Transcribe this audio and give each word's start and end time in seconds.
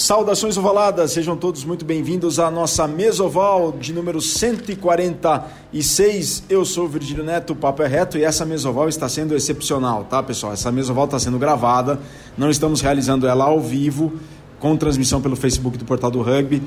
Saudações 0.00 0.56
ovaladas, 0.56 1.12
sejam 1.12 1.36
todos 1.36 1.62
muito 1.62 1.84
bem-vindos 1.84 2.38
à 2.38 2.50
nossa 2.50 2.88
mesoval 2.88 3.70
de 3.70 3.92
número 3.92 4.18
146. 4.18 6.44
Eu 6.48 6.64
sou 6.64 6.86
o 6.86 6.88
Virgílio 6.88 7.22
Neto, 7.22 7.52
o 7.52 7.56
papo 7.56 7.82
é 7.82 7.86
reto 7.86 8.16
e 8.16 8.24
essa 8.24 8.46
mesoval 8.46 8.88
está 8.88 9.10
sendo 9.10 9.36
excepcional, 9.36 10.04
tá 10.04 10.22
pessoal? 10.22 10.54
Essa 10.54 10.72
mesoval 10.72 11.04
está 11.04 11.18
sendo 11.18 11.38
gravada, 11.38 12.00
não 12.34 12.48
estamos 12.48 12.80
realizando 12.80 13.26
ela 13.26 13.44
ao 13.44 13.60
vivo, 13.60 14.14
com 14.58 14.74
transmissão 14.74 15.20
pelo 15.20 15.36
Facebook 15.36 15.76
do 15.76 15.84
Portal 15.84 16.10
do 16.10 16.22
Rugby 16.22 16.62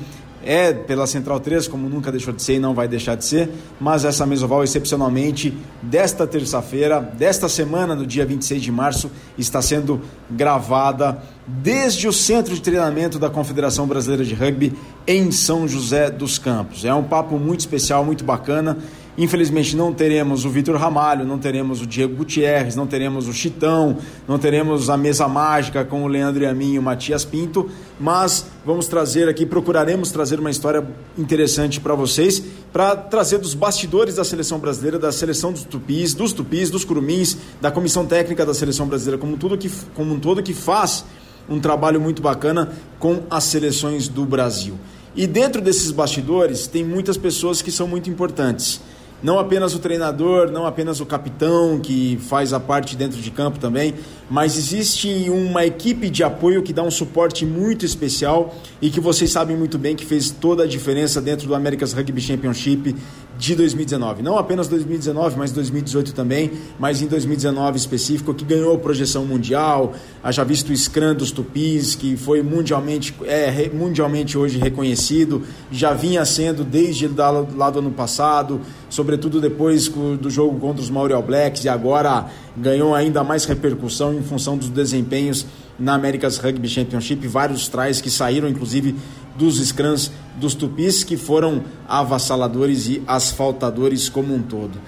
é 0.46 0.72
pela 0.72 1.06
Central 1.06 1.40
3, 1.40 1.68
como 1.68 1.88
nunca 1.88 2.10
deixou 2.10 2.32
de 2.32 2.42
ser 2.42 2.54
e 2.54 2.58
não 2.58 2.74
vai 2.74 2.86
deixar 2.86 3.14
de 3.14 3.24
ser, 3.24 3.50
mas 3.80 4.04
essa 4.04 4.26
mesoval, 4.26 4.62
excepcionalmente, 4.62 5.56
desta 5.82 6.26
terça-feira, 6.26 7.00
desta 7.00 7.48
semana, 7.48 7.94
no 7.94 8.06
dia 8.06 8.24
26 8.24 8.62
de 8.62 8.72
março, 8.72 9.10
está 9.36 9.60
sendo 9.60 10.00
gravada 10.30 11.22
desde 11.46 12.08
o 12.08 12.12
centro 12.12 12.54
de 12.54 12.60
treinamento 12.60 13.18
da 13.18 13.28
Confederação 13.28 13.86
Brasileira 13.86 14.24
de 14.24 14.34
Rugby 14.34 14.72
em 15.06 15.30
São 15.30 15.68
José 15.68 16.10
dos 16.10 16.38
Campos. 16.38 16.84
É 16.84 16.94
um 16.94 17.04
papo 17.04 17.38
muito 17.38 17.60
especial, 17.60 18.04
muito 18.04 18.24
bacana 18.24 18.78
Infelizmente 19.16 19.76
não 19.76 19.92
teremos 19.92 20.44
o 20.44 20.50
Vitor 20.50 20.76
Ramalho, 20.76 21.24
não 21.24 21.38
teremos 21.38 21.80
o 21.80 21.86
Diego 21.86 22.16
Gutierrez, 22.16 22.74
não 22.74 22.84
teremos 22.84 23.28
o 23.28 23.32
Chitão, 23.32 23.96
não 24.26 24.38
teremos 24.38 24.90
a 24.90 24.96
mesa 24.96 25.28
mágica 25.28 25.84
com 25.84 26.02
o 26.02 26.08
Leandro 26.08 26.42
Yamin 26.42 26.74
e 26.74 26.78
o 26.80 26.82
Matias 26.82 27.24
Pinto, 27.24 27.70
mas 27.98 28.46
vamos 28.66 28.88
trazer 28.88 29.28
aqui, 29.28 29.46
procuraremos 29.46 30.10
trazer 30.10 30.40
uma 30.40 30.50
história 30.50 30.84
interessante 31.16 31.80
para 31.80 31.94
vocês, 31.94 32.42
para 32.72 32.96
trazer 32.96 33.38
dos 33.38 33.54
bastidores 33.54 34.16
da 34.16 34.24
seleção 34.24 34.58
brasileira, 34.58 34.98
da 34.98 35.12
seleção 35.12 35.52
dos 35.52 35.62
tupis, 35.62 36.12
dos 36.12 36.32
tupis, 36.32 36.68
dos 36.68 36.84
curumins, 36.84 37.36
da 37.60 37.70
comissão 37.70 38.04
técnica 38.04 38.44
da 38.44 38.52
seleção 38.52 38.88
brasileira 38.88 39.16
como, 39.16 39.36
tudo 39.36 39.56
que, 39.56 39.70
como 39.94 40.12
um 40.12 40.18
todo 40.18 40.42
que 40.42 40.52
faz 40.52 41.04
um 41.48 41.60
trabalho 41.60 42.00
muito 42.00 42.20
bacana 42.20 42.72
com 42.98 43.22
as 43.30 43.44
seleções 43.44 44.08
do 44.08 44.24
Brasil. 44.24 44.74
E 45.14 45.24
dentro 45.24 45.60
desses 45.60 45.92
bastidores 45.92 46.66
tem 46.66 46.82
muitas 46.84 47.16
pessoas 47.16 47.62
que 47.62 47.70
são 47.70 47.86
muito 47.86 48.10
importantes 48.10 48.80
não 49.24 49.38
apenas 49.38 49.74
o 49.74 49.78
treinador, 49.78 50.50
não 50.50 50.66
apenas 50.66 51.00
o 51.00 51.06
capitão 51.06 51.80
que 51.80 52.18
faz 52.28 52.52
a 52.52 52.60
parte 52.60 52.94
dentro 52.94 53.18
de 53.22 53.30
campo 53.30 53.58
também, 53.58 53.94
mas 54.28 54.58
existe 54.58 55.30
uma 55.30 55.64
equipe 55.64 56.10
de 56.10 56.22
apoio 56.22 56.62
que 56.62 56.74
dá 56.74 56.82
um 56.82 56.90
suporte 56.90 57.46
muito 57.46 57.86
especial 57.86 58.54
e 58.82 58.90
que 58.90 59.00
vocês 59.00 59.32
sabem 59.32 59.56
muito 59.56 59.78
bem 59.78 59.96
que 59.96 60.04
fez 60.04 60.30
toda 60.30 60.64
a 60.64 60.66
diferença 60.66 61.22
dentro 61.22 61.48
do 61.48 61.54
America's 61.54 61.94
Rugby 61.94 62.20
Championship 62.20 62.94
de 63.38 63.54
2019. 63.54 64.22
Não 64.22 64.38
apenas 64.38 64.68
2019, 64.68 65.36
mas 65.36 65.52
2018 65.52 66.12
também, 66.12 66.52
mas 66.78 67.02
em 67.02 67.06
2019 67.06 67.76
específico, 67.76 68.32
que 68.32 68.44
ganhou 68.44 68.78
projeção 68.78 69.24
mundial, 69.24 69.94
haja 70.22 70.44
visto 70.44 70.70
o 70.70 70.76
Scrum 70.76 71.14
dos 71.14 71.30
Tupis, 71.30 71.94
que 71.94 72.16
foi 72.16 72.42
mundialmente, 72.42 73.14
é, 73.24 73.70
mundialmente 73.72 74.38
hoje 74.38 74.58
reconhecido, 74.58 75.42
já 75.70 75.92
vinha 75.92 76.24
sendo 76.24 76.64
desde 76.64 77.08
lá 77.08 77.70
do 77.70 77.78
ano 77.80 77.90
passado, 77.90 78.60
sobretudo 78.88 79.40
depois 79.40 79.88
do 79.88 80.30
jogo 80.30 80.58
contra 80.58 80.82
os 80.82 80.90
Maori 80.90 81.12
All 81.12 81.22
Blacks, 81.22 81.64
e 81.64 81.68
agora 81.68 82.26
ganhou 82.56 82.94
ainda 82.94 83.24
mais 83.24 83.44
repercussão 83.44 84.14
em 84.14 84.22
função 84.22 84.56
dos 84.56 84.68
desempenhos 84.68 85.46
na 85.78 85.94
America's 85.94 86.36
Rugby 86.36 86.68
Championship, 86.68 87.26
vários 87.26 87.66
tries 87.66 88.00
que 88.00 88.08
saíram 88.08 88.48
inclusive 88.48 88.94
dos 89.36 89.58
scrums 89.58 90.10
dos 90.36 90.54
tupis, 90.54 91.04
que 91.04 91.16
foram 91.16 91.62
avassaladores 91.88 92.88
e 92.88 93.02
asfaltadores 93.06 94.08
como 94.08 94.34
um 94.34 94.42
todo. 94.42 94.78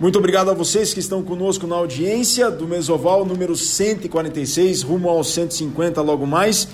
Muito 0.00 0.18
obrigado 0.18 0.50
a 0.50 0.54
vocês 0.54 0.94
que 0.94 1.00
estão 1.00 1.22
conosco 1.22 1.66
na 1.66 1.74
audiência 1.74 2.50
do 2.50 2.68
Mesoval 2.68 3.24
número 3.24 3.56
146, 3.56 4.82
rumo 4.82 5.08
aos 5.08 5.32
150 5.32 6.00
logo 6.02 6.26
mais. 6.26 6.68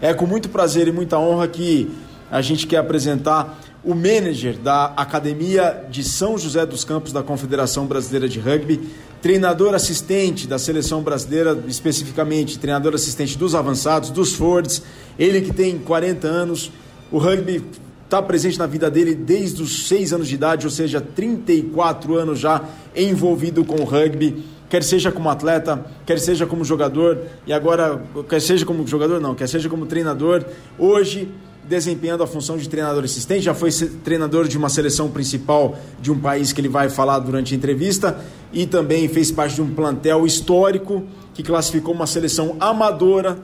É 0.00 0.14
com 0.14 0.26
muito 0.26 0.48
prazer 0.48 0.88
e 0.88 0.92
muita 0.92 1.18
honra 1.18 1.46
que 1.46 1.90
a 2.30 2.40
gente 2.40 2.66
quer 2.66 2.78
apresentar 2.78 3.60
o 3.82 3.94
manager 3.94 4.58
da 4.58 4.86
Academia 4.96 5.86
de 5.90 6.04
São 6.04 6.36
José 6.36 6.66
dos 6.66 6.84
Campos 6.84 7.12
da 7.12 7.22
Confederação 7.22 7.86
Brasileira 7.86 8.28
de 8.28 8.38
Rugby, 8.38 8.80
treinador 9.22 9.74
assistente 9.74 10.46
da 10.46 10.58
seleção 10.58 11.02
brasileira, 11.02 11.58
especificamente 11.66 12.58
treinador 12.58 12.94
assistente 12.94 13.38
dos 13.38 13.54
avançados, 13.54 14.10
dos 14.10 14.34
Fords, 14.34 14.82
ele 15.18 15.40
que 15.40 15.52
tem 15.52 15.78
40 15.78 16.26
anos, 16.26 16.70
o 17.10 17.18
rugby 17.18 17.64
está 18.04 18.22
presente 18.22 18.58
na 18.58 18.66
vida 18.66 18.90
dele 18.90 19.14
desde 19.14 19.62
os 19.62 19.86
6 19.88 20.12
anos 20.12 20.28
de 20.28 20.34
idade, 20.34 20.66
ou 20.66 20.70
seja, 20.70 21.00
34 21.00 22.16
anos 22.16 22.38
já 22.38 22.62
envolvido 22.94 23.64
com 23.64 23.76
o 23.76 23.84
rugby, 23.84 24.44
quer 24.68 24.82
seja 24.82 25.10
como 25.10 25.28
atleta, 25.30 25.84
quer 26.04 26.18
seja 26.18 26.46
como 26.46 26.64
jogador, 26.64 27.18
e 27.46 27.52
agora, 27.52 28.02
quer 28.28 28.40
seja 28.40 28.66
como 28.66 28.86
jogador 28.86 29.20
não, 29.20 29.34
quer 29.34 29.48
seja 29.48 29.68
como 29.68 29.86
treinador, 29.86 30.44
hoje 30.78 31.28
desempenhando 31.70 32.24
a 32.24 32.26
função 32.26 32.56
de 32.58 32.68
treinador 32.68 33.04
assistente, 33.04 33.42
já 33.42 33.54
foi 33.54 33.70
treinador 34.02 34.48
de 34.48 34.58
uma 34.58 34.68
seleção 34.68 35.08
principal 35.08 35.78
de 36.00 36.10
um 36.10 36.18
país 36.18 36.52
que 36.52 36.60
ele 36.60 36.68
vai 36.68 36.90
falar 36.90 37.20
durante 37.20 37.54
a 37.54 37.56
entrevista 37.56 38.18
e 38.52 38.66
também 38.66 39.06
fez 39.06 39.30
parte 39.30 39.54
de 39.54 39.62
um 39.62 39.72
plantel 39.72 40.26
histórico 40.26 41.04
que 41.32 41.44
classificou 41.44 41.94
uma 41.94 42.08
seleção 42.08 42.56
amadora 42.58 43.38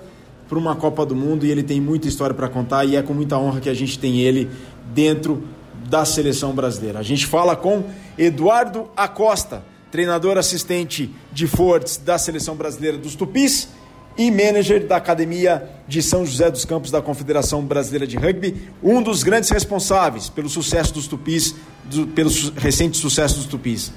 para 0.48 0.58
uma 0.58 0.74
Copa 0.74 1.06
do 1.06 1.14
Mundo 1.14 1.46
e 1.46 1.52
ele 1.52 1.62
tem 1.62 1.80
muita 1.80 2.08
história 2.08 2.34
para 2.34 2.48
contar 2.48 2.84
e 2.84 2.96
é 2.96 3.02
com 3.02 3.14
muita 3.14 3.38
honra 3.38 3.60
que 3.60 3.68
a 3.68 3.74
gente 3.74 3.96
tem 3.96 4.18
ele 4.18 4.50
dentro 4.92 5.44
da 5.88 6.04
seleção 6.04 6.52
brasileira. 6.52 6.98
A 6.98 7.04
gente 7.04 7.26
fala 7.26 7.54
com 7.54 7.84
Eduardo 8.18 8.90
Acosta, 8.96 9.62
treinador 9.88 10.36
assistente 10.36 11.14
de 11.32 11.46
Fortes 11.46 11.96
da 11.96 12.18
seleção 12.18 12.56
brasileira 12.56 12.98
dos 12.98 13.14
Tupis 13.14 13.68
e 14.18 14.30
manager 14.30 14.86
da 14.86 14.96
Academia 14.96 15.68
de 15.86 16.02
São 16.02 16.24
José 16.24 16.50
dos 16.50 16.64
Campos 16.64 16.90
da 16.90 17.02
Confederação 17.02 17.62
Brasileira 17.62 18.06
de 18.06 18.16
Rugby, 18.16 18.70
um 18.82 19.02
dos 19.02 19.22
grandes 19.22 19.50
responsáveis 19.50 20.28
pelo 20.28 20.48
sucesso 20.48 20.94
dos 20.94 21.06
Tupis, 21.06 21.54
do, 21.84 22.06
pelo 22.06 22.30
su 22.30 22.52
recente 22.56 22.96
sucesso 22.96 23.36
dos 23.36 23.46
Tupis. 23.46 23.92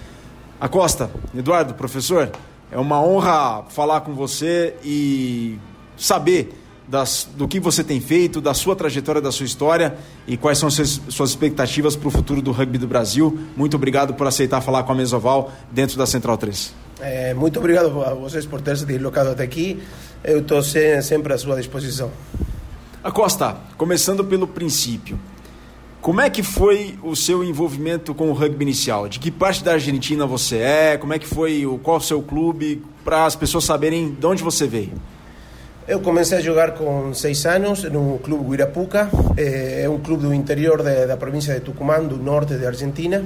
Acosta, 0.60 1.10
Eduardo, 1.36 1.74
professor, 1.74 2.32
é 2.72 2.78
uma 2.78 3.02
honra 3.02 3.64
falar 3.70 4.02
com 4.02 4.14
você 4.14 4.76
e 4.84 5.58
saber 5.98 6.54
das, 6.88 7.30
do 7.36 7.48
que 7.48 7.60
você 7.60 7.84
tem 7.84 8.02
feito, 8.02 8.42
da 8.42 8.54
sua 8.54 8.76
trajetória, 8.76 9.22
da 9.22 9.32
sua 9.32 9.46
história 9.46 9.96
e 10.28 10.36
quais 10.36 10.58
são 10.58 10.70
suas, 10.70 11.02
suas 11.10 11.30
expectativas 11.30 11.96
para 11.96 12.08
o 12.08 12.12
futuro 12.12 12.42
do 12.42 12.52
rugby 12.52 12.78
do 12.78 12.88
Brasil. 12.88 13.40
Muito 13.56 13.76
obrigado 13.76 14.16
por 14.16 14.28
aceitar 14.28 14.60
falar 14.62 14.84
com 14.84 14.92
a 14.92 14.96
Mesoval 14.96 15.52
dentro 15.72 15.98
da 15.98 16.06
Central 16.06 16.38
3. 16.38 16.89
É, 17.02 17.34
muito 17.34 17.60
obrigado 17.60 18.04
a 18.04 18.14
vocês 18.14 18.46
por 18.46 18.62
terem 18.62 18.80
se 18.80 18.86
deslocado 18.86 19.30
até 19.30 19.44
aqui 19.44 19.82
eu 20.24 20.40
estou 20.40 20.62
sempre 20.62 21.34
à 21.34 21.38
sua 21.38 21.56
disposição. 21.56 22.12
Acosta, 23.04 23.56
começando 23.78 24.24
pelo 24.26 24.48
princípio, 24.48 25.18
como 26.02 26.22
é 26.22 26.30
que 26.30 26.44
foi 26.44 26.98
o 27.04 27.16
seu 27.16 27.44
envolvimento 27.44 28.14
com 28.14 28.30
o 28.30 28.34
rugby 28.34 28.64
inicial? 28.64 29.08
De 29.08 29.20
que 29.20 29.32
parte 29.32 29.64
da 29.64 29.74
Argentina 29.74 30.26
você 30.26 30.58
é? 30.58 30.98
Como 30.98 31.14
é 31.14 31.20
que 31.20 31.28
foi? 31.28 31.66
Qual 31.84 31.98
o 31.98 32.02
seu 32.02 32.22
clube? 32.22 32.84
Para 33.04 33.26
as 33.26 33.36
pessoas 33.36 33.64
saberem 33.64 34.12
de 34.12 34.26
onde 34.26 34.44
você 34.44 34.68
veio. 34.68 34.92
Eu 35.88 36.02
comecei 36.02 36.38
a 36.38 36.42
jogar 36.42 36.72
com 36.72 37.14
seis 37.14 37.46
anos 37.46 37.84
no 37.84 38.20
clube 38.20 38.44
Guirapuca, 38.50 39.10
é 39.36 39.90
um 39.90 39.98
clube 39.98 40.24
do 40.24 40.34
interior 40.34 40.84
de, 40.84 41.08
da 41.08 41.18
província 41.18 41.56
de 41.56 41.62
Tucumán, 41.62 42.04
do 42.04 42.18
norte 42.18 42.54
da 42.56 42.68
Argentina. 42.68 43.24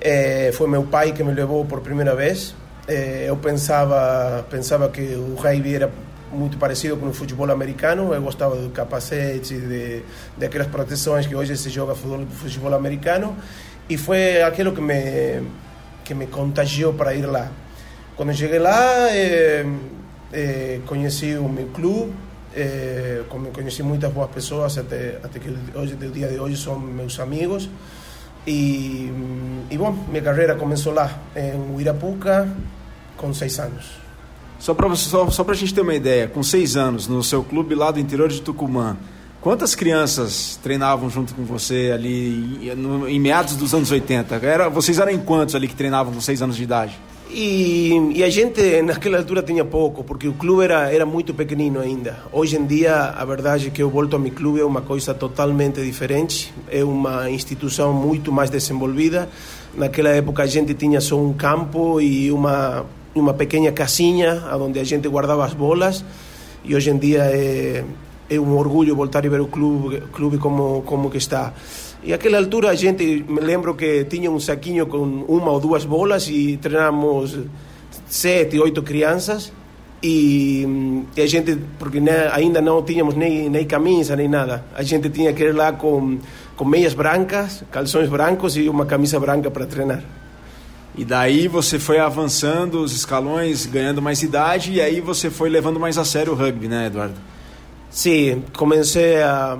É, 0.00 0.50
foi 0.54 0.68
meu 0.68 0.84
pai 0.84 1.12
que 1.12 1.22
me 1.22 1.34
levou 1.34 1.64
por 1.66 1.80
primeira 1.80 2.14
vez 2.14 2.54
eh, 2.88 3.24
eu 3.28 3.36
pensava, 3.36 4.44
pensava 4.50 4.88
que 4.88 5.00
o 5.00 5.34
rugby 5.34 5.74
era 5.74 5.90
muito 6.32 6.58
parecido 6.58 6.96
com 6.96 7.08
o 7.08 7.12
futebol 7.12 7.50
americano. 7.50 8.12
Eu 8.12 8.22
gostava 8.22 8.56
do 8.56 8.70
capacete, 8.70 9.54
de, 9.54 10.02
de 10.36 10.44
aquelas 10.44 10.68
proteções 10.68 11.26
que 11.26 11.34
hoje 11.34 11.56
se 11.56 11.70
joga 11.70 11.94
futebol, 11.94 12.26
futebol 12.26 12.74
americano. 12.74 13.36
E 13.88 13.96
foi 13.96 14.42
aquilo 14.42 14.72
que 14.72 14.80
me, 14.80 15.42
que 16.04 16.14
me 16.14 16.26
contagiou 16.26 16.94
para 16.94 17.14
ir 17.14 17.26
lá. 17.26 17.50
Quando 18.16 18.32
cheguei 18.34 18.58
lá, 18.58 19.08
eh, 19.10 19.64
eh, 20.32 20.80
conheci 20.86 21.36
o 21.36 21.48
meu 21.48 21.66
clube, 21.68 22.12
eh, 22.54 23.22
conheci 23.52 23.82
muitas 23.82 24.10
boas 24.12 24.30
pessoas, 24.30 24.78
até, 24.78 25.18
até 25.22 25.38
que 25.38 25.54
hoje, 25.74 25.94
o 25.94 26.10
dia 26.10 26.28
de 26.28 26.38
hoje 26.38 26.56
são 26.56 26.78
meus 26.78 27.18
amigos. 27.20 27.68
E, 28.46 29.12
e 29.70 29.76
bom, 29.76 29.92
minha 30.08 30.22
carreira 30.22 30.54
começou 30.54 30.94
lá, 30.94 31.10
em 31.34 31.74
Uirapuca, 31.74 32.48
com 33.16 33.32
seis 33.32 33.58
anos. 33.58 34.06
Só 34.58 34.74
para 34.74 34.94
só, 34.94 35.28
só 35.30 35.44
a 35.46 35.54
gente 35.54 35.74
ter 35.74 35.82
uma 35.82 35.94
ideia, 35.94 36.28
com 36.28 36.42
seis 36.42 36.76
anos, 36.76 37.06
no 37.06 37.22
seu 37.22 37.42
clube 37.42 37.74
lá 37.74 37.90
do 37.90 38.00
interior 38.00 38.28
de 38.28 38.40
Tucumã, 38.40 38.96
quantas 39.40 39.74
crianças 39.74 40.58
treinavam 40.62 41.10
junto 41.10 41.34
com 41.34 41.44
você 41.44 41.90
ali 41.92 42.68
em, 42.68 43.14
em 43.14 43.20
meados 43.20 43.56
dos 43.56 43.74
anos 43.74 43.90
80? 43.90 44.36
Era, 44.36 44.68
vocês 44.68 44.98
eram 44.98 45.12
em 45.12 45.18
quantos 45.18 45.54
ali 45.54 45.68
que 45.68 45.74
treinavam 45.74 46.12
com 46.12 46.20
seis 46.20 46.40
anos 46.40 46.56
de 46.56 46.62
idade? 46.62 46.98
E, 47.28 48.12
e, 48.14 48.22
a 48.22 48.30
gente 48.30 48.80
naquela 48.82 49.18
altura 49.18 49.42
tinha 49.42 49.64
pouco, 49.64 50.04
porque 50.04 50.28
o 50.28 50.32
clube 50.34 50.64
era, 50.64 50.92
era 50.92 51.04
muito 51.04 51.34
pequenino 51.34 51.80
ainda. 51.80 52.18
Hoje 52.32 52.56
em 52.56 52.64
dia, 52.64 52.94
a 52.94 53.24
verdade 53.24 53.66
é 53.66 53.70
que 53.70 53.82
eu 53.82 53.90
volto 53.90 54.14
ao 54.14 54.20
meu 54.20 54.32
clube 54.32 54.60
é 54.60 54.64
uma 54.64 54.80
coisa 54.80 55.12
totalmente 55.12 55.82
diferente, 55.82 56.54
é 56.70 56.84
uma 56.84 57.28
instituição 57.28 57.92
muito 57.92 58.30
mais 58.30 58.48
desenvolvida. 58.48 59.28
Naquela 59.74 60.10
época 60.10 60.44
a 60.44 60.46
gente 60.46 60.72
tinha 60.72 61.00
só 61.00 61.20
um 61.20 61.32
campo 61.32 62.00
e 62.00 62.30
uma 62.30 62.86
uma 63.20 63.34
pequena 63.34 63.72
casinha 63.72 64.42
onde 64.60 64.78
a 64.78 64.84
gente 64.84 65.08
guardava 65.08 65.44
as 65.44 65.54
bolas 65.54 66.04
e 66.64 66.74
hoje 66.74 66.90
em 66.90 66.98
dia 66.98 67.22
é, 67.24 67.84
é 68.28 68.40
um 68.40 68.56
orgulho 68.56 68.94
voltar 68.94 69.24
e 69.24 69.28
ver 69.28 69.40
o 69.40 69.46
clube, 69.46 70.02
clube 70.12 70.38
como, 70.38 70.82
como 70.82 71.10
que 71.10 71.18
está. 71.18 71.52
E 72.02 72.12
aquela 72.12 72.38
altura 72.38 72.70
a 72.70 72.74
gente, 72.74 73.24
me 73.28 73.40
lembro 73.40 73.74
que 73.74 74.04
tinha 74.04 74.30
um 74.30 74.38
saquinho 74.38 74.86
com 74.86 75.24
uma 75.28 75.50
ou 75.50 75.60
duas 75.60 75.84
bolas 75.84 76.28
e 76.28 76.56
treinamos 76.56 77.38
sete, 78.08 78.58
oito 78.58 78.82
crianças 78.82 79.52
e, 80.02 81.04
e 81.16 81.20
a 81.20 81.26
gente, 81.26 81.56
porque 81.78 82.00
né, 82.00 82.28
ainda 82.32 82.60
não 82.60 82.82
tínhamos 82.82 83.14
nem, 83.14 83.48
nem 83.48 83.64
camisa 83.64 84.14
nem 84.14 84.28
nada, 84.28 84.64
a 84.74 84.82
gente 84.82 85.08
tinha 85.10 85.32
que 85.32 85.42
ir 85.42 85.54
lá 85.54 85.72
com, 85.72 86.18
com 86.56 86.64
meias 86.64 86.94
brancas, 86.94 87.64
calções 87.70 88.08
brancos 88.08 88.56
e 88.56 88.68
uma 88.68 88.86
camisa 88.86 89.18
branca 89.18 89.50
para 89.50 89.66
treinar. 89.66 90.02
E 90.96 91.04
daí 91.04 91.46
você 91.46 91.78
foi 91.78 91.98
avançando 91.98 92.80
os 92.80 92.92
escalões, 92.94 93.66
ganhando 93.66 94.00
mais 94.00 94.22
idade 94.22 94.72
e 94.72 94.80
aí 94.80 95.00
você 95.00 95.28
foi 95.28 95.50
levando 95.50 95.78
mais 95.78 95.98
a 95.98 96.04
sério 96.04 96.32
o 96.32 96.36
rugby, 96.36 96.68
né, 96.68 96.86
Eduardo? 96.86 97.14
Sim, 97.90 98.42
comecei 98.56 99.22
a 99.22 99.58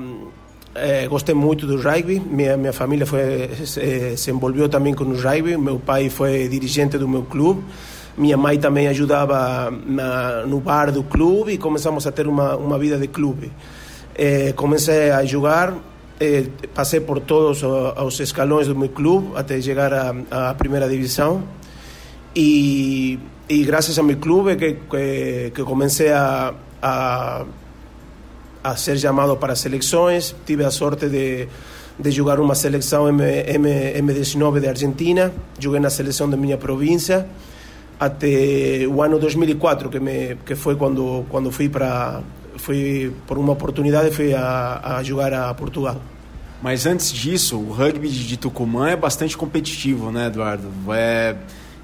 é, 0.74 1.06
gostei 1.06 1.34
muito 1.34 1.66
do 1.66 1.80
rugby. 1.80 2.20
Minha 2.20 2.56
minha 2.56 2.72
família 2.72 3.04
foi 3.04 3.50
se, 3.64 4.16
se 4.16 4.30
envolveu 4.30 4.68
também 4.68 4.94
com 4.94 5.04
o 5.04 5.14
rugby. 5.14 5.56
Meu 5.58 5.78
pai 5.78 6.08
foi 6.08 6.48
dirigente 6.48 6.96
do 6.96 7.06
meu 7.06 7.22
clube. 7.22 7.62
Minha 8.16 8.38
mãe 8.38 8.58
também 8.58 8.88
ajudava 8.88 9.70
na, 9.86 10.46
no 10.46 10.58
bar 10.58 10.90
do 10.90 11.02
clube 11.02 11.52
e 11.52 11.58
começamos 11.58 12.06
a 12.06 12.12
ter 12.12 12.26
uma 12.26 12.56
uma 12.56 12.78
vida 12.78 12.96
de 12.96 13.08
clube. 13.08 13.52
É, 14.14 14.52
comecei 14.52 15.10
a 15.10 15.22
jogar 15.24 15.74
eh, 16.18 16.46
passei 16.74 17.00
por 17.00 17.20
todos 17.20 17.62
os 17.62 18.20
escalões 18.20 18.66
do 18.66 18.74
meu 18.74 18.88
clube 18.88 19.32
até 19.36 19.60
chegar 19.60 19.92
à, 20.30 20.54
primeira 20.54 20.88
divisão. 20.88 21.42
E, 22.34 23.18
e 23.48 23.64
graças 23.64 23.98
ao 23.98 24.04
meu 24.04 24.16
clube 24.16 24.56
que, 24.56 24.78
que, 24.90 25.52
que 25.54 25.62
comecei 25.62 26.10
a, 26.10 26.54
a, 26.82 27.44
a 28.64 28.76
ser 28.76 28.98
chamado 28.98 29.36
para 29.36 29.54
seleções 29.56 30.34
tive 30.44 30.64
a 30.64 30.70
sorte 30.70 31.08
de, 31.08 31.48
de 31.98 32.10
jogar 32.10 32.40
uma 32.40 32.54
seleção 32.54 33.08
M, 33.08 33.22
M, 33.22 33.68
M19 34.02 34.60
de 34.60 34.68
Argentina. 34.68 35.32
Joguei 35.58 35.80
na 35.80 35.90
seleção 35.90 36.28
da 36.28 36.36
minha 36.36 36.56
província 36.56 37.26
até 37.98 38.86
o 38.86 39.02
ano 39.02 39.18
2004 39.18 39.88
que 39.88 39.98
me 39.98 40.36
que 40.44 40.54
foi 40.54 40.76
quando 40.76 41.24
quando 41.30 41.50
fui 41.50 41.68
para 41.68 42.20
fui 42.58 43.12
por 43.26 43.38
uma 43.38 43.52
oportunidade 43.52 44.14
fui 44.14 44.34
a, 44.34 44.96
a 44.98 45.02
jogar 45.02 45.32
a 45.32 45.52
Portugal. 45.54 46.00
Mas 46.62 46.86
antes 46.86 47.12
disso, 47.12 47.56
o 47.58 47.70
rugby 47.70 48.08
de 48.08 48.36
Tucumã 48.36 48.88
é 48.88 48.96
bastante 48.96 49.36
competitivo, 49.36 50.10
né, 50.10 50.26
Eduardo? 50.26 50.68
É, 50.92 51.36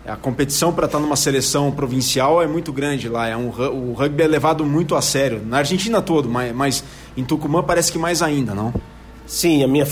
a 0.07 0.17
competição 0.17 0.73
para 0.73 0.87
estar 0.87 0.99
numa 0.99 1.15
seleção 1.15 1.71
provincial 1.71 2.43
é 2.43 2.47
muito 2.47 2.73
grande 2.73 3.09
lá. 3.09 3.29
É 3.29 3.37
um, 3.37 3.49
o 3.49 3.93
rugby 3.93 4.23
é 4.23 4.27
levado 4.27 4.65
muito 4.65 4.97
a 4.97 5.03
sério. 5.03 5.43
Na 5.45 5.59
Argentina 5.59 6.01
todo, 6.01 6.29
mas, 6.29 6.55
mas 6.55 6.85
em 7.17 7.25
Tucumã 7.25 7.63
parece 7.63 7.93
que 7.93 7.99
mais 7.99 8.23
ainda, 8.23 8.55
não? 8.55 8.73
Sim, 9.27 9.63
a 9.63 9.69
minha, 9.69 9.87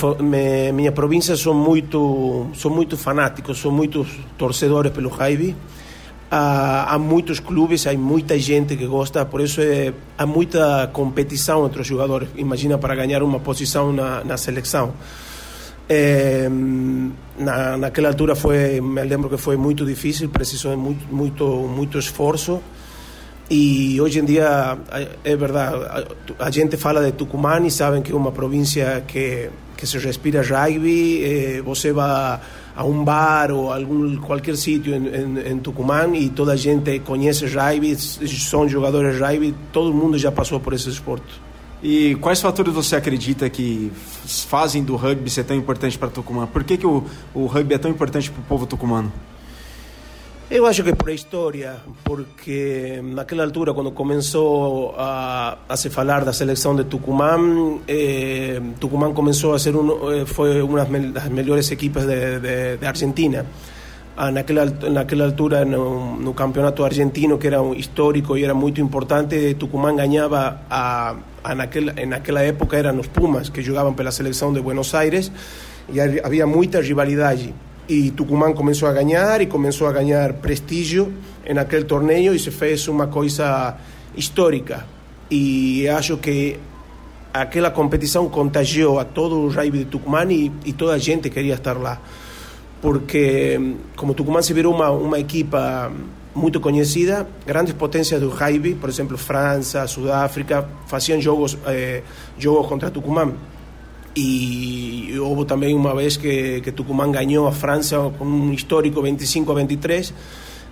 minha, 0.72 0.92
província 0.92 1.36
são 1.36 1.54
muito, 1.54 2.48
são 2.54 2.70
muito 2.70 2.96
fanáticos, 2.96 3.58
são 3.58 3.70
muitos 3.70 4.08
torcedores 4.36 4.92
pelo 4.92 5.08
rugby 5.08 5.54
há, 6.30 6.96
muitos 6.98 7.40
clubes, 7.40 7.86
há 7.86 7.92
muita 7.94 8.38
gente 8.38 8.76
que 8.76 8.86
gosta, 8.86 9.24
por 9.26 9.40
isso 9.40 9.60
é, 9.60 9.92
há 10.16 10.24
muita 10.24 10.88
competição 10.92 11.66
entre 11.66 11.80
os 11.80 11.86
jogadores. 11.86 12.28
Imagina 12.36 12.78
para 12.78 12.94
ganhar 12.94 13.22
uma 13.22 13.40
posição 13.40 13.92
na, 13.92 14.22
na 14.22 14.36
seleção. 14.36 14.92
É, 15.88 16.48
na, 17.36 17.76
naquela 17.76 18.08
altura 18.08 18.36
foi, 18.36 18.80
me 18.80 19.02
lembro 19.02 19.28
que 19.28 19.36
foi 19.36 19.56
muito 19.56 19.84
difícil, 19.84 20.28
precisou 20.28 20.70
de 20.70 20.76
muito, 20.76 21.12
muito, 21.12 21.44
muito 21.44 21.98
esforço. 21.98 22.62
E 23.50 24.00
hoje 24.00 24.20
em 24.20 24.24
dia, 24.24 24.78
é 25.24 25.34
verdade, 25.34 25.74
a, 26.38 26.46
a 26.46 26.50
gente 26.52 26.76
fala 26.76 27.04
de 27.04 27.10
Tucumã 27.10 27.58
e 27.66 27.70
sabem 27.72 28.00
que 28.00 28.12
é 28.12 28.14
uma 28.14 28.30
província 28.30 29.02
que, 29.08 29.50
que 29.76 29.84
se 29.84 29.98
respira 29.98 30.40
rugby, 30.40 31.24
eh, 31.24 31.62
você 31.62 31.92
vai 31.92 32.38
a 32.74 32.84
un 32.84 33.04
bar 33.04 33.52
o 33.52 33.72
algún 33.72 34.16
cualquier 34.18 34.56
sitio 34.56 34.94
en, 34.94 35.06
en, 35.14 35.38
en, 35.38 35.60
Tucumán 35.60 36.14
y 36.14 36.30
toda 36.30 36.54
a 36.54 36.56
gente 36.56 37.00
conhece 37.00 37.46
rugby, 37.46 37.96
são 37.96 38.68
jogadores 38.68 39.20
rugby, 39.20 39.54
todo 39.72 39.92
mundo 39.92 40.16
já 40.16 40.30
passou 40.30 40.60
por 40.60 40.72
esse 40.72 40.88
esporte. 40.88 41.40
E 41.82 42.14
quais 42.16 42.40
fatores 42.40 42.72
você 42.74 42.94
acredita 42.96 43.48
que 43.48 43.90
fazem 43.94 44.84
do 44.84 44.96
rugby 44.96 45.30
ser 45.30 45.44
tão 45.44 45.56
importante 45.56 45.98
para 45.98 46.08
Tucumã? 46.08 46.46
Por 46.46 46.62
que, 46.62 46.76
que 46.76 46.86
o, 46.86 47.04
o 47.34 47.46
rugby 47.46 47.74
é 47.74 47.78
tão 47.78 47.90
importante 47.90 48.30
para 48.30 48.40
o 48.40 48.44
povo 48.44 48.66
tucumano? 48.66 49.10
Eu 50.50 50.66
acho 50.66 50.82
que 50.82 50.92
por 50.92 51.08
a 51.08 51.12
história, 51.12 51.76
porque 52.02 53.00
naquela 53.04 53.44
altura, 53.44 53.72
quando 53.72 53.92
começou 53.92 54.96
a, 54.98 55.58
a 55.68 55.76
se 55.76 55.88
falar 55.90 56.24
da 56.24 56.32
seleção 56.32 56.74
de 56.74 56.82
Tucumã, 56.82 57.38
eh, 57.86 58.60
Tucumã 58.80 59.14
começou 59.14 59.54
a 59.54 59.60
ser 59.60 59.76
um, 59.76 60.10
eh, 60.10 60.26
foi 60.26 60.60
uma 60.60 60.84
das 60.84 61.28
melhores 61.28 61.70
equipes 61.70 62.04
de, 62.04 62.40
de, 62.40 62.78
de 62.78 62.84
Argentina. 62.84 63.46
Ah, 64.16 64.32
naquela, 64.32 64.64
naquela 64.90 65.24
altura, 65.26 65.64
no, 65.64 66.16
no, 66.16 66.34
campeonato 66.34 66.84
argentino, 66.84 67.38
que 67.38 67.46
era 67.46 67.62
um 67.62 67.72
histórico 67.72 68.36
e 68.36 68.42
era 68.42 68.52
muito 68.52 68.80
importante, 68.80 69.54
Tucumã 69.54 69.94
ganhava, 69.94 70.62
a, 70.68 71.14
a 71.44 71.54
naquela, 71.54 71.92
naquela 72.06 72.42
época 72.42 72.76
eram 72.76 72.98
os 72.98 73.06
Pumas, 73.06 73.48
que 73.50 73.62
jogavam 73.62 73.94
pela 73.94 74.10
seleção 74.10 74.52
de 74.52 74.60
Buenos 74.60 74.92
Aires, 74.96 75.30
e 75.92 76.00
havia 76.00 76.44
muita 76.44 76.80
rivalidade 76.80 77.54
e 77.90 78.12
Tucumán 78.12 78.52
começou 78.52 78.88
a 78.88 78.92
ganhar 78.92 79.40
e 79.40 79.46
começou 79.46 79.88
a 79.88 79.92
ganhar 79.92 80.34
prestígio 80.34 81.12
em 81.44 81.58
aquele 81.58 81.84
torneio 81.84 82.32
e 82.32 82.38
se 82.38 82.52
fez 82.52 82.86
uma 82.86 83.08
coisa 83.08 83.76
histórica. 84.14 84.86
E 85.28 85.88
acho 85.88 86.16
que 86.16 86.56
aquela 87.34 87.68
competição 87.68 88.28
contagiou 88.28 89.00
a 89.00 89.04
todo 89.04 89.40
o 89.40 89.48
rugby 89.48 89.78
de 89.78 89.84
Tucumán 89.86 90.30
e, 90.30 90.52
e, 90.64 90.72
toda 90.72 90.92
a 90.92 90.98
gente 90.98 91.28
queria 91.30 91.54
estar 91.54 91.76
lá. 91.76 92.00
Porque 92.80 93.60
como 93.96 94.14
Tucumán 94.14 94.42
se 94.42 94.52
virou 94.52 94.72
uma, 94.72 94.90
uma 94.90 95.18
equipa 95.18 95.90
muito 96.32 96.60
conhecida, 96.60 97.26
grandes 97.44 97.74
potências 97.74 98.20
do 98.20 98.28
rugby, 98.28 98.76
por 98.76 98.88
exemplo 98.88 99.18
França, 99.18 99.84
Sudáfrica, 99.88 100.64
faziam 100.86 101.20
jogos, 101.20 101.58
eh, 101.66 102.02
jogos 102.38 102.68
contra 102.68 102.88
Tucumán 102.88 103.32
y 104.14 105.16
hubo 105.18 105.46
también 105.46 105.78
una 105.78 105.92
vez 105.92 106.18
que, 106.18 106.60
que 106.62 106.72
Tucumán 106.72 107.12
ganó 107.12 107.46
a 107.46 107.52
Francia 107.52 107.98
con 108.18 108.28
un 108.28 108.52
histórico 108.52 109.02
25 109.02 109.52
a 109.52 109.54
23 109.54 110.14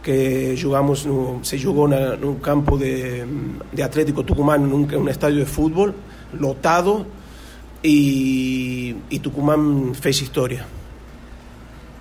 que 0.02 0.59
jugamos 0.61 1.07
no, 1.07 1.40
se 1.42 1.61
jugó 1.62 1.92
en 1.92 2.25
un 2.25 2.37
campo 2.37 2.78
de, 2.78 3.25
de 3.73 3.83
Atlético 3.83 4.25
Tucumán 4.25 4.64
en 4.64 4.73
un, 4.73 4.95
un, 4.95 5.09
estadio 5.09 5.38
de 5.38 5.47
fútbol 5.47 5.95
lotado 6.38 7.07
e, 7.83 8.97
e 9.11 9.18
Tucumán 9.21 9.95
fez 9.95 10.23
história. 10.23 10.66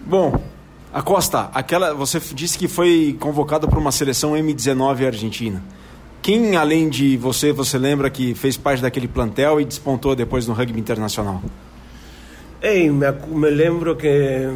Bom, 0.06 0.34
Acosta, 0.94 1.52
aquela 1.54 1.94
você 1.94 2.20
disse 2.34 2.58
que 2.58 2.68
foi 2.68 3.16
convocado 3.20 3.68
para 3.68 3.78
uma 3.78 3.92
seleção 3.92 4.34
M19 4.34 5.06
argentina. 5.06 5.62
Quem, 6.22 6.56
além 6.56 6.90
de 6.90 7.16
você, 7.18 7.52
você 7.52 7.78
lembra 7.78 8.10
que 8.10 8.34
fez 8.34 8.58
parte 8.58 8.82
daquele 8.82 9.08
plantel 9.08 9.62
e 9.62 9.66
despontou 9.66 10.16
depois 10.16 10.48
no 10.48 10.54
rugby 10.54 10.80
internacional? 10.80 11.42
Ei, 12.62 12.90
me, 12.90 13.06
me 13.30 13.50
lembro 13.50 13.96
que 13.96 14.48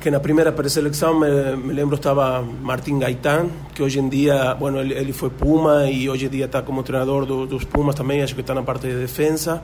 que 0.00 0.10
na 0.10 0.20
primeira 0.20 0.52
pré-seleção 0.52 1.18
me, 1.18 1.56
me, 1.56 1.72
lembro 1.72 1.96
estava 1.96 2.42
Martin 2.42 2.98
Gaitán, 2.98 3.48
que 3.74 3.82
hoje 3.82 4.00
em 4.00 4.08
dia, 4.08 4.54
bueno, 4.54 4.80
ele, 4.80 4.94
ele 4.94 5.12
foi 5.12 5.30
Puma 5.30 5.88
e 5.88 6.08
hoje 6.10 6.26
em 6.26 6.28
dia 6.28 6.44
está 6.46 6.62
como 6.62 6.82
treinador 6.82 7.24
do, 7.24 7.46
dos 7.46 7.64
Pumas 7.64 7.94
também, 7.94 8.22
acho 8.22 8.34
que 8.34 8.40
está 8.40 8.54
na 8.54 8.62
parte 8.62 8.86
de 8.86 8.96
defesa. 8.96 9.62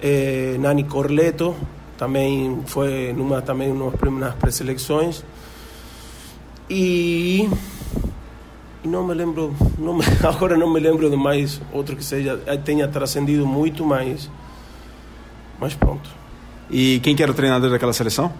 Eh, 0.00 0.56
Nani 0.60 0.84
Corleto 0.84 1.54
também 1.96 2.62
foi 2.66 3.12
numa 3.12 3.42
também 3.42 3.74
nas 4.18 4.34
pré-seleções. 4.36 5.24
E 6.70 7.48
não 8.88 9.06
me 9.06 9.14
lembro, 9.14 9.54
não 9.78 9.94
me, 9.94 10.04
agora 10.24 10.56
não 10.56 10.72
me 10.72 10.80
lembro 10.80 11.10
de 11.10 11.16
mais 11.16 11.60
outro 11.72 11.94
que 11.94 12.04
seja 12.04 12.40
eh, 12.46 12.56
tenha 12.56 12.88
transcendido 12.88 13.46
muito, 13.46 13.84
mas 13.84 14.30
mas 15.60 15.74
pronto. 15.74 16.08
E 16.70 17.00
quem 17.00 17.14
que 17.14 17.22
era 17.22 17.32
o 17.32 17.34
treinador 17.34 17.70
daquela 17.70 17.92
seleção? 17.92 18.32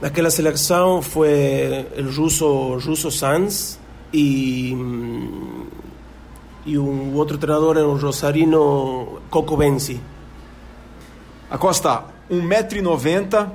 Naquela 0.00 0.30
seleção 0.30 1.02
foi 1.02 1.86
o 1.98 2.10
russo 2.10 2.78
russo 2.78 3.10
Sanz 3.10 3.78
e 4.12 4.74
e 6.66 6.78
um 6.78 7.14
outro 7.14 7.38
treinador 7.38 7.76
era 7.76 7.86
o 7.86 7.96
rosarino 7.96 9.20
Coco 9.30 9.56
Benzi. 9.56 10.00
Acosta, 11.50 12.04
1,90m, 12.30 13.50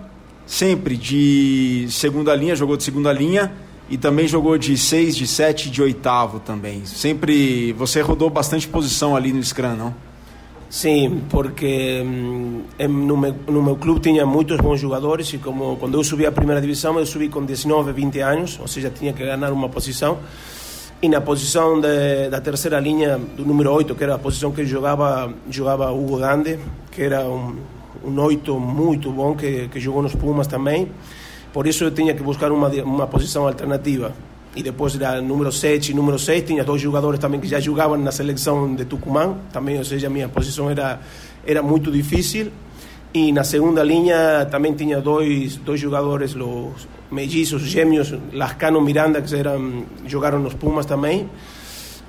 sempre 0.46 0.98
de 0.98 1.88
segunda 1.90 2.36
linha, 2.36 2.56
jogou 2.56 2.76
de 2.76 2.84
segunda 2.84 3.14
linha 3.14 3.65
e 3.90 3.98
também 3.98 4.28
jogou 4.28 4.58
de 4.58 4.78
6, 4.78 5.16
de 5.16 5.28
7, 5.28 5.70
de 5.70 5.82
oitavo 5.82 6.40
também. 6.40 6.86
Sempre 6.86 7.74
você 7.74 8.02
rodou 8.02 8.30
bastante 8.30 8.68
posição 8.68 9.16
ali 9.16 9.32
no 9.32 9.44
Scrum, 9.44 9.76
não? 9.76 9.94
Sim, 10.70 11.22
porque 11.30 12.02
hum, 12.04 12.64
no, 12.90 13.16
meu, 13.16 13.36
no 13.48 13.64
meu 13.64 13.76
clube 13.76 14.02
tinha 14.02 14.26
muitos 14.26 14.58
bons 14.58 14.80
jogadores 14.80 15.32
e 15.32 15.38
como 15.38 15.78
quando 15.78 15.98
eu 15.98 16.04
subi 16.04 16.26
à 16.26 16.32
primeira 16.32 16.60
divisão, 16.60 16.98
eu 17.00 17.06
subi 17.06 17.30
com 17.30 17.46
19, 17.46 17.94
20 17.94 18.20
anos, 18.20 18.60
ou 18.60 18.68
seja, 18.68 18.90
tinha 18.90 19.14
que 19.14 19.24
ganhar 19.24 19.54
uma 19.54 19.70
posição. 19.70 20.18
E 21.02 21.08
na 21.08 21.22
posição 21.22 21.80
de, 21.80 22.30
da 22.30 22.42
terceira 22.42 22.80
linha, 22.80 23.18
do 23.18 23.46
número 23.46 23.72
8, 23.72 23.94
que 23.94 24.04
era 24.04 24.16
a 24.16 24.18
posição 24.18 24.52
que 24.52 24.66
jogava, 24.66 25.32
jogava 25.50 25.92
Hugo 25.92 26.20
Dande, 26.20 26.58
que 26.92 27.04
era 27.04 27.22
um, 27.22 27.56
um 28.04 28.20
8 28.20 28.60
muito 28.60 29.12
bom, 29.12 29.36
que, 29.36 29.68
que 29.68 29.80
jogou 29.80 30.02
nos 30.02 30.16
Pumas 30.16 30.48
também. 30.48 30.90
Por 31.56 31.66
isso 31.68 31.86
eu 31.86 31.92
tinha 31.92 32.14
que 32.14 32.22
buscar 32.22 32.52
uma, 32.52 32.68
uma 32.68 33.08
posição 33.08 33.48
alternativa. 33.48 34.12
E 34.58 34.62
depois 34.62 34.94
era 34.94 35.22
número 35.22 35.54
7 35.54 35.94
e 35.94 35.96
número 35.96 36.20
6, 36.20 36.44
tinha 36.44 36.66
dois 36.66 36.82
jogadores 36.82 37.18
também 37.18 37.40
que 37.40 37.48
já 37.48 37.62
jogavam 37.62 37.96
na 37.96 38.12
seleção 38.12 38.76
de 38.76 38.84
Tucumã, 38.84 39.38
também, 39.54 39.78
ou 39.78 39.86
seja, 39.86 40.08
a 40.08 40.10
minha 40.10 40.28
posição 40.28 40.70
era, 40.70 41.00
era 41.48 41.64
muito 41.64 41.90
difícil. 41.90 42.52
E 43.14 43.32
na 43.32 43.46
segunda 43.46 43.82
linha 43.86 44.46
também 44.52 44.74
tinha 44.74 45.00
dois, 45.00 45.56
dois 45.56 45.80
jogadores, 45.80 46.36
os 46.36 46.90
mellizos, 47.10 47.62
gêmeos, 47.62 48.14
Lascano 48.34 48.82
Miranda, 48.82 49.22
que 49.22 49.34
eram, 49.34 49.86
jogaram 50.06 50.40
nos 50.40 50.56
Pumas 50.56 50.86
também. 50.86 51.30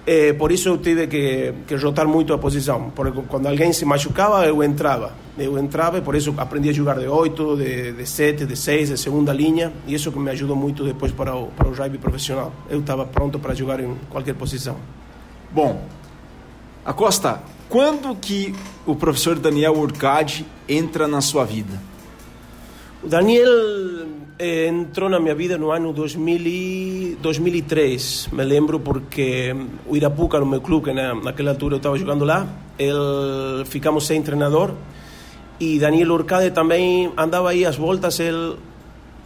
Eh, 0.06 0.34
por 0.34 0.52
isso 0.52 0.68
eu 0.68 0.78
tive 0.78 1.08
que, 1.08 1.52
que 1.66 1.74
rotar 1.74 2.06
muito 2.06 2.32
a 2.32 2.38
posição, 2.38 2.92
porque 2.94 3.20
quando 3.22 3.46
alguém 3.46 3.72
se 3.72 3.84
machucava, 3.84 4.46
eu 4.46 4.62
entrava. 4.62 5.12
Eu 5.36 5.58
entrava 5.58 5.98
e 5.98 6.00
por 6.00 6.14
isso 6.14 6.32
aprendi 6.38 6.70
a 6.70 6.72
jogar 6.72 6.96
de 6.98 7.08
8, 7.08 7.56
de, 7.56 7.92
de 7.92 8.06
7, 8.06 8.46
de 8.46 8.56
6, 8.56 8.90
de 8.90 8.98
segunda 8.98 9.32
linha, 9.32 9.72
e 9.84 9.94
isso 9.94 10.12
que 10.12 10.18
me 10.20 10.30
ajudou 10.30 10.54
muito 10.54 10.84
depois 10.84 11.10
para 11.10 11.34
o, 11.34 11.48
para 11.48 11.66
o 11.66 11.74
rugby 11.74 11.98
profissional. 11.98 12.52
Eu 12.70 12.78
estava 12.78 13.04
pronto 13.04 13.40
para 13.40 13.52
jogar 13.52 13.80
em 13.80 13.96
qualquer 14.08 14.34
posição. 14.34 14.76
Bom, 15.50 15.82
Acosta, 16.84 17.42
quando 17.68 18.14
que 18.14 18.54
o 18.86 18.94
professor 18.94 19.36
Daniel 19.36 19.72
Urcade 19.76 20.46
entra 20.68 21.08
na 21.08 21.20
sua 21.20 21.44
vida? 21.44 21.82
O 23.02 23.08
Daniel 23.08 23.48
entrou 24.38 25.08
na 25.08 25.18
minha 25.18 25.34
vida 25.34 25.56
no 25.56 25.70
ano 25.70 25.92
2000 25.92 26.36
e 26.46 27.18
2003, 27.20 28.28
me 28.32 28.44
lembro 28.44 28.80
porque 28.80 29.54
o 29.86 29.96
Irapuca, 29.96 30.38
no 30.38 30.46
meu 30.46 30.60
clube, 30.60 30.86
que 30.86 30.92
na, 30.92 31.14
naquela 31.14 31.50
altura 31.50 31.74
eu 31.74 31.78
estava 31.78 31.96
jogando 31.96 32.24
lá, 32.24 32.46
ele, 32.78 33.64
ficamos 33.64 34.06
sem 34.06 34.22
treinador 34.22 34.72
e 35.58 35.78
Daniel 35.78 36.12
Urcade 36.12 36.50
também 36.50 37.10
andava 37.16 37.50
aí 37.50 37.64
às 37.64 37.76
voltas, 37.76 38.20
ele 38.20 38.56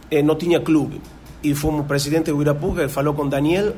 eh, 0.09 0.21
não 0.21 0.35
tinha 0.35 0.61
clube. 0.61 1.01
E 1.43 1.53
fomos 1.53 1.85
presidente 1.85 2.31
do 2.31 2.41
Irapuca, 2.41 2.81
ele 2.81 2.89
falou 2.89 3.13
com 3.13 3.27
Daniel 3.27 3.73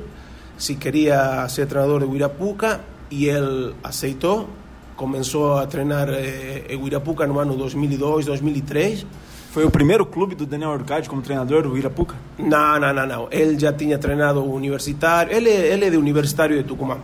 se 0.56 0.76
queria 0.76 1.48
ser 1.50 1.66
treinador 1.66 2.08
do 2.08 2.16
Irapuca 2.16 2.82
e 3.10 3.26
ele 3.26 3.74
aceitou. 3.84 4.48
Começou 4.96 5.58
a 5.58 5.66
treinar 5.66 6.10
eh, 6.10 6.78
o 6.80 6.86
Irapuca 6.86 7.26
no 7.26 7.40
ano 7.40 7.58
2002, 7.58 8.28
2003 8.28 9.33
foi 9.54 9.64
o 9.64 9.70
primeiro 9.70 10.04
clube 10.04 10.34
do 10.34 10.48
Daniel 10.48 10.72
Urcade 10.72 11.08
como 11.08 11.22
treinador 11.22 11.62
do 11.62 11.78
Irapuca? 11.78 12.16
Não, 12.40 12.80
não, 12.80 12.92
não, 12.92 13.06
não. 13.06 13.28
Ele 13.30 13.60
já 13.60 13.72
tinha 13.72 14.00
treinado 14.00 14.44
universitário. 14.44 15.32
Ele, 15.32 15.48
ele 15.48 15.86
é 15.86 15.90
de 15.92 15.98
Universitário 15.98 16.58
de 16.58 16.64
Tucumã. 16.64 16.98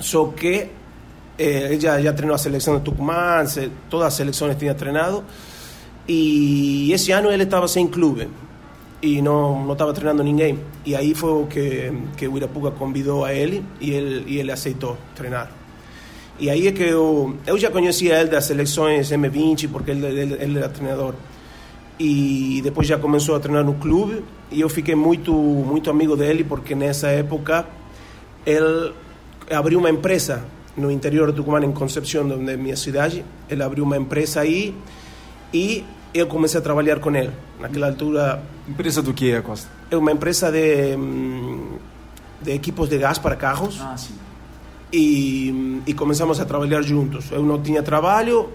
Só 0.00 0.24
que 0.26 0.66
eh, 1.38 1.68
ele 1.70 1.80
já, 1.80 2.00
já 2.00 2.12
treinou 2.12 2.34
a 2.34 2.38
seleção 2.38 2.76
de 2.76 2.82
Tucumã, 2.82 3.46
se, 3.46 3.70
todas 3.88 4.08
as 4.08 4.14
seleções 4.14 4.56
tinha 4.56 4.74
treinado. 4.74 5.22
E 6.08 6.92
esse 6.92 7.12
ano 7.12 7.30
ele 7.30 7.44
estava 7.44 7.68
sem 7.68 7.86
clube 7.86 8.28
e 9.00 9.22
não 9.22 9.64
não 9.64 9.74
estava 9.74 9.92
treinando 9.92 10.24
ninguém. 10.24 10.58
E 10.84 10.96
aí 10.96 11.14
foi 11.14 11.46
que 11.46 11.92
que 12.16 12.26
o 12.26 12.36
Irapuca 12.36 12.72
convidou 12.72 13.24
a 13.24 13.32
ele 13.32 13.64
e 13.80 13.92
ele 13.92 14.24
e 14.26 14.38
ele 14.38 14.50
aceitou 14.50 14.98
treinar. 15.14 15.48
E 16.36 16.50
aí 16.50 16.66
é 16.66 16.72
que 16.72 16.82
eu 16.82 17.36
eu 17.46 17.56
já 17.56 17.70
conhecia 17.70 18.18
ele 18.18 18.28
das 18.28 18.46
seleções 18.46 19.12
M20 19.12 19.68
porque 19.70 19.92
ele, 19.92 20.04
ele, 20.04 20.34
ele 20.40 20.58
era 20.58 20.68
treinador 20.68 21.14
e 22.00 22.62
depois 22.62 22.88
já 22.88 22.98
começou 22.98 23.36
a 23.36 23.40
treinar 23.40 23.62
no 23.62 23.74
clube. 23.74 24.24
E 24.50 24.62
eu 24.62 24.70
fiquei 24.70 24.94
muito 24.94 25.34
muito 25.34 25.90
amigo 25.90 26.16
dele 26.16 26.42
porque 26.42 26.74
nessa 26.74 27.08
época 27.08 27.66
ele 28.46 28.94
abriu 29.50 29.78
uma 29.78 29.90
empresa 29.90 30.42
no 30.74 30.90
interior 30.90 31.26
do 31.26 31.34
Tucumã 31.34 31.60
em 31.62 31.72
Concepción 31.72 32.24
onde 32.32 32.52
é 32.52 32.56
minha 32.56 32.76
cidade. 32.76 33.22
Ele 33.50 33.62
abriu 33.62 33.84
uma 33.84 33.98
empresa 33.98 34.40
aí 34.40 34.74
e 35.52 35.84
eu 36.14 36.26
comecei 36.26 36.58
a 36.58 36.62
trabalhar 36.62 37.00
com 37.00 37.14
ele. 37.14 37.32
Naquela 37.60 37.88
altura 37.88 38.42
empresa 38.66 39.02
do 39.02 39.12
que 39.12 39.38
Costa 39.42 39.68
é 39.90 39.96
uma 39.96 40.10
empresa 40.10 40.50
de 40.50 40.96
de 42.40 42.52
equipos 42.52 42.88
de 42.88 42.96
gás 42.96 43.18
para 43.18 43.36
carros. 43.36 43.78
Ah, 43.78 43.94
sim. 43.98 44.14
e, 44.90 45.82
e 45.86 45.92
começamos 45.92 46.40
a 46.40 46.46
trabalhar 46.46 46.80
juntos. 46.80 47.30
Eu 47.30 47.42
não 47.42 47.60
tinha 47.60 47.82
trabalho 47.82 48.48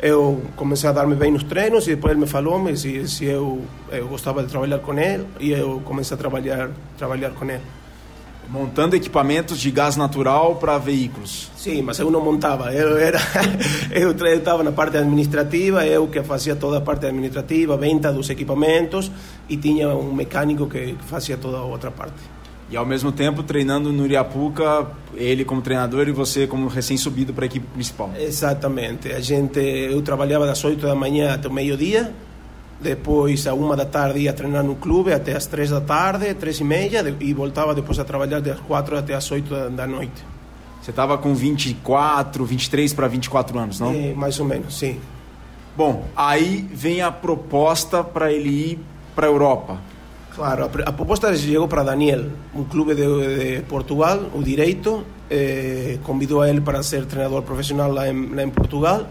eu 0.00 0.42
comecei 0.56 0.88
a 0.88 0.92
dar-me 0.92 1.14
bem 1.14 1.30
nos 1.30 1.42
treinos 1.44 1.86
e 1.86 1.94
depois 1.94 2.12
ele 2.12 2.20
me 2.20 2.26
falou 2.26 2.58
-me 2.58 2.76
se, 2.76 3.08
se 3.08 3.24
eu, 3.24 3.62
eu 3.90 4.08
gostava 4.08 4.42
de 4.42 4.48
trabalhar 4.48 4.78
com 4.78 4.98
ele 4.98 5.26
e 5.40 5.52
eu 5.52 5.80
comecei 5.84 6.14
a 6.14 6.18
trabalhar, 6.18 6.70
trabalhar 6.98 7.30
com 7.30 7.44
ele. 7.44 7.62
Montando 8.48 8.94
equipamentos 8.94 9.58
de 9.58 9.70
gás 9.70 9.96
natural 9.96 10.56
para 10.56 10.76
veículos. 10.76 11.50
Sim, 11.56 11.80
mas 11.80 11.98
eu 11.98 12.10
não 12.10 12.22
montava. 12.22 12.70
Eu 12.74 12.98
era, 12.98 13.18
eu 13.90 14.12
estava 14.12 14.62
na 14.62 14.70
parte 14.70 14.98
administrativa, 14.98 15.86
eu 15.86 16.06
que 16.08 16.22
fazia 16.22 16.54
toda 16.54 16.76
a 16.76 16.80
parte 16.80 17.06
administrativa, 17.06 17.74
venda 17.78 18.12
dos 18.12 18.28
equipamentos 18.28 19.10
e 19.48 19.56
tinha 19.56 19.88
um 19.88 20.12
mecânico 20.12 20.66
que 20.68 20.94
fazia 21.06 21.38
toda 21.38 21.56
a 21.56 21.64
outra 21.64 21.90
parte. 21.90 22.33
E 22.70 22.76
ao 22.76 22.86
mesmo 22.86 23.12
tempo 23.12 23.42
treinando 23.42 23.92
no 23.92 24.04
Iriapuca, 24.04 24.86
ele 25.14 25.44
como 25.44 25.60
treinador 25.60 26.08
e 26.08 26.12
você 26.12 26.46
como 26.46 26.66
recém-subido 26.66 27.32
para 27.32 27.44
a 27.44 27.46
equipe 27.46 27.66
principal. 27.66 28.10
Exatamente. 28.18 29.12
A 29.12 29.20
gente, 29.20 29.60
eu 29.60 30.00
trabalhava 30.02 30.46
das 30.46 30.64
8 30.64 30.86
da 30.86 30.94
manhã 30.94 31.34
até 31.34 31.46
o 31.48 31.52
meio-dia, 31.52 32.12
depois 32.80 33.46
a 33.46 33.54
uma 33.54 33.76
da 33.76 33.84
tarde 33.84 34.20
ia 34.20 34.32
treinar 34.32 34.64
no 34.64 34.74
clube 34.74 35.12
até 35.12 35.36
as 35.36 35.46
3 35.46 35.70
da 35.70 35.80
tarde, 35.80 36.34
3 36.34 36.60
e 36.60 36.64
meia, 36.64 37.16
e 37.20 37.34
voltava 37.34 37.74
depois 37.74 37.98
a 37.98 38.04
trabalhar 38.04 38.40
das 38.40 38.58
4 38.60 38.98
até 38.98 39.14
as 39.14 39.30
8 39.30 39.70
da 39.70 39.86
noite. 39.86 40.24
Você 40.82 40.90
estava 40.90 41.16
com 41.16 41.34
24, 41.34 42.44
23 42.44 42.92
para 42.92 43.08
24 43.08 43.58
anos, 43.58 43.80
não? 43.80 43.90
É, 43.90 44.12
mais 44.12 44.38
ou 44.38 44.44
menos, 44.46 44.78
sim. 44.78 45.00
Bom, 45.76 46.06
aí 46.14 46.68
vem 46.72 47.00
a 47.00 47.10
proposta 47.10 48.04
para 48.04 48.30
ele 48.30 48.48
ir 48.48 48.78
para 49.14 49.26
a 49.26 49.30
Europa. 49.30 49.78
Claro, 50.34 50.64
a, 50.64 50.92
proposta 50.92 51.34
chegou 51.36 51.68
para 51.68 51.84
Daniel, 51.84 52.26
um 52.52 52.64
clube 52.64 52.96
de, 52.96 53.06
de 53.56 53.62
Portugal, 53.62 54.18
o 54.34 54.42
Direito, 54.42 55.04
eh, 55.30 55.98
convidou 56.02 56.42
a 56.42 56.50
ele 56.50 56.60
para 56.60 56.82
ser 56.82 57.06
treinador 57.06 57.42
profissional 57.42 57.92
lá 57.92 58.08
em, 58.08 58.34
lá 58.34 58.50
Portugal 58.50 59.06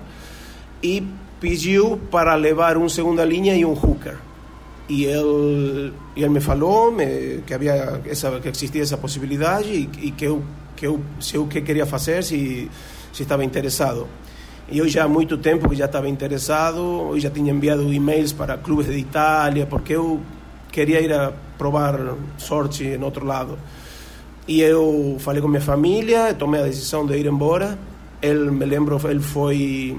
e 0.84 1.01
pediu 1.39 1.98
para 2.12 2.36
levar 2.36 2.75
um 2.75 2.89
segunda 2.89 3.24
linha 3.24 3.56
e 3.56 3.63
um 3.63 3.72
hooker. 3.72 4.18
E 4.89 5.06
ele, 5.06 5.94
ele 6.15 6.27
me 6.27 6.42
falou 6.42 6.92
me, 6.92 7.42
que 7.48 7.53
havia 7.53 8.01
que 8.03 8.50
existia 8.50 8.82
essa 8.82 8.98
possibilidade 8.98 9.70
e, 9.70 10.08
e 10.08 10.12
que 10.12 10.25
eu 10.25 10.44
que 10.75 10.86
eu 10.86 11.00
se 11.22 11.36
eu 11.36 11.48
que 11.48 11.62
queria 11.62 11.86
fazer 11.86 12.22
se 12.22 12.70
se 13.13 13.24
estava 13.24 13.46
interessado. 13.46 14.08
E 14.70 14.77
eu 14.77 14.89
já 14.89 15.06
há 15.06 15.08
muito 15.08 15.38
tempo 15.38 15.70
que 15.70 15.75
já 15.75 15.86
estava 15.86 16.10
interessado, 16.10 17.12
eu 17.12 17.20
já 17.20 17.30
tinha 17.30 17.53
enviado 17.53 17.94
e-mails 17.94 18.34
para 18.34 18.58
clubes 18.58 18.88
de 18.88 18.98
Itália, 18.98 19.65
porque 19.65 19.94
eu 19.94 20.20
queria 20.74 21.00
ir 21.00 21.13
a 21.13 21.32
provar 21.58 22.15
sorte 22.38 22.84
em 22.84 23.01
outro 23.01 23.25
lado. 23.25 23.58
E 24.48 24.60
eu 24.60 25.15
falei 25.20 25.42
com 25.42 25.48
minha 25.48 25.62
família, 25.62 26.34
tomei 26.34 26.62
a 26.62 26.65
decisão 26.65 27.06
de 27.06 27.15
ir 27.15 27.27
embora. 27.27 27.77
Ele, 28.22 28.51
me 28.51 28.65
lembro, 28.65 29.00
ele 29.10 29.22
foi 29.22 29.96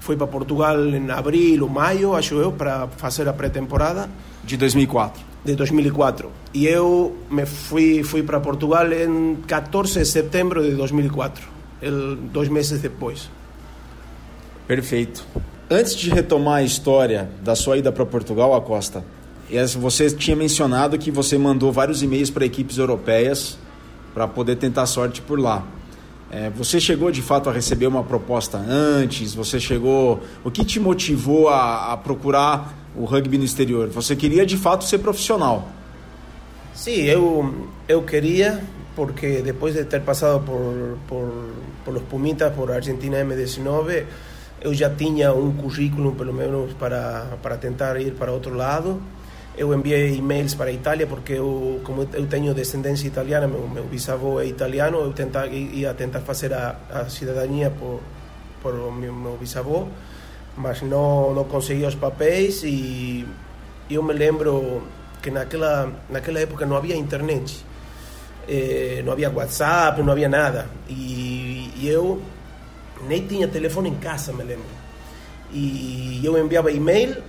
foi 0.00 0.16
para 0.16 0.26
Portugal 0.26 0.78
em 0.86 1.10
abril 1.10 1.64
ou 1.64 1.68
maio, 1.68 2.14
acho 2.14 2.34
eu, 2.34 2.52
para 2.52 2.86
fazer 2.88 3.26
a 3.26 3.32
pré-temporada. 3.32 4.08
De 4.44 4.54
2004? 4.56 5.22
De 5.42 5.54
2004. 5.56 6.30
E 6.52 6.66
eu 6.66 7.16
me 7.30 7.46
fui, 7.46 8.02
fui 8.02 8.22
para 8.22 8.38
Portugal 8.38 8.86
em 8.92 9.36
14 9.46 10.00
de 10.00 10.04
setembro 10.04 10.62
de 10.62 10.76
2004, 10.76 11.48
el, 11.80 12.16
dois 12.16 12.50
meses 12.50 12.82
depois. 12.82 13.30
Perfeito. 14.66 15.24
Antes 15.70 15.96
de 15.96 16.10
retomar 16.10 16.56
a 16.56 16.62
história 16.62 17.30
da 17.42 17.54
sua 17.54 17.78
ida 17.78 17.90
para 17.90 18.04
Portugal, 18.04 18.54
Acosta, 18.54 19.02
você 19.78 20.10
tinha 20.10 20.36
mencionado 20.36 20.98
que 20.98 21.10
você 21.10 21.36
mandou 21.36 21.70
vários 21.72 22.02
e-mails 22.02 22.30
para 22.30 22.44
equipes 22.44 22.78
europeias 22.78 23.58
para 24.12 24.26
poder 24.26 24.56
tentar 24.56 24.86
sorte 24.86 25.20
por 25.20 25.38
lá. 25.38 25.64
É, 26.30 26.50
você 26.50 26.80
chegou 26.80 27.10
de 27.10 27.20
fato 27.20 27.48
a 27.50 27.52
receber 27.52 27.86
uma 27.86 28.02
proposta 28.02 28.58
antes? 28.58 29.34
Você 29.34 29.60
chegou. 29.60 30.20
O 30.42 30.50
que 30.50 30.64
te 30.64 30.80
motivou 30.80 31.48
a, 31.48 31.92
a 31.92 31.96
procurar 31.96 32.74
o 32.96 33.04
rugby 33.04 33.38
no 33.38 33.44
exterior? 33.44 33.88
Você 33.88 34.16
queria 34.16 34.46
de 34.46 34.56
fato 34.56 34.84
ser 34.84 34.98
profissional? 34.98 35.68
Sim, 36.74 37.02
eu, 37.02 37.68
eu 37.86 38.02
queria, 38.02 38.64
porque 38.96 39.42
depois 39.42 39.74
de 39.74 39.84
ter 39.84 40.00
passado 40.00 40.40
por, 40.40 40.98
por, 41.06 41.50
por 41.84 41.94
los 41.94 42.02
Pumitas, 42.04 42.52
por 42.52 42.72
Argentina 42.72 43.18
M19, 43.24 44.04
eu 44.60 44.74
já 44.74 44.90
tinha 44.90 45.32
um 45.32 45.52
currículo, 45.52 46.12
pelo 46.12 46.32
menos, 46.32 46.72
para, 46.72 47.36
para 47.42 47.56
tentar 47.56 48.00
ir 48.00 48.14
para 48.14 48.32
outro 48.32 48.54
lado 48.54 49.00
eu 49.56 49.72
enviei 49.72 50.16
e-mails 50.16 50.54
para 50.54 50.70
a 50.70 50.72
Itália 50.72 51.06
porque 51.06 51.34
eu, 51.34 51.80
como 51.84 52.08
eu 52.12 52.26
tenho 52.26 52.52
descendência 52.54 53.06
italiana, 53.06 53.46
meu, 53.46 53.68
meu 53.68 53.84
bisavô 53.84 54.40
é 54.40 54.46
italiano, 54.46 54.98
eu 54.98 55.12
tentar, 55.12 55.46
ia 55.46 55.94
tentar 55.94 56.20
fazer 56.20 56.52
a, 56.52 56.76
a 56.90 57.08
cidadania 57.08 57.70
por, 57.70 58.00
por 58.60 58.74
meu, 58.92 59.12
meu 59.12 59.36
bisavô, 59.36 59.86
mas 60.56 60.82
não, 60.82 61.32
não 61.34 61.44
consegui 61.44 61.84
os 61.84 61.94
papéis 61.94 62.62
e 62.64 63.26
eu 63.88 64.02
me 64.02 64.12
lembro 64.12 64.82
que 65.22 65.30
naquela, 65.30 65.90
naquela 66.10 66.40
época 66.40 66.66
não 66.66 66.76
havia 66.76 66.96
internet. 66.96 67.64
É, 68.46 69.02
não 69.04 69.12
havia 69.12 69.30
WhatsApp, 69.30 70.02
não 70.02 70.12
havia 70.12 70.28
nada. 70.28 70.68
E, 70.88 71.70
e 71.76 71.88
eu 71.88 72.20
nem 73.08 73.26
tinha 73.26 73.48
telefone 73.48 73.88
em 73.88 73.94
casa, 73.94 74.32
me 74.32 74.42
lembro. 74.42 74.66
E 75.50 76.20
eu 76.22 76.36
enviava 76.38 76.70
e-mail 76.70 77.22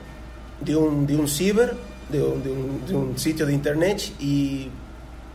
de 0.61 0.75
um, 0.75 1.05
de 1.05 1.15
um 1.15 1.27
ciber, 1.27 1.73
de 2.09 2.17
um, 2.17 2.39
de 2.39 2.49
um, 2.49 2.79
de 2.85 2.95
um 2.95 3.17
sítio 3.17 3.45
de 3.45 3.53
internet, 3.53 4.15
e, 4.19 4.71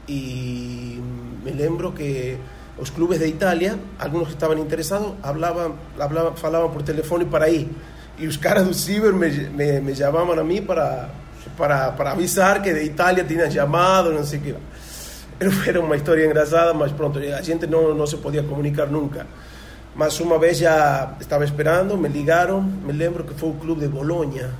e 0.08 1.02
me 1.44 1.50
lembro 1.50 1.92
que 1.92 2.36
os 2.78 2.90
clubes 2.90 3.18
de 3.18 3.26
Itália, 3.26 3.78
alguns 3.98 4.28
que 4.28 4.34
estavam 4.34 4.58
interessados, 4.58 5.12
hablavam, 5.22 5.74
hablavam, 5.98 6.34
falavam 6.36 6.70
por 6.70 6.82
telefone 6.82 7.24
para 7.24 7.48
ir. 7.48 7.68
E 8.18 8.26
os 8.26 8.36
caras 8.36 8.66
do 8.66 8.74
ciber 8.74 9.12
me, 9.12 9.28
me, 9.30 9.80
me 9.80 9.94
chamavam 9.94 10.38
a 10.38 10.44
mim 10.44 10.62
para, 10.62 11.08
para, 11.56 11.92
para 11.92 12.12
avisar 12.12 12.62
que 12.62 12.72
de 12.72 12.84
Itália 12.84 13.24
tinha 13.24 13.50
chamado, 13.50 14.12
não 14.12 14.24
sei 14.24 14.38
o 14.38 14.42
que. 14.42 14.54
Era 15.68 15.80
uma 15.80 15.96
história 15.96 16.24
engraçada, 16.24 16.72
mas 16.74 16.92
pronto, 16.92 17.18
a 17.18 17.42
gente 17.42 17.66
não, 17.66 17.94
não 17.94 18.06
se 18.06 18.16
podia 18.18 18.42
comunicar 18.42 18.86
nunca. 18.86 19.26
Mas 19.94 20.18
uma 20.20 20.38
vez 20.38 20.58
já 20.58 21.14
estava 21.20 21.44
esperando, 21.44 21.96
me 21.96 22.08
ligaram, 22.08 22.62
me 22.62 22.92
lembro 22.92 23.24
que 23.24 23.34
foi 23.34 23.50
o 23.50 23.54
clube 23.54 23.80
de 23.80 23.88
Bolonha 23.88 24.50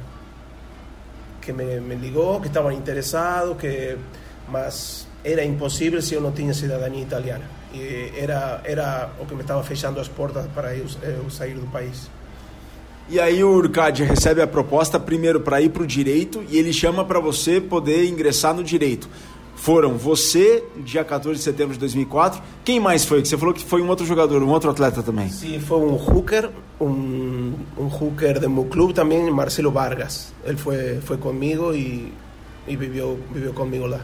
que 1.40 1.52
me, 1.52 1.80
me 1.80 1.94
ligou, 1.94 2.40
que 2.40 2.48
estavam 2.48 2.72
interessados, 2.72 3.56
que 3.58 3.96
mas 4.48 5.06
era 5.24 5.44
impossível 5.44 6.02
se 6.02 6.14
eu 6.14 6.20
não 6.20 6.32
tinha 6.32 6.52
cidadania 6.52 7.02
italiana. 7.02 7.44
E 7.72 8.12
era 8.16 8.60
era 8.64 9.10
o 9.20 9.26
que 9.26 9.34
me 9.34 9.42
estava 9.42 9.62
fechando 9.62 10.00
as 10.00 10.08
portas 10.08 10.46
para 10.54 10.74
eu, 10.74 10.86
eu 11.02 11.30
sair 11.30 11.54
do 11.54 11.66
país. 11.70 12.10
E 13.08 13.18
aí 13.18 13.42
o 13.42 13.50
Urcad 13.50 13.98
recebe 14.04 14.40
a 14.40 14.46
proposta 14.46 14.98
primeiro 15.00 15.40
para 15.40 15.60
ir 15.60 15.70
para 15.70 15.82
o 15.82 15.86
direito 15.86 16.44
e 16.48 16.56
ele 16.56 16.72
chama 16.72 17.04
para 17.04 17.18
você 17.18 17.60
poder 17.60 18.06
ingressar 18.06 18.54
no 18.54 18.62
direito 18.62 19.08
foram 19.60 19.98
você, 19.98 20.64
dia 20.78 21.04
14 21.04 21.38
de 21.38 21.44
setembro 21.44 21.74
de 21.74 21.80
2004. 21.80 22.42
Quem 22.64 22.80
mais 22.80 23.04
foi? 23.04 23.20
Que 23.20 23.28
você 23.28 23.36
falou 23.36 23.52
que 23.52 23.62
foi 23.62 23.82
um 23.82 23.88
outro 23.88 24.06
jogador, 24.06 24.42
um 24.42 24.48
outro 24.48 24.70
atleta 24.70 25.02
também. 25.02 25.28
Sim, 25.28 25.60
foi 25.60 25.78
um 25.78 25.94
hooker, 25.94 26.48
um, 26.80 27.52
um 27.76 27.86
hooker 27.86 28.40
do 28.40 28.48
meu 28.48 28.64
clube 28.64 28.94
também, 28.94 29.30
Marcelo 29.30 29.70
Vargas. 29.70 30.32
Ele 30.44 30.56
foi, 30.56 30.98
foi 31.02 31.18
comigo 31.18 31.74
e, 31.74 32.10
e 32.66 32.74
viveu, 32.74 33.20
viveu 33.30 33.52
comigo 33.52 33.86
lá. 33.86 34.00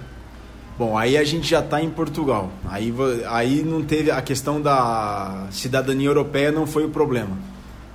Bom, 0.78 0.96
aí 0.96 1.16
a 1.16 1.24
gente 1.24 1.48
já 1.48 1.60
está 1.60 1.80
em 1.80 1.88
Portugal. 1.88 2.50
Aí, 2.68 2.92
aí 3.26 3.62
não 3.62 3.82
teve 3.82 4.10
a 4.10 4.20
questão 4.20 4.60
da 4.60 5.46
cidadania 5.50 6.08
europeia, 6.08 6.52
não 6.52 6.66
foi 6.66 6.84
o 6.84 6.90
problema. 6.90 7.34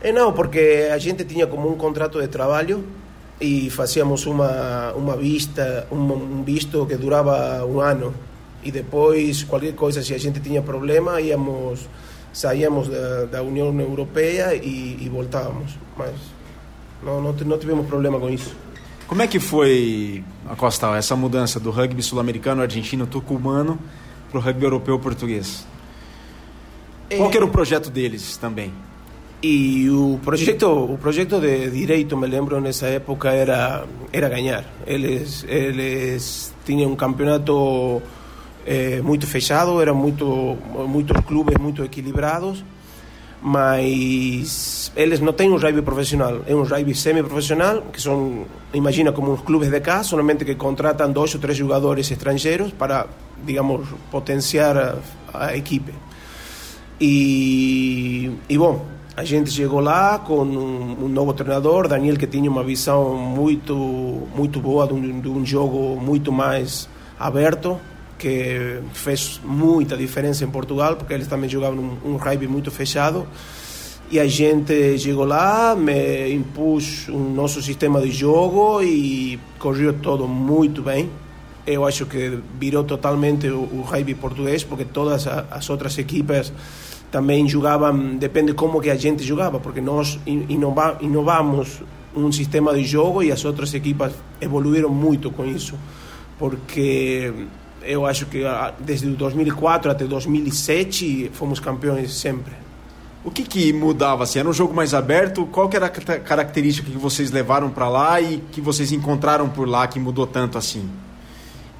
É, 0.01 0.11
não, 0.11 0.33
porque 0.33 0.89
a 0.91 0.97
gente 0.97 1.23
tinha 1.25 1.45
como 1.45 1.71
um 1.71 1.77
contrato 1.77 2.19
de 2.19 2.27
trabalho 2.27 2.83
e 3.41 3.69
fazíamos 3.69 4.25
uma 4.25 4.93
uma 4.93 5.17
vista 5.17 5.87
um, 5.91 6.43
visto 6.43 6.85
que 6.85 6.95
durava 6.95 7.65
um 7.65 7.79
ano 7.81 8.13
e 8.63 8.71
depois 8.71 9.43
qualquer 9.43 9.73
coisa 9.73 10.03
se 10.03 10.13
a 10.13 10.17
gente 10.17 10.39
tinha 10.39 10.61
problema 10.61 11.19
íamos 11.19 11.89
saíamos 12.31 12.87
da, 12.87 13.25
da 13.25 13.41
União 13.41 13.77
Europeia 13.79 14.53
e, 14.53 14.97
e 15.01 15.09
voltávamos 15.09 15.71
mas 15.97 16.13
não, 17.03 17.19
não 17.19 17.33
não 17.33 17.57
tivemos 17.57 17.87
problema 17.87 18.19
com 18.19 18.29
isso 18.29 18.55
como 19.07 19.21
é 19.23 19.27
que 19.27 19.39
foi 19.39 20.23
Acosta 20.49 20.95
essa 20.95 21.17
mudança 21.17 21.59
do 21.59 21.69
rugby 21.69 22.01
sul-americano 22.01 22.61
argentino 22.61 23.05
tucumano 23.05 23.77
para 24.29 24.39
o 24.39 24.41
rugby 24.41 24.63
europeu 24.63 24.97
português? 24.99 25.67
Qual 27.17 27.29
que 27.29 27.35
era 27.35 27.45
o 27.45 27.49
projeto 27.49 27.89
deles 27.89 28.37
também 28.37 28.71
E 29.43 29.89
o 29.89 30.19
projeto, 30.23 30.67
o 30.67 30.97
projeto 30.99 31.41
de 31.41 31.71
direito, 31.71 32.15
me 32.15 32.27
lembro, 32.27 32.61
nessa 32.61 32.85
época 32.85 33.31
era, 33.31 33.85
era 34.13 34.29
ganhar. 34.29 34.63
Eles, 34.85 35.43
eles 35.47 36.53
tinham 36.63 36.91
um 36.91 36.95
campeonato 36.95 38.03
eh, 38.67 39.01
fechado, 39.25 39.81
eram 39.81 39.95
muito, 39.95 40.55
muitos 40.87 41.19
clubes 41.25 41.57
muito 41.57 41.83
equilibrados, 41.83 42.63
mas 43.41 44.91
eles 44.95 45.19
não 45.19 45.33
têm 45.33 45.49
um 45.49 45.57
rugby 45.57 45.81
profissional, 45.81 46.41
é 46.45 46.53
um 46.53 46.61
rugby 46.61 46.93
semi-profissional, 46.93 47.81
que 47.91 47.99
são, 47.99 48.45
imagina, 48.75 49.11
como 49.11 49.33
os 49.33 49.41
clubes 49.41 49.71
de 49.71 49.79
cá, 49.81 50.03
somente 50.03 50.45
que 50.45 50.53
contratam 50.53 51.11
dois 51.11 51.33
ou 51.33 51.41
três 51.41 51.57
jogadores 51.57 52.11
estrangeiros 52.11 52.71
para, 52.73 53.07
digamos, 53.43 53.87
potenciar 54.11 54.77
a, 54.77 54.97
a 55.33 55.57
equipe. 55.57 55.91
E, 56.99 58.31
e 58.47 58.57
bom, 58.59 58.85
a 59.21 59.23
gente 59.23 59.51
chegou 59.51 59.79
lá 59.79 60.17
com 60.17 60.41
um, 60.43 61.05
um, 61.05 61.07
novo 61.07 61.31
treinador, 61.31 61.87
Daniel, 61.87 62.17
que 62.17 62.25
tinha 62.25 62.49
uma 62.49 62.63
visão 62.63 63.15
muito, 63.15 64.27
muito 64.35 64.59
boa 64.59 64.87
de 64.87 64.93
um, 64.95 65.19
de 65.21 65.29
um 65.29 65.45
jogo 65.45 65.95
muito 66.01 66.31
mais 66.31 66.89
aberto, 67.19 67.79
que 68.17 68.79
fez 68.93 69.39
muita 69.45 69.95
diferença 69.95 70.43
em 70.43 70.49
Portugal, 70.49 70.95
porque 70.95 71.13
eles 71.13 71.27
também 71.27 71.47
jogavam 71.47 71.99
um, 72.03 72.13
um 72.13 72.15
rugby 72.17 72.47
muito 72.47 72.71
fechado. 72.71 73.27
E 74.09 74.19
a 74.19 74.25
gente 74.25 74.97
chegou 74.97 75.23
lá, 75.23 75.75
me 75.75 76.33
impus 76.33 77.07
um 77.07 77.31
nosso 77.31 77.61
sistema 77.61 78.01
de 78.01 78.09
jogo 78.09 78.81
e 78.81 79.39
correu 79.59 79.93
todo 79.93 80.27
muito 80.27 80.81
bem. 80.81 81.11
Eu 81.67 81.85
acho 81.85 82.07
que 82.07 82.39
virou 82.59 82.83
totalmente 82.83 83.47
o, 83.49 83.59
o 83.59 83.85
rugby 83.85 84.15
português, 84.15 84.63
porque 84.63 84.83
todas 84.83 85.27
as 85.27 85.69
outras 85.69 85.95
equipes 85.99 86.51
também 87.11 87.47
jogavam, 87.47 88.15
depende 88.15 88.53
como 88.53 88.79
que 88.79 88.89
a 88.89 88.95
gente 88.95 89.21
jogava, 89.23 89.59
porque 89.59 89.81
nós 89.81 90.17
inova, 90.25 90.97
inovamos 91.01 91.83
um 92.15 92.31
sistema 92.31 92.73
de 92.73 92.85
jogo 92.85 93.21
e 93.21 93.31
as 93.31 93.43
outras 93.43 93.73
equipas 93.73 94.13
evoluíram 94.39 94.89
muito 94.89 95.29
com 95.29 95.45
isso, 95.45 95.77
porque 96.39 97.31
eu 97.83 98.05
acho 98.05 98.25
que 98.27 98.41
desde 98.79 99.07
2004 99.09 99.91
até 99.91 100.05
2007 100.05 101.31
fomos 101.33 101.59
campeões 101.59 102.13
sempre. 102.13 102.53
O 103.23 103.29
que, 103.29 103.43
que 103.43 103.71
mudava? 103.71 104.23
Assim, 104.23 104.39
era 104.39 104.49
um 104.49 104.53
jogo 104.53 104.73
mais 104.73 104.93
aberto? 104.93 105.45
Qual 105.45 105.69
que 105.69 105.75
era 105.75 105.85
a 105.85 105.89
característica 105.89 106.89
que 106.89 106.97
vocês 106.97 107.29
levaram 107.29 107.69
para 107.69 107.87
lá 107.87 108.19
e 108.19 108.41
que 108.51 108.59
vocês 108.59 108.91
encontraram 108.91 109.47
por 109.47 109.67
lá 109.67 109.85
que 109.85 109.99
mudou 109.99 110.25
tanto 110.25 110.57
assim? 110.57 110.89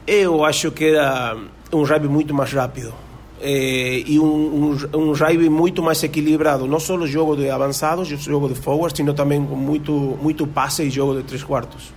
Eu 0.06 0.46
acho 0.46 0.72
que 0.72 0.86
era 0.86 1.36
um 1.74 1.84
rugby 1.84 2.08
muito 2.08 2.34
mais 2.34 2.52
rápido 2.54 2.94
eh, 3.42 4.04
e 4.06 4.20
um, 4.20 4.72
um, 4.94 4.98
um 4.98 5.14
rugby 5.14 5.50
muito 5.50 5.82
mais 5.82 6.04
equilibrado, 6.04 6.68
não 6.68 6.80
só 6.80 7.04
jogo 7.06 7.36
de 7.36 7.50
avançados, 7.50 8.08
jogo 8.08 8.48
de 8.48 8.56
forward, 8.56 8.96
sino 8.96 9.14
também 9.14 9.44
com 9.44 9.56
muito, 9.56 9.92
muito 10.22 10.46
passe 10.46 10.84
e 10.84 10.90
jogo 10.90 11.16
de 11.16 11.24
três 11.24 11.44
quartos. 11.44 11.92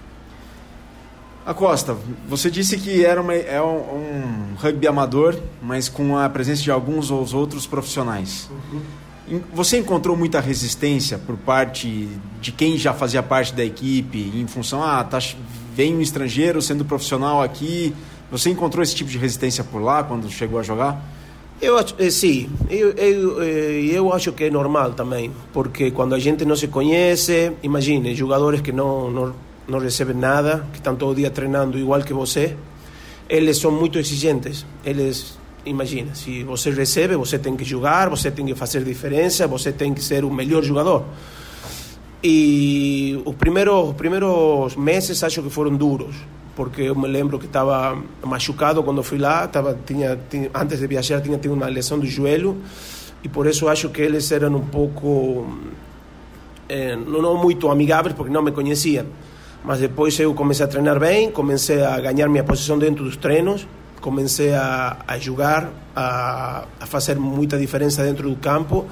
Acosta, 1.44 1.94
você 2.26 2.50
disse 2.50 2.78
que 2.78 3.04
era 3.04 3.20
uma, 3.20 3.34
é 3.34 3.60
um, 3.60 3.66
um, 3.66 4.54
rugby 4.56 4.86
amador, 4.86 5.38
mas 5.60 5.90
com 5.90 6.16
a 6.16 6.26
presença 6.30 6.62
de 6.62 6.70
alguns 6.70 7.10
ou 7.10 7.26
outros 7.34 7.66
profissionais. 7.66 8.50
Uhum. 8.72 9.40
Você 9.52 9.78
encontrou 9.78 10.16
muita 10.16 10.40
resistência 10.40 11.18
por 11.18 11.36
parte 11.36 12.08
de 12.40 12.50
quem 12.50 12.78
já 12.78 12.94
fazia 12.94 13.22
parte 13.22 13.52
da 13.54 13.64
equipe, 13.64 14.32
em 14.34 14.46
função, 14.46 14.82
ah, 14.82 15.04
tá, 15.04 15.18
vem 15.74 15.94
um 15.94 16.00
estrangeiro 16.00 16.62
sendo 16.62 16.84
profissional 16.84 17.42
aqui. 17.42 17.94
Você 18.30 18.48
encontrou 18.48 18.82
esse 18.82 18.94
tipo 18.94 19.10
de 19.10 19.18
resistência 19.18 19.62
por 19.62 19.82
lá 19.82 20.02
quando 20.02 20.30
chegou 20.30 20.58
a 20.58 20.62
jogar? 20.62 21.02
Eu 21.62 21.78
acho, 21.78 21.94
eh, 21.98 22.10
sim, 22.10 22.48
eu, 22.68 22.90
eu, 22.90 23.42
eh, 23.42 23.88
eu 23.92 24.12
acho 24.12 24.32
que 24.32 24.44
é 24.44 24.50
normal 24.50 24.92
também, 24.92 25.30
porque 25.52 25.90
quando 25.92 26.14
a 26.14 26.18
gente 26.18 26.44
não 26.44 26.56
se 26.56 26.68
conhece, 26.68 27.52
imagine, 27.62 28.14
jogadores 28.14 28.60
que 28.60 28.72
não, 28.72 29.10
não, 29.10 29.34
não 29.68 29.78
recebem 29.78 30.16
nada, 30.16 30.66
que 30.72 30.78
estão 30.78 30.96
todo 30.96 31.16
dia 31.16 31.30
treinando 31.30 31.78
igual 31.78 32.02
que 32.02 32.12
você, 32.12 32.56
eles 33.28 33.58
são 33.58 33.70
muito 33.70 33.98
exigentes. 33.98 34.66
Eles, 34.84 35.38
imagina, 35.64 36.14
se 36.14 36.42
você 36.42 36.70
recebe, 36.70 37.16
você 37.16 37.38
tem 37.38 37.56
que 37.56 37.64
jogar, 37.64 38.10
você 38.10 38.30
tem 38.30 38.44
que 38.44 38.54
fazer 38.54 38.84
diferença, 38.84 39.46
você 39.46 39.72
tem 39.72 39.94
que 39.94 40.02
ser 40.02 40.24
o 40.24 40.30
melhor 40.30 40.62
jogador. 40.62 41.04
E 42.22 43.20
os 43.24 43.34
primeiros, 43.36 43.90
os 43.90 43.94
primeiros 43.94 44.76
meses 44.76 45.22
acho 45.22 45.42
que 45.42 45.50
foram 45.50 45.76
duros, 45.76 46.14
porque 46.56 46.82
eu 46.82 46.94
me 46.94 47.08
lembro 47.08 47.38
que 47.38 47.46
estava 47.46 48.00
machucado 48.22 48.82
quando 48.82 49.02
fui 49.02 49.18
lá, 49.18 49.46
tava, 49.48 49.76
tinha, 49.84 50.18
tinha, 50.30 50.50
antes 50.54 50.78
de 50.78 50.86
viajar 50.86 51.20
tinha 51.20 51.38
tido 51.38 51.54
uma 51.54 51.66
lesão 51.66 51.98
do 51.98 52.06
joelho 52.06 52.56
e 53.22 53.28
por 53.28 53.46
isso 53.46 53.68
acho 53.68 53.88
que 53.88 54.02
eles 54.02 54.30
eram 54.30 54.54
um 54.56 54.66
pouco 54.66 55.46
eh, 56.68 56.96
não, 56.96 57.20
não 57.20 57.36
muito 57.36 57.68
amigáveis 57.68 58.14
porque 58.14 58.32
não 58.32 58.42
me 58.42 58.52
conheciam. 58.52 59.06
Mas 59.64 59.80
depois 59.80 60.18
eu 60.20 60.32
comecei 60.34 60.64
a 60.64 60.68
treinar 60.68 61.00
bem 61.00 61.30
comecei 61.30 61.82
a 61.82 61.98
ganhar 61.98 62.28
minha 62.28 62.44
posição 62.44 62.78
dentro 62.78 63.04
dos 63.04 63.16
treinos 63.16 63.66
comecei 64.00 64.52
a, 64.52 64.98
a 65.08 65.18
jogar 65.18 65.70
a, 65.96 66.66
a 66.78 66.86
fazer 66.86 67.18
muita 67.18 67.58
diferença 67.58 68.04
dentro 68.04 68.28
do 68.28 68.36
campo 68.36 68.86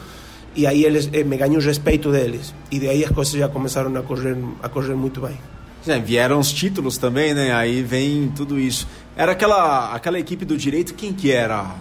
e 0.57 0.67
aí 0.67 0.85
eles 0.85 1.09
eh, 1.13 1.23
me 1.23 1.37
ganhei 1.37 1.57
o 1.57 1.61
respeito 1.61 2.11
deles. 2.11 2.55
E 2.71 2.81
daí 2.81 3.05
as 3.05 3.11
coisas 3.11 3.35
já 3.35 3.49
começaram 3.49 3.95
a 3.97 4.03
correr 4.03 4.37
a 4.63 4.69
correr 4.69 4.95
muito 4.95 5.21
bem 5.21 5.39
é, 5.87 5.99
vieram 5.99 6.39
os 6.39 6.53
títulos 6.53 6.99
também, 6.99 7.35
né? 7.35 7.53
Aí 7.53 7.83
vem 7.83 8.29
tudo 8.35 8.59
isso. 8.59 8.87
Era 9.17 9.33
aquela, 9.33 9.95
aquela 9.95 10.19
equipe 10.19 10.45
do 10.45 10.57
direito, 10.57 10.95
quem 10.95 11.13
que 11.13 11.31
era 11.33 11.75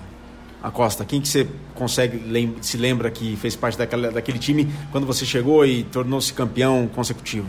a 0.62 0.72
Costa? 0.72 1.06
Quem 1.06 1.22
que 1.22 1.28
você 1.28 1.48
consegue 1.76 2.54
se 2.62 2.78
lembra 2.78 3.10
que 3.10 3.36
fez 3.36 3.56
parte 3.56 3.78
daquela, 3.78 4.12
daquele 4.12 4.40
time 4.40 4.72
quando 4.92 5.06
você 5.06 5.26
chegou 5.26 5.66
e 5.66 5.84
tornou-se 5.84 6.34
campeão 6.34 6.90
consecutivo? 6.94 7.48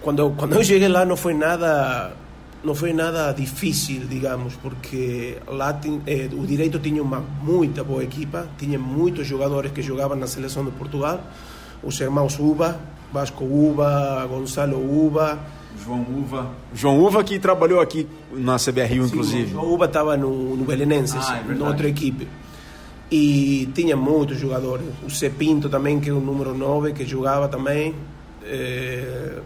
Quando 0.00 0.30
quando 0.36 0.54
eu 0.54 0.64
cheguei 0.64 0.88
lá 0.88 1.04
não 1.04 1.16
foi 1.16 1.34
nada 1.34 2.14
não 2.62 2.74
foi 2.74 2.94
nada 2.94 3.30
difícil, 3.32 4.06
digamos, 4.08 4.54
porque 4.56 5.36
lá 5.46 5.78
eh, 6.06 6.28
o 6.32 6.46
direito 6.46 6.78
tinha 6.78 7.02
uma 7.02 7.20
muita 7.42 7.84
boa 7.84 8.02
equipa, 8.02 8.48
tinha 8.58 8.78
muitos 8.78 9.26
jogadores 9.26 9.70
que 9.70 9.82
jogavam 9.82 10.16
na 10.16 10.26
seleção 10.26 10.64
de 10.64 10.70
Portugal, 10.70 11.22
os 11.82 12.00
irmãos 12.00 12.38
Uba, 12.38 12.80
Vasco 13.12 13.44
Uba, 13.44 14.26
Gonçalo 14.26 14.78
Uba, 14.78 15.38
João 15.82 16.02
Uva. 16.02 16.50
João 16.74 16.98
Uva 16.98 17.24
que 17.24 17.38
trabalhou 17.38 17.80
aqui 17.80 18.06
na 18.32 18.56
CBRU, 18.56 19.06
inclusive. 19.06 19.50
João 19.50 19.72
Uva 19.72 19.86
estava 19.86 20.16
no, 20.16 20.56
no 20.56 20.64
Belenenses, 20.64 21.26
ah, 21.28 21.42
é 21.48 21.54
na 21.54 21.68
outra 21.68 21.88
equipe. 21.88 22.28
E 23.10 23.68
tinha 23.74 23.96
muitos 23.96 24.38
jogadores. 24.38 24.86
O 25.02 25.10
Cepinto 25.10 25.68
também, 25.68 26.00
que 26.00 26.10
é 26.10 26.12
o 26.12 26.20
número 26.20 26.54
9, 26.54 26.92
que 26.92 27.04
jogava 27.04 27.48
também. 27.48 27.94
Eh, 28.44 29.40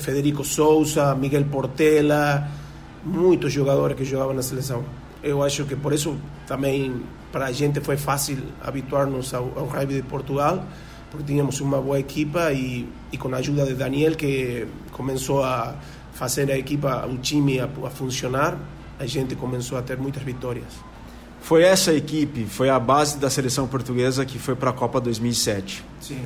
Federico 0.00 0.44
Souza, 0.44 1.14
Miguel 1.14 1.44
Portela, 1.44 2.48
muitos 3.04 3.52
jogadores 3.52 3.96
que 3.96 4.04
jogavam 4.04 4.34
na 4.34 4.42
seleção. 4.42 4.84
Eu 5.22 5.42
acho 5.42 5.64
que 5.64 5.76
por 5.76 5.92
isso 5.92 6.16
também 6.46 7.02
para 7.32 7.46
a 7.46 7.52
gente 7.52 7.80
foi 7.80 7.96
fácil 7.96 8.38
habituar-nos 8.60 9.32
ao, 9.34 9.52
ao 9.56 9.66
rugby 9.66 9.94
de 9.94 10.02
Portugal, 10.02 10.64
porque 11.10 11.24
tínhamos 11.24 11.60
uma 11.60 11.80
boa 11.80 11.98
equipa 11.98 12.52
e, 12.52 12.88
e 13.12 13.18
com 13.18 13.34
a 13.34 13.38
ajuda 13.38 13.64
de 13.66 13.74
Daniel, 13.74 14.14
que 14.14 14.66
começou 14.92 15.42
a 15.42 15.74
fazer 16.12 16.50
a 16.50 16.58
equipa, 16.58 17.06
o 17.06 17.18
time 17.18 17.58
a, 17.60 17.64
a 17.64 17.90
funcionar, 17.90 18.58
a 18.98 19.06
gente 19.06 19.34
começou 19.34 19.78
a 19.78 19.82
ter 19.82 19.96
muitas 19.98 20.22
vitórias. 20.22 20.66
Foi 21.40 21.62
essa 21.62 21.92
equipe, 21.92 22.44
foi 22.44 22.68
a 22.68 22.78
base 22.78 23.18
da 23.18 23.30
seleção 23.30 23.66
portuguesa 23.66 24.24
que 24.24 24.38
foi 24.38 24.54
para 24.54 24.70
a 24.70 24.72
Copa 24.72 25.00
2007. 25.00 25.84
Sim. 26.00 26.20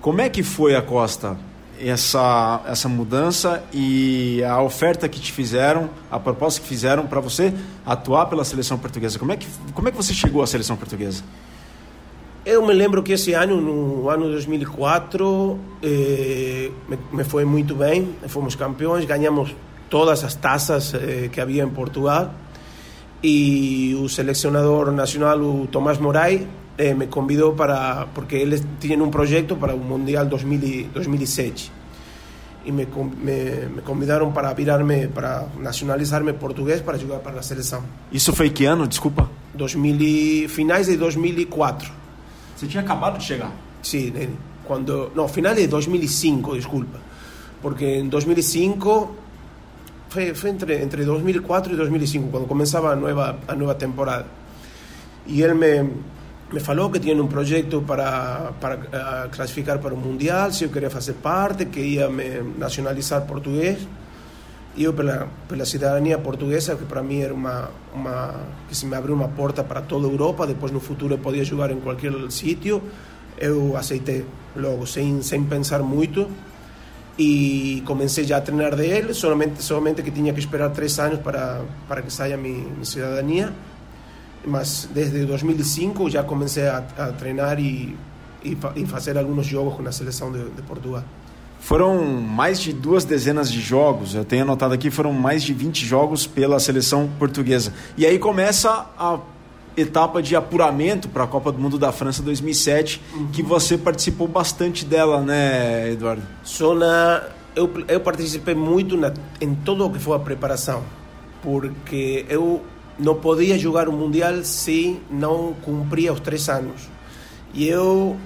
Como 0.00 0.20
é 0.20 0.28
que 0.28 0.42
foi 0.42 0.76
a 0.76 0.82
Costa 0.82 1.36
essa, 1.80 2.60
essa 2.66 2.88
mudança 2.88 3.62
e 3.72 4.42
a 4.44 4.60
oferta 4.60 5.08
que 5.08 5.18
te 5.18 5.32
fizeram, 5.32 5.88
a 6.10 6.20
proposta 6.20 6.60
que 6.60 6.68
fizeram 6.68 7.06
para 7.06 7.20
você 7.20 7.54
atuar 7.86 8.26
pela 8.26 8.44
seleção 8.44 8.78
portuguesa. 8.78 9.18
Como 9.18 9.32
é, 9.32 9.36
que, 9.36 9.46
como 9.72 9.88
é 9.88 9.90
que 9.90 9.96
você 9.96 10.12
chegou 10.12 10.42
à 10.42 10.46
seleção 10.46 10.76
portuguesa? 10.76 11.22
Eu 12.50 12.66
me 12.66 12.74
lembro 12.74 13.04
que 13.04 13.12
esse 13.12 13.32
ano, 13.32 13.60
no 13.60 14.10
ano 14.10 14.28
2004, 14.28 15.56
eh, 15.84 16.68
me, 16.88 16.98
me, 17.12 17.22
foi 17.22 17.44
muito 17.44 17.76
bem, 17.76 18.16
fomos 18.26 18.56
campeões, 18.56 19.04
ganhamos 19.04 19.54
todas 19.88 20.24
as 20.24 20.34
taças 20.34 20.92
eh, 20.92 21.30
que 21.30 21.40
havia 21.40 21.62
em 21.62 21.68
Portugal 21.68 22.34
e 23.22 23.94
o 24.02 24.08
selecionador 24.08 24.90
nacional, 24.90 25.38
o 25.38 25.68
Tomás 25.70 26.00
Moraes, 26.00 26.42
eh, 26.76 26.92
me 26.92 27.06
convidó 27.06 27.54
para, 27.54 28.08
porque 28.12 28.42
él 28.42 28.60
tiene 28.80 29.00
un 29.00 29.12
proyecto 29.12 29.54
para 29.56 29.72
un 29.72 29.86
Mundial 29.86 30.28
2000, 30.28 30.90
2007 30.92 31.70
y 32.66 32.72
me, 32.72 32.88
me, 33.22 33.68
me, 33.76 33.82
convidaron 33.82 34.34
para 34.34 34.52
virarme, 34.54 35.06
para 35.06 35.46
nacionalizarme 35.60 36.34
portugués 36.34 36.82
para 36.82 36.98
jugar 36.98 37.20
para 37.22 37.36
la 37.36 37.44
selección. 37.44 37.86
¿Isso 38.10 38.32
foi 38.34 38.50
que 38.50 38.66
ano, 38.66 38.88
desculpa? 38.88 39.30
2000 39.54 40.48
finais 40.48 40.88
de 40.88 40.96
2004. 40.96 41.99
Você 42.60 42.66
tinha 42.66 42.82
acabado 42.82 43.16
de 43.16 43.24
chegar? 43.24 43.50
Sí, 43.80 44.12
cuando, 44.68 45.10
no, 45.14 45.26
finales 45.26 45.62
de 45.62 45.68
2005, 45.68 46.56
disculpa. 46.56 46.98
Porque 47.62 48.00
en 48.00 48.10
2005 48.10 49.16
fue, 50.10 50.34
entre, 50.44 50.82
entre 50.82 51.06
2004 51.06 51.72
y 51.72 51.76
2005, 51.76 52.28
cuando 52.30 52.46
comenzaba 52.46 52.92
a 52.92 52.96
nueva, 52.96 53.38
a 53.48 53.54
nueva 53.54 53.78
temporada. 53.78 54.26
Y 55.26 55.40
él 55.40 55.54
me, 55.54 55.88
me 56.52 56.60
falou 56.60 56.92
que 56.92 57.00
tinha 57.00 57.14
um 57.14 57.28
projeto 57.28 57.80
para, 57.80 58.52
para 58.60 58.76
uh, 58.76 59.30
classificar 59.30 59.80
para 59.80 59.94
o 59.94 59.96
Mundial, 59.96 60.52
se 60.52 60.64
eu 60.64 60.70
queria 60.70 60.90
fazer 60.90 61.14
parte, 61.14 61.64
que 61.64 61.80
ia 61.80 62.10
me 62.10 62.42
nacionalizar 62.58 63.26
português. 63.26 63.78
Eu, 64.76 64.92
pela, 64.94 65.28
pela 65.48 65.64
cidadania 65.64 66.16
portuguesa, 66.18 66.76
que 66.76 66.84
para 66.84 67.02
mim 67.02 67.20
era 67.20 67.34
uma, 67.34 67.70
uma. 67.92 68.34
que 68.68 68.74
se 68.74 68.86
me 68.86 68.94
abriu 68.94 69.14
uma 69.14 69.28
porta 69.28 69.64
para 69.64 69.82
toda 69.82 70.06
a 70.06 70.10
Europa, 70.10 70.46
depois 70.46 70.70
no 70.72 70.78
futuro 70.80 71.14
eu 71.14 71.18
podia 71.18 71.44
jogar 71.44 71.70
em 71.72 71.80
qualquer 71.80 72.12
sítio, 72.30 72.80
eu 73.36 73.76
aceitei 73.76 74.24
logo, 74.54 74.86
sem, 74.86 75.22
sem 75.22 75.44
pensar 75.44 75.80
muito. 75.80 76.28
E 77.18 77.82
comecei 77.84 78.24
já 78.24 78.38
a 78.38 78.40
treinar 78.40 78.74
dele, 78.74 79.12
somente, 79.12 79.62
somente 79.62 80.02
que 80.02 80.10
tinha 80.10 80.32
que 80.32 80.38
esperar 80.38 80.70
três 80.70 80.98
anos 80.98 81.18
para, 81.18 81.60
para 81.86 82.00
que 82.00 82.10
saia 82.10 82.36
minha, 82.36 82.64
minha 82.64 82.84
cidadania 82.84 83.52
mas 84.44 84.88
desde 84.92 85.24
2005 85.26 86.08
já 86.10 86.22
comecei 86.22 86.66
a, 86.66 86.78
a 86.78 87.12
treinar 87.12 87.60
e, 87.60 87.96
e, 88.44 88.56
e, 88.76 88.86
fazer 88.86 89.18
alguns 89.18 89.46
jogos 89.46 89.74
com 89.74 89.86
a 89.86 89.92
seleção 89.92 90.32
de, 90.32 90.42
de, 90.50 90.62
Portugal. 90.62 91.04
Foram 91.60 92.02
mais 92.04 92.58
de 92.58 92.72
duas 92.72 93.04
dezenas 93.04 93.50
de 93.52 93.60
jogos, 93.60 94.14
eu 94.14 94.24
tenho 94.24 94.42
anotado 94.42 94.74
aqui, 94.74 94.90
foram 94.90 95.12
mais 95.12 95.42
de 95.42 95.52
20 95.52 95.84
jogos 95.84 96.26
pela 96.26 96.58
seleção 96.58 97.08
portuguesa. 97.18 97.72
E 97.96 98.04
aí 98.04 98.18
começa 98.18 98.86
a 98.98 99.20
etapa 99.76 100.22
de 100.22 100.34
apuramento 100.34 101.08
para 101.08 101.24
a 101.24 101.26
Copa 101.26 101.52
do 101.52 101.58
Mundo 101.58 101.78
da 101.78 101.92
França 101.92 102.22
2007, 102.22 103.00
uhum. 103.12 103.28
que 103.28 103.42
você 103.42 103.78
participou 103.78 104.26
bastante 104.26 104.84
dela, 104.84 105.20
né, 105.20 105.92
Eduardo? 105.92 106.22
Só 106.42 106.74
eu, 107.54 107.70
eu 107.88 108.00
participei 108.00 108.54
muito 108.54 108.96
na, 108.96 109.12
em 109.40 109.54
todo 109.54 109.86
o 109.86 109.90
que 109.90 109.98
foi 109.98 110.16
a 110.16 110.20
preparação, 110.20 110.82
porque 111.42 112.24
eu 112.28 112.62
não 112.98 113.14
podia 113.14 113.58
jogar 113.58 113.88
o 113.88 113.92
Mundial 113.92 114.44
se 114.44 115.00
não 115.10 115.54
cumpria 115.62 116.12
os 116.12 116.20
três 116.20 116.48
anos. 116.48 116.88
E 117.52 117.66
eu 117.66 118.16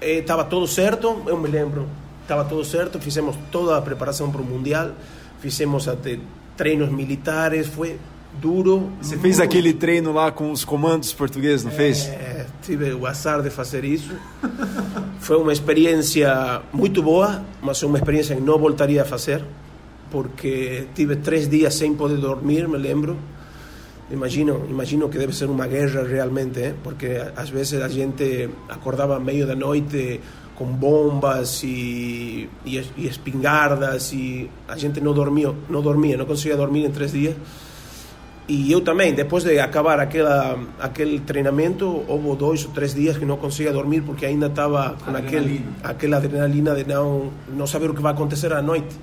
estava 0.00 0.42
eh, 0.42 0.46
tudo 0.46 0.66
certo, 0.66 1.22
eu 1.26 1.36
me 1.36 1.48
lembro, 1.48 1.88
estava 2.28 2.44
tudo 2.44 2.62
certo, 2.62 3.00
fizemos 3.00 3.34
toda 3.50 3.78
a 3.78 3.80
preparação 3.80 4.30
para 4.30 4.42
o 4.42 4.44
Mundial, 4.44 4.90
fizemos 5.40 5.88
até 5.88 6.18
treinos 6.58 6.90
militares, 6.90 7.66
foi 7.66 7.98
duro. 8.34 8.92
Você 9.00 9.16
fez 9.16 9.40
aquele 9.40 9.72
treino 9.72 10.12
lá 10.12 10.30
com 10.30 10.52
os 10.52 10.62
comandos 10.62 11.10
portugueses, 11.10 11.64
não 11.64 11.72
fez? 11.72 12.06
É, 12.06 12.44
tive 12.62 12.92
o 12.92 13.06
azar 13.06 13.40
de 13.40 13.48
fazer 13.48 13.82
isso. 13.82 14.12
foi 15.20 15.38
uma 15.38 15.54
experiência 15.54 16.60
muito 16.70 17.02
boa, 17.02 17.42
mas 17.62 17.82
uma 17.82 17.96
experiência 17.96 18.36
que 18.36 18.42
não 18.42 18.58
voltaria 18.58 19.00
a 19.00 19.04
fazer, 19.06 19.42
porque 20.10 20.86
tive 20.94 21.16
três 21.16 21.48
dias 21.48 21.74
sem 21.74 21.94
poder 21.94 22.18
dormir, 22.18 22.68
me 22.68 22.76
lembro 22.76 23.16
Imagino, 24.10 24.64
imagino 24.70 25.10
que 25.10 25.18
debe 25.18 25.34
ser 25.34 25.50
uma 25.50 25.66
guerra 25.66 26.02
realmente, 26.02 26.60
¿eh? 26.60 26.74
porque 26.82 27.20
às 27.36 27.50
vezes 27.50 27.82
a 27.82 27.88
gente 27.88 28.48
acordava 28.66 29.20
meio 29.20 29.46
da 29.46 29.54
noite 29.54 30.18
com 30.58 30.66
bombas 30.66 31.62
e, 31.62 32.50
e, 32.66 32.82
e, 32.96 33.06
espingardas 33.06 34.12
e 34.12 34.50
a 34.66 34.76
gente 34.76 35.00
não 35.00 35.14
dormia, 35.14 35.54
não 35.70 35.80
dormia, 35.80 36.16
não 36.16 36.26
conseguia 36.26 36.56
dormir 36.56 36.84
em 36.84 36.90
três 36.90 37.12
dias. 37.12 37.36
E 38.48 38.72
eu 38.72 38.80
também, 38.80 39.14
depois 39.14 39.44
de 39.44 39.56
acabar 39.60 40.00
aquela, 40.00 40.58
aquele 40.80 41.20
treinamento, 41.20 42.02
houve 42.08 42.34
dois 42.36 42.64
ou 42.64 42.72
três 42.72 42.92
dias 42.92 43.16
que 43.16 43.24
não 43.24 43.36
conseguia 43.36 43.72
dormir 43.72 44.00
porque 44.00 44.26
ainda 44.26 44.46
estava 44.46 44.96
com 45.04 45.14
aquele, 45.14 45.64
aquela 45.84 46.16
adrenalina 46.16 46.74
de 46.74 46.84
não, 46.84 47.30
não 47.48 47.66
saber 47.66 47.90
o 47.90 47.94
que 47.94 48.02
vai 48.02 48.12
acontecer 48.12 48.52
à 48.52 48.60
noite 48.60 48.96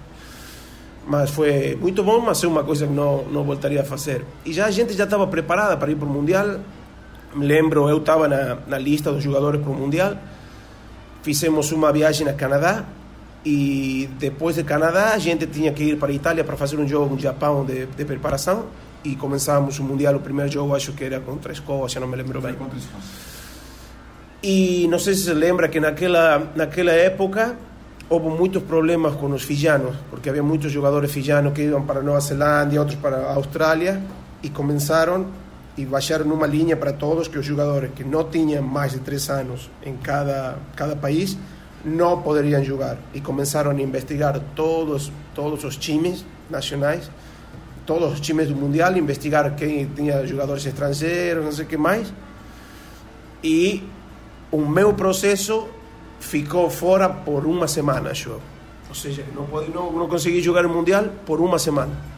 mas 1.07 1.29
foi 1.29 1.77
muito 1.79 2.03
bom, 2.03 2.19
mas 2.19 2.43
é 2.43 2.47
uma 2.47 2.63
coisa 2.63 2.87
que 2.87 2.93
não, 2.93 3.25
não 3.25 3.43
voltaria 3.43 3.81
a 3.81 3.83
fazer. 3.83 4.25
E 4.43 4.51
já 4.51 4.65
a 4.65 4.71
gente 4.71 4.93
já 4.93 5.03
estava 5.03 5.27
preparada 5.27 5.77
para 5.77 5.91
ir 5.91 5.95
para 5.95 6.07
o 6.07 6.09
Mundial. 6.09 6.59
Me 7.35 7.45
lembro, 7.45 7.87
eu 7.87 7.97
estava 7.97 8.27
na, 8.27 8.57
na 8.65 8.79
lista 8.79 9.11
dos 9.11 9.21
jogadores 9.21 9.61
para 9.61 9.69
o 9.69 9.75
Mundial. 9.75 10.17
Fizemos 11.25 11.71
uma 11.71 11.91
viagem 11.91 12.29
a 12.29 12.33
Canadá 12.33 12.85
e 13.43 14.07
depois 14.19 14.57
de 14.57 14.63
Canadá 14.63 15.15
a 15.15 15.17
gente 15.17 15.47
tinha 15.47 15.73
que 15.73 15.83
ir 15.83 15.97
para 15.97 16.11
a 16.11 16.13
Itália 16.13 16.43
para 16.43 16.55
fazer 16.55 16.77
um 16.77 16.87
jogo 16.87 17.15
no 17.15 17.19
Japão 17.19 17.65
de, 17.65 17.87
de 17.87 18.05
preparação 18.05 18.67
e 19.03 19.15
começávamos 19.15 19.79
o 19.79 19.83
Mundial, 19.83 20.15
o 20.17 20.19
primeiro 20.19 20.51
jogo 20.51 20.75
acho 20.75 20.93
que 20.93 21.03
era 21.03 21.19
contra 21.19 21.51
a 21.51 21.53
Escócia, 21.53 21.99
não 21.99 22.07
me 22.07 22.15
lembro 22.15 22.39
bem. 22.39 22.55
E 24.43 24.87
não 24.87 24.99
sei 24.99 25.15
se 25.15 25.23
se 25.23 25.33
lembra 25.33 25.67
que 25.67 25.79
naquela, 25.79 26.51
naquela 26.55 26.91
época 26.91 27.55
houve 28.07 28.29
muitos 28.29 28.61
problemas 28.61 29.15
com 29.15 29.25
os 29.31 29.41
fijanos, 29.41 29.95
porque 30.11 30.29
havia 30.29 30.43
muitos 30.43 30.71
jogadores 30.71 31.11
fijanos 31.11 31.53
que 31.53 31.63
iam 31.63 31.81
para 31.87 32.03
Nova 32.03 32.19
Zelândia, 32.19 32.79
outros 32.79 32.99
para 32.99 33.17
a 33.17 33.33
Austrália, 33.33 33.99
e 34.43 34.49
começaram 34.51 35.25
e 35.77 35.85
baixaram 35.85 36.25
uma 36.31 36.47
linha 36.47 36.75
para 36.77 36.93
todos 36.93 37.27
que 37.27 37.37
os 37.37 37.45
jogadores 37.45 37.91
que 37.93 38.03
não 38.03 38.23
tinham 38.23 38.63
mais 38.63 38.93
de 38.93 38.99
três 38.99 39.29
anos 39.29 39.69
em 39.83 39.97
cada, 39.97 40.57
cada 40.75 40.95
país 40.95 41.37
não 41.83 42.21
poderiam 42.21 42.63
jogar. 42.63 42.97
E 43.13 43.21
começaram 43.21 43.71
a 43.71 43.81
investigar 43.81 44.39
todos, 44.55 45.11
todos 45.33 45.63
os 45.63 45.75
times 45.75 46.25
nacionais, 46.49 47.11
todos 47.85 48.13
os 48.13 48.19
times 48.19 48.47
do 48.47 48.55
Mundial, 48.55 48.95
investigar 48.97 49.53
quem 49.55 49.85
tinha 49.87 50.25
jogadores 50.25 50.65
estrangeiros, 50.65 51.43
não 51.43 51.51
sei 51.51 51.65
o 51.65 51.67
que 51.67 51.77
mais. 51.77 52.11
E 53.43 53.83
o 54.51 54.65
meu 54.65 54.93
processo 54.93 55.67
ficou 56.19 56.69
fora 56.69 57.09
por 57.09 57.45
uma 57.45 57.67
semana, 57.67 58.11
acho. 58.11 58.39
Ou 58.87 58.95
seja, 58.95 59.23
não, 59.35 59.45
não, 59.67 59.91
não 59.91 60.07
consegui 60.07 60.41
jogar 60.41 60.65
o 60.65 60.69
Mundial 60.69 61.05
por 61.25 61.41
uma 61.41 61.59
semana. 61.59 62.14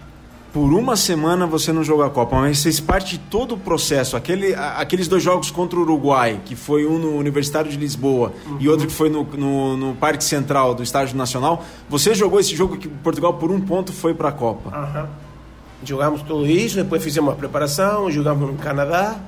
Por 0.54 0.74
uma 0.74 0.96
semana 0.96 1.46
você 1.46 1.74
não 1.74 1.84
jogou 1.84 2.06
a 2.06 2.10
Copa, 2.10 2.38
mas 2.38 2.64
fez 2.64 2.80
parte 2.80 3.18
de 3.18 3.24
todo 3.26 3.56
o 3.56 3.58
processo. 3.58 4.16
Aquele, 4.16 4.56
aqueles 4.56 5.08
dois 5.08 5.22
jogos 5.22 5.52
contra 5.52 5.78
o 5.78 5.82
Uruguai, 5.82 6.40
que 6.46 6.56
foi 6.56 6.86
um 6.86 6.98
no 6.98 7.18
Universitário 7.18 7.70
de 7.70 7.78
Lisboa 7.78 8.34
uhum. 8.46 8.58
e 8.60 8.70
outro 8.70 8.88
que 8.88 8.94
foi 8.94 9.10
no, 9.10 9.24
no, 9.24 9.78
no, 9.78 9.96
Parque 9.96 10.24
Central 10.24 10.74
do 10.74 10.82
Estádio 10.82 11.18
Nacional, 11.18 11.64
você 11.90 12.16
jogou 12.16 12.40
esse 12.40 12.56
jogo 12.56 12.78
que 12.78 12.88
Portugal 12.88 13.34
por 13.34 13.52
um 13.52 13.60
ponto 13.60 13.92
foi 13.92 14.14
para 14.14 14.30
a 14.30 14.32
Copa. 14.32 14.70
Uhum. 14.76 15.06
jogamos 15.84 16.22
tudo 16.22 16.48
isso, 16.48 16.78
depois 16.78 17.04
fizemos 17.04 17.34
a 17.34 17.36
preparação, 17.36 18.10
jogamos 18.10 18.50
no 18.50 18.58
Canadá. 18.58 19.20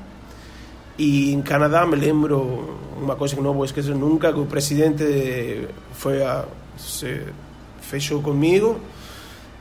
E 0.97 1.33
em 1.33 1.41
Canadá 1.41 1.85
me 1.85 1.95
lembro 1.95 2.77
uma 2.99 3.15
coisa 3.15 3.35
que 3.35 3.41
não 3.41 3.53
vou 3.53 3.65
esquecer 3.65 3.95
nunca, 3.95 4.33
que 4.33 4.39
o 4.39 4.45
presidente 4.45 5.67
foi 5.93 6.23
a, 6.23 6.45
se 6.77 7.21
fechou 7.81 8.21
comigo 8.21 8.79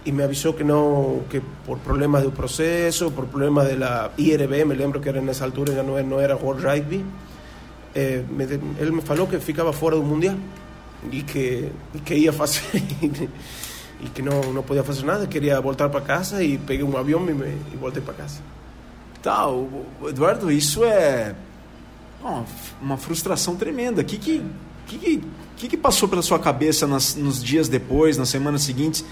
y 0.09 0.13
me 0.13 0.23
avisó 0.23 0.57
que 0.57 0.65
no, 0.65 1.25
que 1.29 1.43
por 1.67 1.81
problemas 1.81 2.23
del 2.23 2.33
proceso, 2.33 3.11
por 3.11 3.27
problemas 3.27 3.67
de 3.67 3.77
la 3.77 4.11
IRB, 4.17 4.65
me 4.65 4.75
lembro 4.75 5.03
que 5.03 5.11
era 5.11 5.19
en 5.19 5.29
esa 5.29 5.45
altura, 5.45 5.75
ya 5.75 5.83
no, 5.83 6.03
no 6.03 6.19
era 6.19 6.35
World 6.35 6.65
Rugby, 6.65 7.05
eh, 7.95 8.25
me, 8.35 8.45
él 8.45 8.91
me 8.91 9.03
falou 9.03 9.29
que 9.29 9.39
ficaba 9.39 9.71
fora 9.71 9.97
do 9.97 10.03
Mundial 10.03 10.37
e 11.13 11.23
que, 11.25 11.71
e 11.95 11.99
que 11.99 12.15
ia 12.15 12.33
fazer 12.33 12.63
e 14.01 14.09
que 14.09 14.23
não, 14.23 14.41
não 14.55 14.63
podia 14.63 14.83
fazer 14.83 15.05
nada, 15.05 15.27
queria 15.27 15.61
voltar 15.61 15.91
para 15.91 16.01
casa 16.01 16.43
e 16.43 16.57
peguei 16.57 16.87
um 16.87 16.97
avião 16.97 17.29
e, 17.29 17.35
me, 17.35 17.59
e 17.71 17.77
voltei 17.77 18.01
para 18.01 18.15
casa. 18.15 18.41
Tá, 19.21 19.45
Eduardo, 20.09 20.51
isso 20.51 20.85
é 20.85 21.35
uma 22.81 22.97
frustração 22.97 23.57
tremenda. 23.57 24.01
O 24.01 24.05
que 24.07 24.17
que, 24.17 24.43
que, 24.87 25.23
que, 25.55 25.69
que 25.69 25.77
passou 25.77 26.09
pela 26.09 26.23
sua 26.23 26.39
cabeça 26.39 26.87
nas, 26.87 27.15
nos 27.15 27.45
dias 27.45 27.69
depois, 27.69 28.17
nas 28.17 28.31
semanas 28.31 28.63
seguintes? 28.63 29.05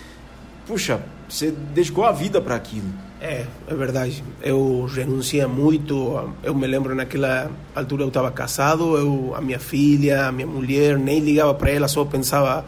Puxa, 0.67 1.01
você 1.29 1.51
dedicou 1.51 2.05
a 2.05 2.13
vida 2.13 2.41
para 2.41 2.57
aquilo. 2.57 2.89
É, 3.21 3.47
é 3.67 3.75
verdade. 3.75 4.23
Eu 4.43 4.87
renunciei 4.93 5.47
muito. 5.47 6.35
Eu 6.43 6.55
me 6.55 6.67
lembro 6.67 6.95
naquela 6.95 7.51
altura 7.75 8.03
eu 8.03 8.09
estava 8.09 8.31
casado, 8.31 8.97
eu 8.97 9.35
a 9.35 9.41
minha 9.41 9.59
filha, 9.59 10.27
a 10.27 10.33
minha 10.33 10.47
mulher, 10.47 10.99
nem 10.99 11.21
ligava 11.21 11.55
para 11.55 11.71
ela, 11.71 11.89
só 11.89 12.05
pensava, 12.05 12.65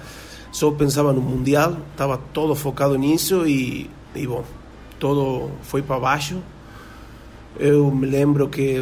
só 0.51 0.71
pensava 0.71 1.13
no 1.13 1.21
mundial. 1.21 1.77
Estava 1.93 2.19
todo 2.33 2.55
focado 2.55 2.97
nisso 2.97 3.47
e, 3.47 3.91
e 4.15 4.27
bom, 4.27 4.45
todo 4.99 5.51
foi 5.63 5.83
para 5.83 6.01
baixo. 6.01 6.39
Eu 7.59 7.91
me 7.91 8.07
lembro 8.07 8.49
que 8.49 8.81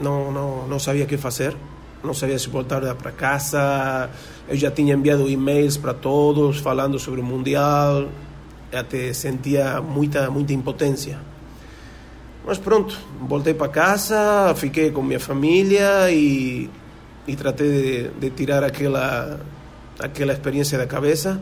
não 0.00 0.32
não 0.32 0.66
não 0.66 0.78
sabia 0.78 1.04
o 1.04 1.06
que 1.06 1.16
fazer. 1.16 1.54
Não 2.02 2.14
sabia 2.14 2.38
se 2.38 2.48
voltar 2.48 2.94
para 2.94 3.10
casa. 3.10 4.10
Eu 4.48 4.56
já 4.56 4.70
tinha 4.70 4.94
enviado 4.94 5.28
e-mails 5.28 5.76
para 5.76 5.94
todos 5.94 6.58
falando 6.58 6.98
sobre 6.98 7.20
o 7.20 7.24
mundial 7.24 8.08
até 8.72 9.12
sentia 9.12 9.80
muita, 9.80 10.30
muita 10.30 10.52
impotência. 10.52 11.18
Mas 12.44 12.58
pronto, 12.58 12.96
voltei 13.20 13.54
para 13.54 13.68
casa, 13.68 14.54
fiquei 14.54 14.92
com 14.92 15.02
minha 15.02 15.18
família 15.18 16.10
e, 16.10 16.70
e 17.26 17.34
tratei 17.34 17.68
de, 17.68 18.08
de 18.20 18.30
tirar 18.30 18.62
aquela, 18.62 19.40
aquela 19.98 20.32
experiência 20.32 20.78
da 20.78 20.86
cabeça, 20.86 21.40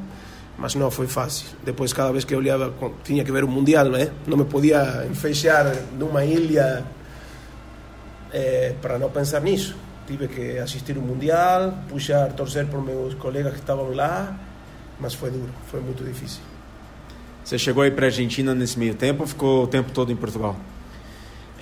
mas 0.57 0.75
não 0.75 0.91
foi 0.91 1.07
fácil. 1.07 1.47
Depois, 1.63 1.93
cada 1.93 2.11
vez 2.11 2.25
que 2.25 2.35
eu 2.35 2.39
olhava, 2.39 2.73
tinha 3.03 3.23
que 3.23 3.31
ver 3.31 3.45
o 3.45 3.49
Mundial, 3.49 3.85
não 3.87 3.99
é? 3.99 4.11
Não 4.27 4.39
me 4.39 4.47
podia 4.47 5.07
fechar 5.15 5.75
numa 5.99 6.25
ilha 6.25 6.85
é, 8.33 8.75
para 8.81 8.99
não 8.99 9.11
pensar 9.11 9.41
nisso. 9.43 9.77
Tive 10.07 10.29
que 10.29 10.59
assistir 10.59 10.97
o 10.97 11.03
Mundial, 11.03 11.75
puxar, 11.87 12.33
torcer 12.33 12.67
por 12.67 12.83
meus 12.83 13.13
colegas 13.15 13.53
que 13.53 13.61
estavam 13.61 13.93
lá, 13.95 14.39
mas 14.99 15.13
foi 15.13 15.31
duro, 15.31 15.53
foi 15.71 15.81
muito 15.81 16.03
difícil. 16.03 16.54
Você 17.45 17.59
chegou 17.59 17.83
aí 17.83 17.91
para 17.91 18.07
a 18.07 18.09
Argentina 18.09 18.55
nesse 18.55 18.79
meio 18.79 18.95
tempo 18.95 19.23
ou 19.23 19.27
ficou 19.27 19.65
o 19.65 19.67
tempo 19.67 19.93
todo 19.93 20.11
em 20.11 20.17
Portugal? 20.17 20.57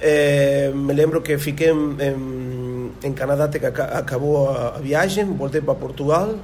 É, 0.00 0.70
me 0.74 0.92
lembro 0.92 1.20
que 1.20 1.36
fiquei 1.38 1.70
em, 1.70 2.92
em, 3.02 3.12
Canadá 3.12 3.44
até 3.44 3.58
que 3.58 3.66
acabou 3.66 4.48
a, 4.48 4.78
viagem, 4.78 5.24
voltei 5.24 5.60
para 5.60 5.74
Portugal 5.74 6.36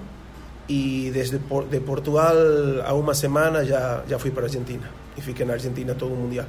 e 0.68 1.10
desde 1.12 1.38
de 1.38 1.80
Portugal 1.80 2.34
a 2.84 2.92
uma 2.94 3.14
semana 3.14 3.64
já 3.64 4.02
já 4.08 4.18
fui 4.18 4.30
para 4.30 4.42
a 4.42 4.46
Argentina 4.46 4.88
e 5.16 5.20
fiquei 5.20 5.44
na 5.46 5.54
Argentina 5.54 5.94
todo 5.94 6.12
o 6.12 6.16
mundial. 6.16 6.46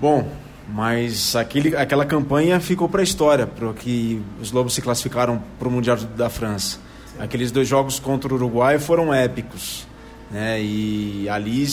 Bom, 0.00 0.28
mas 0.68 1.34
aquele, 1.34 1.74
aquela 1.74 2.04
campanha 2.04 2.60
ficou 2.60 2.88
para 2.88 3.00
a 3.00 3.04
história, 3.04 3.46
porque 3.46 4.20
os 4.40 4.52
Lobos 4.52 4.74
se 4.74 4.82
classificaram 4.82 5.42
para 5.58 5.66
o 5.66 5.70
Mundial 5.70 5.96
da 5.96 6.28
França. 6.28 6.78
Sim. 7.06 7.22
Aqueles 7.22 7.50
dois 7.50 7.66
jogos 7.66 7.98
contra 7.98 8.32
o 8.32 8.36
Uruguai 8.36 8.78
foram 8.78 9.12
épicos. 9.12 9.86
Né? 10.30 10.62
E 10.62 11.28
ali 11.28 11.66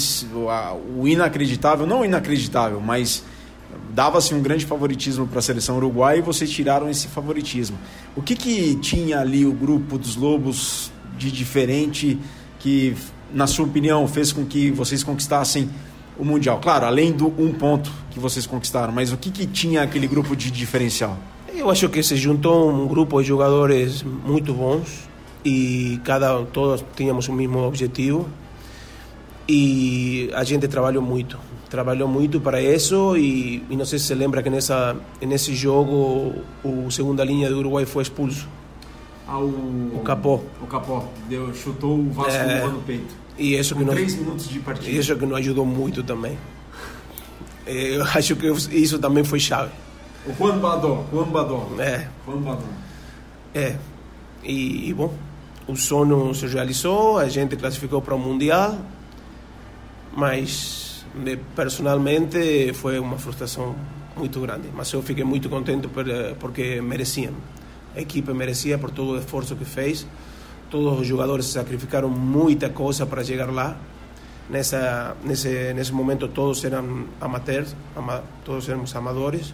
o 0.97 1.07
inacreditável, 1.07 1.85
não 1.85 2.05
inacreditável, 2.05 2.79
mas 2.79 3.23
dava-se 3.89 4.33
um 4.33 4.41
grande 4.41 4.65
favoritismo 4.65 5.27
para 5.27 5.39
a 5.39 5.41
seleção 5.41 5.77
uruguaia 5.77 6.19
e 6.19 6.21
vocês 6.21 6.49
tiraram 6.49 6.89
esse 6.89 7.07
favoritismo. 7.07 7.77
O 8.15 8.21
que, 8.21 8.35
que 8.35 8.75
tinha 8.75 9.19
ali 9.19 9.45
o 9.45 9.53
grupo 9.53 9.97
dos 9.97 10.15
Lobos 10.15 10.91
de 11.17 11.31
diferente 11.31 12.17
que, 12.59 12.95
na 13.33 13.47
sua 13.47 13.65
opinião, 13.65 14.07
fez 14.07 14.31
com 14.31 14.45
que 14.45 14.71
vocês 14.71 15.03
conquistassem 15.03 15.69
o 16.17 16.23
Mundial? 16.23 16.59
Claro, 16.59 16.85
além 16.85 17.11
do 17.11 17.27
um 17.37 17.51
ponto 17.53 17.91
que 18.11 18.19
vocês 18.19 18.45
conquistaram, 18.45 18.93
mas 18.93 19.11
o 19.11 19.17
que, 19.17 19.29
que 19.29 19.45
tinha 19.45 19.81
aquele 19.81 20.07
grupo 20.07 20.35
de 20.35 20.49
diferencial? 20.49 21.17
Eu 21.53 21.69
acho 21.69 21.87
que 21.89 22.01
se 22.03 22.15
juntou 22.15 22.69
um 22.69 22.87
grupo 22.87 23.21
de 23.21 23.27
jogadores 23.27 24.03
muito 24.03 24.53
bons 24.53 25.07
e 25.43 25.99
cada 26.03 26.43
todos 26.45 26.83
tínhamos 26.95 27.27
o 27.27 27.33
mesmo 27.33 27.59
objetivo 27.59 28.27
e 29.47 30.29
a 30.33 30.43
gente 30.43 30.67
trabalhou 30.67 31.03
muito 31.03 31.37
trabalhou 31.69 32.07
muito 32.07 32.39
para 32.39 32.61
isso 32.61 33.17
e, 33.17 33.63
e 33.69 33.75
não 33.75 33.85
sei 33.85 33.99
se 33.99 34.05
você 34.05 34.15
lembra 34.15 34.41
que 34.41 34.49
nessa 34.49 34.95
nesse 35.21 35.53
jogo 35.53 36.33
o 36.63 36.89
segunda 36.89 37.23
linha 37.23 37.49
do 37.49 37.57
Uruguai 37.59 37.85
foi 37.85 38.03
expulso. 38.03 38.47
Ah, 39.27 39.39
o, 39.39 40.01
Capó. 40.05 40.41
O 40.61 40.67
Capó 40.67 41.09
deu, 41.27 41.53
chutou 41.53 41.97
o 41.97 42.11
Vasco 42.11 42.31
é, 42.31 42.63
no 42.67 42.79
peito. 42.81 43.13
E 43.37 43.55
isso 43.55 43.73
Com 43.73 43.81
que 43.81 43.87
não, 43.87 43.93
três 43.93 44.15
minutos 44.15 44.47
de 44.47 44.59
partida. 44.59 44.97
Isso 44.97 45.15
que 45.15 45.25
não 45.25 45.35
ajudou 45.35 45.65
muito 45.65 46.03
também. 46.03 46.37
Eu 47.65 48.03
acho 48.13 48.35
que 48.35 48.47
isso 48.71 48.99
também 48.99 49.23
foi 49.23 49.39
chave. 49.39 49.71
O 50.27 50.33
Juan 50.33 50.59
Badó 50.59 51.03
Juan 51.11 51.27
Badó. 51.27 51.67
É. 51.79 52.07
Juan 52.25 52.41
Badó. 52.41 52.63
É. 53.53 53.75
E, 54.43 54.89
e 54.89 54.93
bom 54.93 55.13
o 55.67 55.75
sonho 55.75 56.33
se 56.35 56.45
realizou 56.45 57.17
a 57.17 57.27
gente 57.27 57.55
classificou 57.55 57.99
para 57.99 58.13
o 58.13 58.19
mundial 58.19 58.77
mas 60.15 61.05
personalmente 61.55 62.73
foi 62.73 62.97
uma 62.99 63.17
frustração 63.17 63.75
muito 64.15 64.39
grande. 64.39 64.69
Mas 64.73 64.91
eu 64.93 65.01
fiquei 65.01 65.23
muito 65.23 65.49
contente 65.49 65.87
eh, 65.87 66.35
porque 66.39 66.81
mereciam. 66.81 67.33
A 67.95 68.01
equipe 68.01 68.33
merecia 68.33 68.77
por 68.77 68.91
todo 68.91 69.11
o 69.11 69.19
esforço 69.19 69.55
que 69.55 69.65
fez. 69.65 70.07
Todos 70.69 71.01
os 71.01 71.07
jogadores 71.07 71.45
sacrificaram 71.45 72.09
muita 72.09 72.69
coisa 72.69 73.05
para 73.05 73.23
chegar 73.23 73.51
lá. 73.51 73.77
Nessa, 74.49 75.15
nesse, 75.23 75.73
nesse 75.73 75.91
momento 75.91 76.27
todos 76.27 76.63
eram 76.63 77.05
amateurs, 77.19 77.75
ama, 77.95 78.23
todos 78.43 78.69
éramos 78.69 78.95
amadores. 78.95 79.53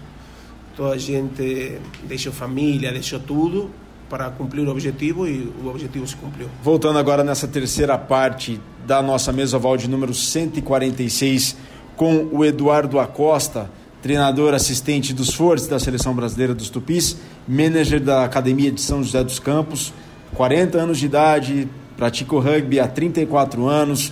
Toda 0.76 0.96
a 0.96 0.98
gente 0.98 1.80
deixou 2.04 2.34
família, 2.34 2.92
deixou 2.92 3.20
tudo 3.20 3.70
para 4.12 4.30
cumprir 4.30 4.68
o 4.68 4.70
objetivo 4.70 5.26
e 5.26 5.50
o 5.64 5.70
objetivo 5.70 6.06
se 6.06 6.18
cumpriu. 6.18 6.50
Voltando 6.62 7.00
agora 7.00 7.24
nessa 7.24 7.48
terceira 7.48 7.98
parte 7.98 8.60
da 8.86 9.02
nossa 9.02 9.32
mesa 9.32 9.56
oval 9.56 9.78
de 9.78 9.90
número 9.90 10.14
146 10.14 11.56
com 11.96 12.28
o 12.30 12.44
Eduardo 12.44 13.00
Acosta, 13.00 13.72
treinador 14.02 14.54
assistente 14.54 15.14
dos 15.14 15.34
Fortes 15.34 15.66
da 15.66 15.80
Seleção 15.80 16.14
Brasileira 16.14 16.54
dos 16.54 16.70
Tupis, 16.70 17.16
manager 17.48 18.02
da 18.02 18.26
Academia 18.26 18.70
de 18.70 18.82
São 18.82 19.02
José 19.02 19.24
dos 19.24 19.40
Campos, 19.40 19.94
40 20.34 20.78
anos 20.78 20.98
de 21.00 21.06
idade, 21.06 21.70
pratica 21.96 22.36
o 22.36 22.40
rugby 22.40 22.82
há 22.82 22.90
34 22.90 23.66
anos, 23.66 24.12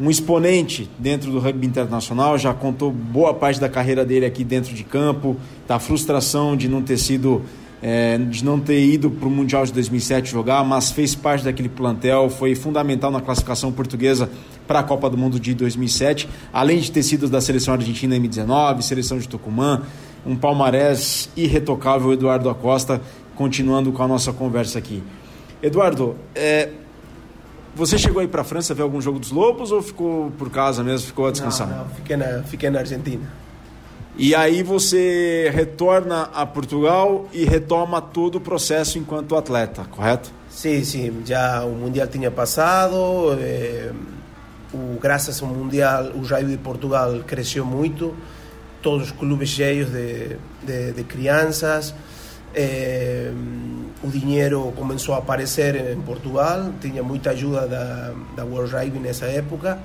um 0.00 0.10
exponente 0.10 0.88
dentro 0.98 1.30
do 1.30 1.38
rugby 1.38 1.66
internacional, 1.66 2.38
já 2.38 2.54
contou 2.54 2.90
boa 2.90 3.34
parte 3.34 3.60
da 3.60 3.68
carreira 3.68 4.02
dele 4.02 4.24
aqui 4.24 4.44
dentro 4.44 4.74
de 4.74 4.84
campo, 4.84 5.36
da 5.68 5.78
frustração 5.78 6.56
de 6.56 6.68
não 6.68 6.80
ter 6.80 6.96
sido 6.96 7.42
é, 7.88 8.18
de 8.18 8.44
não 8.44 8.58
ter 8.58 8.84
ido 8.84 9.08
para 9.08 9.28
o 9.28 9.30
Mundial 9.30 9.64
de 9.64 9.72
2007 9.72 10.28
jogar, 10.28 10.64
mas 10.64 10.90
fez 10.90 11.14
parte 11.14 11.44
daquele 11.44 11.68
plantel, 11.68 12.28
foi 12.28 12.56
fundamental 12.56 13.12
na 13.12 13.20
classificação 13.20 13.70
portuguesa 13.70 14.28
para 14.66 14.80
a 14.80 14.82
Copa 14.82 15.08
do 15.08 15.16
Mundo 15.16 15.38
de 15.38 15.54
2007, 15.54 16.28
além 16.52 16.80
de 16.80 16.90
ter 16.90 17.04
sido 17.04 17.28
da 17.28 17.40
seleção 17.40 17.74
argentina 17.74 18.16
M19, 18.16 18.82
seleção 18.82 19.18
de 19.18 19.28
Tucumã, 19.28 19.82
um 20.26 20.34
palmarés 20.34 21.28
irretocável, 21.36 22.12
Eduardo 22.12 22.50
Acosta, 22.50 23.00
continuando 23.36 23.92
com 23.92 24.02
a 24.02 24.08
nossa 24.08 24.32
conversa 24.32 24.80
aqui. 24.80 25.00
Eduardo, 25.62 26.16
é, 26.34 26.70
você 27.72 27.96
chegou 27.96 28.20
aí 28.20 28.26
para 28.26 28.40
a 28.40 28.44
França 28.44 28.74
ver 28.74 28.82
algum 28.82 29.00
jogo 29.00 29.20
dos 29.20 29.30
Lobos 29.30 29.70
ou 29.70 29.80
ficou 29.80 30.32
por 30.36 30.50
casa 30.50 30.82
mesmo, 30.82 31.06
ficou 31.06 31.28
a 31.28 31.30
descansar? 31.30 31.68
Não, 31.68 31.78
não 31.84 31.88
fiquei, 31.90 32.16
na, 32.16 32.42
fiquei 32.42 32.68
na 32.68 32.80
Argentina. 32.80 33.45
E 34.18 34.34
aí 34.34 34.62
você 34.62 35.50
retorna 35.54 36.30
a 36.32 36.46
Portugal 36.46 37.28
e 37.34 37.44
retoma 37.44 38.00
todo 38.00 38.36
o 38.36 38.40
processo 38.40 38.98
enquanto 38.98 39.36
atleta, 39.36 39.84
correto? 39.90 40.32
Sim, 40.48 40.82
sim. 40.84 41.22
Já 41.24 41.62
o 41.64 41.72
Mundial 41.72 42.06
tinha 42.06 42.30
passado. 42.30 43.36
Eh, 43.38 43.92
o, 44.72 44.98
graças 44.98 45.42
ao 45.42 45.48
Mundial, 45.50 46.12
o 46.14 46.22
Raio 46.22 46.48
de 46.48 46.56
Portugal 46.56 47.12
cresceu 47.26 47.62
muito. 47.66 48.14
Todos 48.80 49.08
os 49.08 49.12
clubes 49.12 49.50
cheios 49.50 49.90
de, 49.90 50.38
de, 50.62 50.92
de 50.92 51.04
crianças. 51.04 51.94
Eh, 52.54 53.30
o 54.02 54.08
dinheiro 54.08 54.72
começou 54.76 55.14
a 55.14 55.18
aparecer 55.18 55.92
em 55.92 56.00
Portugal. 56.00 56.72
Tinha 56.80 57.02
muita 57.02 57.30
ajuda 57.32 57.66
da, 57.66 58.14
da 58.34 58.44
World 58.46 58.72
Rugby 58.74 58.98
nessa 58.98 59.26
época. 59.26 59.78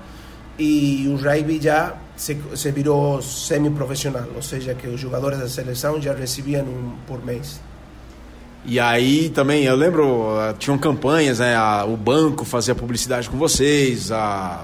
E 0.58 1.06
o 1.10 1.16
rugby 1.16 1.60
já 1.62 1.96
se, 2.22 2.38
se 2.54 2.72
virou 2.72 3.20
semi-profissional, 3.20 4.28
ou 4.36 4.44
seja, 4.44 4.76
que 4.76 4.88
os 4.88 5.00
jogadores 5.00 5.40
da 5.40 5.50
seleção 5.50 6.00
já 6.00 6.14
recebiam 6.14 6.64
um 6.64 6.94
por 7.08 7.26
mês. 7.26 7.60
E 8.64 8.80
aí 8.80 9.30
também, 9.30 9.64
eu 9.64 9.76
lembro, 9.76 10.38
ah, 10.38 10.54
tinham 10.54 10.78
campanhas, 10.78 11.40
né? 11.40 11.56
A, 11.56 11.84
o 11.84 11.98
banco 11.98 12.46
fazia 12.46 12.76
publicidade 12.76 13.28
com 13.28 13.40
vocês, 13.40 14.12
a 14.12 14.64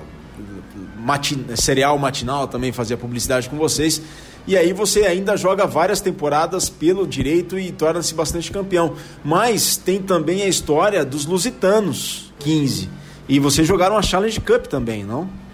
matin, 0.99 1.47
Cereal 1.55 1.97
Matinal 1.97 2.47
também 2.47 2.71
fazia 2.71 2.95
publicidade 2.95 3.49
com 3.49 3.57
vocês. 3.57 4.03
E 4.45 4.55
aí 4.55 4.71
você 4.71 5.05
ainda 5.05 5.35
joga 5.35 5.65
várias 5.65 5.99
temporadas 5.99 6.69
pelo 6.69 7.07
direito 7.07 7.57
e 7.57 7.71
torna-se 7.71 8.13
bastante 8.13 8.51
campeão. 8.51 8.93
Mas 9.25 9.77
tem 9.77 9.99
também 9.99 10.43
a 10.43 10.47
história 10.47 11.03
dos 11.03 11.25
Lusitanos, 11.25 12.31
15. 12.37 12.87
E 13.27 13.39
vocês 13.39 13.67
jogaram 13.67 13.97
a 13.97 14.03
Challenge 14.03 14.39
Cup 14.41 14.67
também, 14.67 15.03
não? 15.03 15.46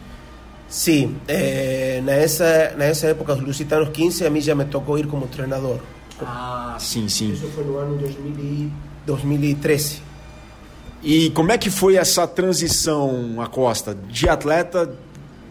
Sim, 0.73 1.17
eh, 1.27 2.01
nessa, 2.03 2.73
nessa 2.75 3.05
época, 3.05 3.33
os 3.33 3.41
Lusitanos 3.41 3.89
15, 3.89 4.25
a 4.25 4.29
mim 4.31 4.41
já 4.41 4.55
me 4.55 4.65
tocou 4.65 4.97
ir 4.97 5.05
como 5.05 5.27
treinador. 5.27 5.77
Ah, 6.19 6.75
sim, 6.79 7.07
sim. 7.07 7.31
Isso 7.31 7.45
foi 7.53 7.63
no 7.63 7.77
ano 7.77 7.95
2000 7.95 8.43
e 8.43 8.71
2013. 9.05 10.01
E 11.03 11.29
como 11.29 11.51
é 11.51 11.59
que 11.59 11.69
foi 11.69 11.95
essa 11.95 12.25
transição, 12.25 13.39
a 13.39 13.45
Costa, 13.45 13.95
de 14.09 14.27
atleta, 14.27 14.91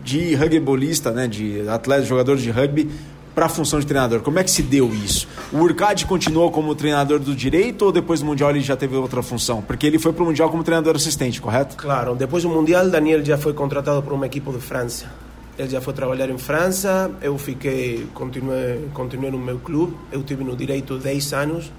de 0.02 0.34
rugbybolista, 0.34 1.12
né, 1.12 1.28
de 1.28 1.68
atleta, 1.68 2.02
jogador 2.04 2.36
de 2.36 2.50
rugby, 2.50 2.90
para 3.34 3.46
a 3.46 3.48
função 3.48 3.80
de 3.80 3.86
treinador? 3.86 4.20
Como 4.20 4.38
é 4.38 4.44
que 4.44 4.50
se 4.50 4.62
deu 4.62 4.92
isso? 4.92 5.28
O 5.52 5.58
Urcade 5.58 6.06
continuou 6.06 6.50
como 6.50 6.74
treinador 6.74 7.18
do 7.18 7.34
direito 7.34 7.86
ou 7.86 7.92
depois 7.92 8.20
do 8.20 8.26
Mundial 8.26 8.50
ele 8.50 8.60
já 8.60 8.76
teve 8.76 8.96
outra 8.96 9.22
função? 9.22 9.62
Porque 9.62 9.86
ele 9.86 9.98
foi 9.98 10.12
para 10.12 10.22
o 10.22 10.26
Mundial 10.26 10.50
como 10.50 10.62
treinador 10.62 10.96
assistente, 10.96 11.40
correto? 11.40 11.76
Claro, 11.76 12.14
depois 12.14 12.42
do 12.42 12.48
Mundial, 12.48 12.88
Daniel 12.88 13.24
já 13.24 13.38
foi 13.38 13.52
contratado 13.52 14.02
por 14.02 14.12
uma 14.12 14.26
equipe 14.26 14.50
de 14.50 14.58
França. 14.58 15.06
Ele 15.58 15.68
já 15.68 15.80
foi 15.80 15.92
trabalhar 15.92 16.30
em 16.30 16.38
França, 16.38 17.10
eu 17.20 17.36
fiquei, 17.36 18.06
continuei, 18.14 18.88
continuei 18.94 19.30
no 19.30 19.38
meu 19.38 19.58
clube, 19.58 19.94
eu 20.10 20.22
tive 20.22 20.42
no 20.42 20.56
direito 20.56 20.98
10 20.98 21.32
anos 21.34 21.70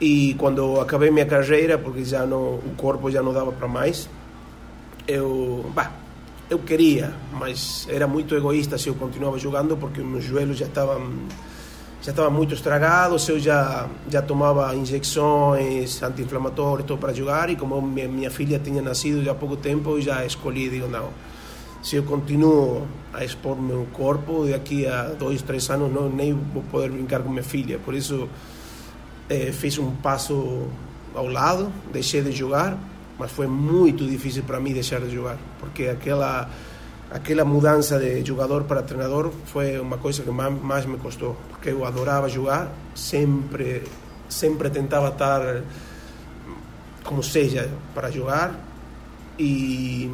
e 0.00 0.34
quando 0.34 0.80
acabei 0.80 1.10
minha 1.10 1.26
carreira, 1.26 1.78
porque 1.78 2.04
já 2.04 2.26
não, 2.26 2.54
o 2.54 2.74
corpo 2.76 3.10
já 3.10 3.22
não 3.22 3.32
dava 3.32 3.50
para 3.50 3.66
mais, 3.66 4.08
eu, 5.08 5.64
bah, 5.74 5.90
eu 6.48 6.58
queria, 6.60 7.12
mas 7.32 7.86
era 7.90 8.06
muito 8.06 8.34
egoísta 8.34 8.78
se 8.78 8.88
eu 8.88 8.94
continuava 8.94 9.38
jogando 9.38 9.76
porque 9.76 10.00
meus 10.00 10.24
joelhos 10.24 10.58
já 10.58 10.66
estavam 10.66 11.12
já 12.02 12.12
estavam 12.12 12.30
muito 12.30 12.54
estragados, 12.54 13.28
eu 13.28 13.38
já 13.38 13.88
já 14.08 14.22
tomava 14.22 14.72
injeções 14.76 16.00
anti-inflamatórias 16.02 16.88
para 17.00 17.12
jogar 17.12 17.50
e 17.50 17.56
como 17.56 17.82
minha, 17.82 18.06
minha 18.06 18.30
filha 18.30 18.60
tinha 18.60 18.80
nascido 18.80 19.24
já 19.24 19.32
há 19.32 19.34
pouco 19.34 19.56
tempo, 19.56 19.90
eu 19.90 20.00
já 20.00 20.24
escolhi, 20.24 20.68
digo, 20.68 20.86
não, 20.86 21.08
se 21.82 21.96
eu 21.96 22.04
continuo 22.04 22.86
a 23.12 23.24
expor 23.24 23.60
meu 23.60 23.86
corpo, 23.92 24.46
daqui 24.46 24.86
a 24.86 25.14
dois, 25.18 25.42
três 25.42 25.68
anos 25.70 25.92
não, 25.92 26.08
nem 26.08 26.32
vou 26.32 26.62
poder 26.70 26.90
brincar 26.90 27.22
com 27.22 27.30
minha 27.30 27.42
filha, 27.42 27.78
por 27.78 27.92
isso 27.94 28.28
eh, 29.28 29.50
fiz 29.50 29.76
um 29.78 29.90
passo 29.96 30.68
ao 31.12 31.26
lado, 31.26 31.72
deixei 31.92 32.22
de 32.22 32.30
jogar 32.30 32.78
mas 33.18 33.30
foi 33.30 33.46
muito 33.46 34.04
difícil 34.06 34.42
para 34.42 34.60
mim 34.60 34.72
deixar 34.72 35.00
de 35.00 35.14
jogar, 35.14 35.38
porque 35.58 35.84
aquela 35.84 36.48
aquela 37.10 37.44
mudança 37.44 37.98
de 37.98 38.24
jogador 38.24 38.64
para 38.64 38.82
treinador 38.82 39.30
foi 39.46 39.78
uma 39.78 39.96
coisa 39.96 40.22
que 40.22 40.30
mais, 40.30 40.60
mais 40.60 40.86
me 40.86 40.98
custou, 40.98 41.36
porque 41.48 41.70
eu 41.70 41.84
adorava 41.84 42.28
jogar, 42.28 42.70
sempre 42.94 43.82
sempre 44.28 44.70
tentava 44.70 45.08
estar 45.08 45.62
como 47.04 47.22
seja 47.22 47.70
para 47.94 48.10
jogar 48.10 48.54
e 49.38 50.10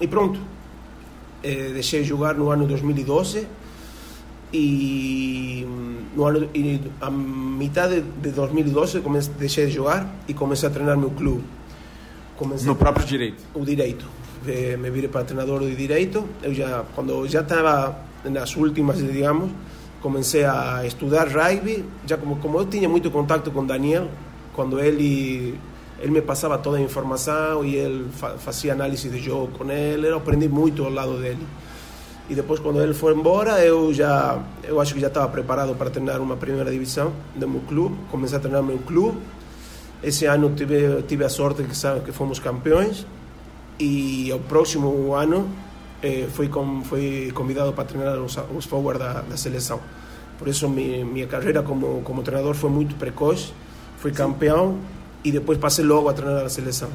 e 0.00 0.06
pronto. 0.08 0.40
Eh, 1.44 1.70
deixei 1.74 2.02
de 2.02 2.08
jogar 2.08 2.34
no 2.34 2.50
ano 2.50 2.66
2012 2.66 3.46
e 4.52 5.66
no 6.14 6.24
ano 6.24 6.48
e 6.54 6.80
a 7.00 7.10
metade 7.10 8.00
de 8.00 8.30
2012 8.30 9.00
comecei, 9.00 9.34
deixei 9.38 9.66
de 9.66 9.72
jogar 9.72 10.08
e 10.28 10.34
comecei 10.34 10.68
a 10.68 10.72
treinar 10.72 10.96
meu 10.96 11.10
clube 11.10 11.42
comecei 12.42 12.66
no 12.66 12.74
próprio 12.74 13.06
direito. 13.06 13.42
O 13.54 13.64
direito. 13.64 14.04
Me 14.44 14.90
virei 14.90 15.08
para 15.08 15.24
treinador 15.24 15.60
de 15.60 15.76
direito. 15.76 16.28
Eu 16.42 16.52
já 16.52 16.84
quando 16.94 17.26
já 17.28 17.40
estava 17.40 17.96
nas 18.24 18.56
últimas, 18.56 18.98
digamos, 18.98 19.50
comecei 20.00 20.44
a 20.44 20.84
estudar 20.84 21.28
rugby. 21.28 21.84
Já 22.06 22.16
como 22.16 22.36
como 22.36 22.58
eu 22.58 22.66
tinha 22.66 22.88
muito 22.88 23.10
contato 23.10 23.50
com 23.50 23.64
Daniel, 23.64 24.08
quando 24.52 24.80
ele 24.80 25.58
ele 26.00 26.10
me 26.10 26.20
passava 26.20 26.58
toda 26.58 26.78
a 26.78 26.80
informação 26.80 27.64
e 27.64 27.76
ele 27.76 28.06
fazia 28.38 28.72
análise 28.72 29.08
de 29.08 29.18
jogo 29.18 29.56
com 29.56 29.70
ele, 29.70 30.08
eu 30.08 30.16
aprendi 30.16 30.48
muito 30.48 30.82
ao 30.84 30.90
lado 30.90 31.16
dele. 31.18 31.46
E 32.28 32.34
depois 32.34 32.58
quando 32.58 32.80
ele 32.80 32.94
foi 32.94 33.14
embora, 33.14 33.64
eu 33.64 33.94
já 33.94 34.42
eu 34.64 34.80
acho 34.80 34.94
que 34.94 35.00
já 35.00 35.06
estava 35.06 35.28
preparado 35.28 35.76
para 35.76 35.90
treinar 35.90 36.20
uma 36.20 36.36
primeira 36.36 36.70
divisão 36.72 37.12
do 37.36 37.48
meu 37.48 37.60
clube, 37.60 37.96
comecei 38.10 38.36
a 38.36 38.40
treinar 38.40 38.62
meu 38.64 38.78
clube 38.78 39.18
esse 40.02 40.26
ano 40.26 40.52
tive, 40.54 41.02
tive 41.02 41.24
a 41.24 41.28
sorte 41.28 41.62
que, 41.62 41.76
sabe, 41.76 42.00
que 42.00 42.12
fomos 42.12 42.38
campeões 42.38 43.06
e 43.78 44.30
o 44.32 44.38
próximo 44.40 45.14
ano 45.14 45.48
eh, 46.02 46.26
fui, 46.32 46.48
com, 46.48 46.82
fui 46.82 47.30
convidado 47.32 47.72
para 47.72 47.84
treinar 47.84 48.18
os, 48.18 48.36
os 48.54 48.64
forward 48.64 48.98
da, 48.98 49.20
da 49.22 49.36
seleção. 49.36 49.80
Por 50.38 50.48
isso 50.48 50.68
minha, 50.68 51.04
minha 51.04 51.26
carreira 51.26 51.62
como, 51.62 52.02
como 52.02 52.22
treinador 52.22 52.54
foi 52.54 52.70
muito 52.70 52.96
precoce, 52.96 53.52
fui 53.98 54.10
campeão 54.10 54.78
e 55.22 55.30
depois 55.30 55.58
passei 55.58 55.84
logo 55.84 56.08
a 56.08 56.12
treinar 56.12 56.44
a 56.44 56.48
seleção. 56.48 56.90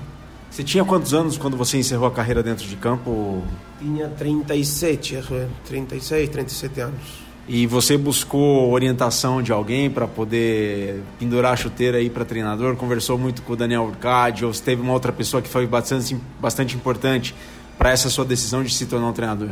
Você 0.50 0.63
tinha 0.63 0.84
quantos 0.84 1.13
anos 1.13 1.38
quando 1.38 1.56
você 1.56 1.78
encerrou 1.78 2.08
a 2.08 2.12
carreira 2.12 2.41
dentro 2.41 2.65
de 2.65 2.76
campo? 2.76 3.41
Tinha 3.80 4.08
37, 4.10 5.20
36, 5.65 6.30
37 6.30 6.82
anos. 6.82 7.26
E 7.47 7.65
você 7.65 7.97
buscou 7.97 8.69
orientação 8.73 9.41
de 9.41 9.53
alguém 9.53 9.89
para 9.89 10.05
poder 10.05 11.01
pendurar 11.17 11.53
a 11.53 11.55
chuteira 11.55 11.97
aí 11.97 12.10
para 12.10 12.25
treinador? 12.25 12.75
Conversou 12.75 13.17
muito 13.17 13.41
com 13.41 13.53
o 13.53 13.55
Daniel 13.55 13.83
Urcade 13.83 14.43
ou 14.43 14.51
teve 14.51 14.81
uma 14.81 14.91
outra 14.91 15.13
pessoa 15.13 15.41
que 15.41 15.47
foi 15.47 15.65
bastante, 15.65 16.17
bastante 16.41 16.75
importante 16.75 17.33
para 17.77 17.91
essa 17.91 18.10
sua 18.10 18.25
decisão 18.25 18.63
de 18.63 18.73
se 18.73 18.86
tornar 18.86 19.07
um 19.07 19.13
treinador? 19.13 19.51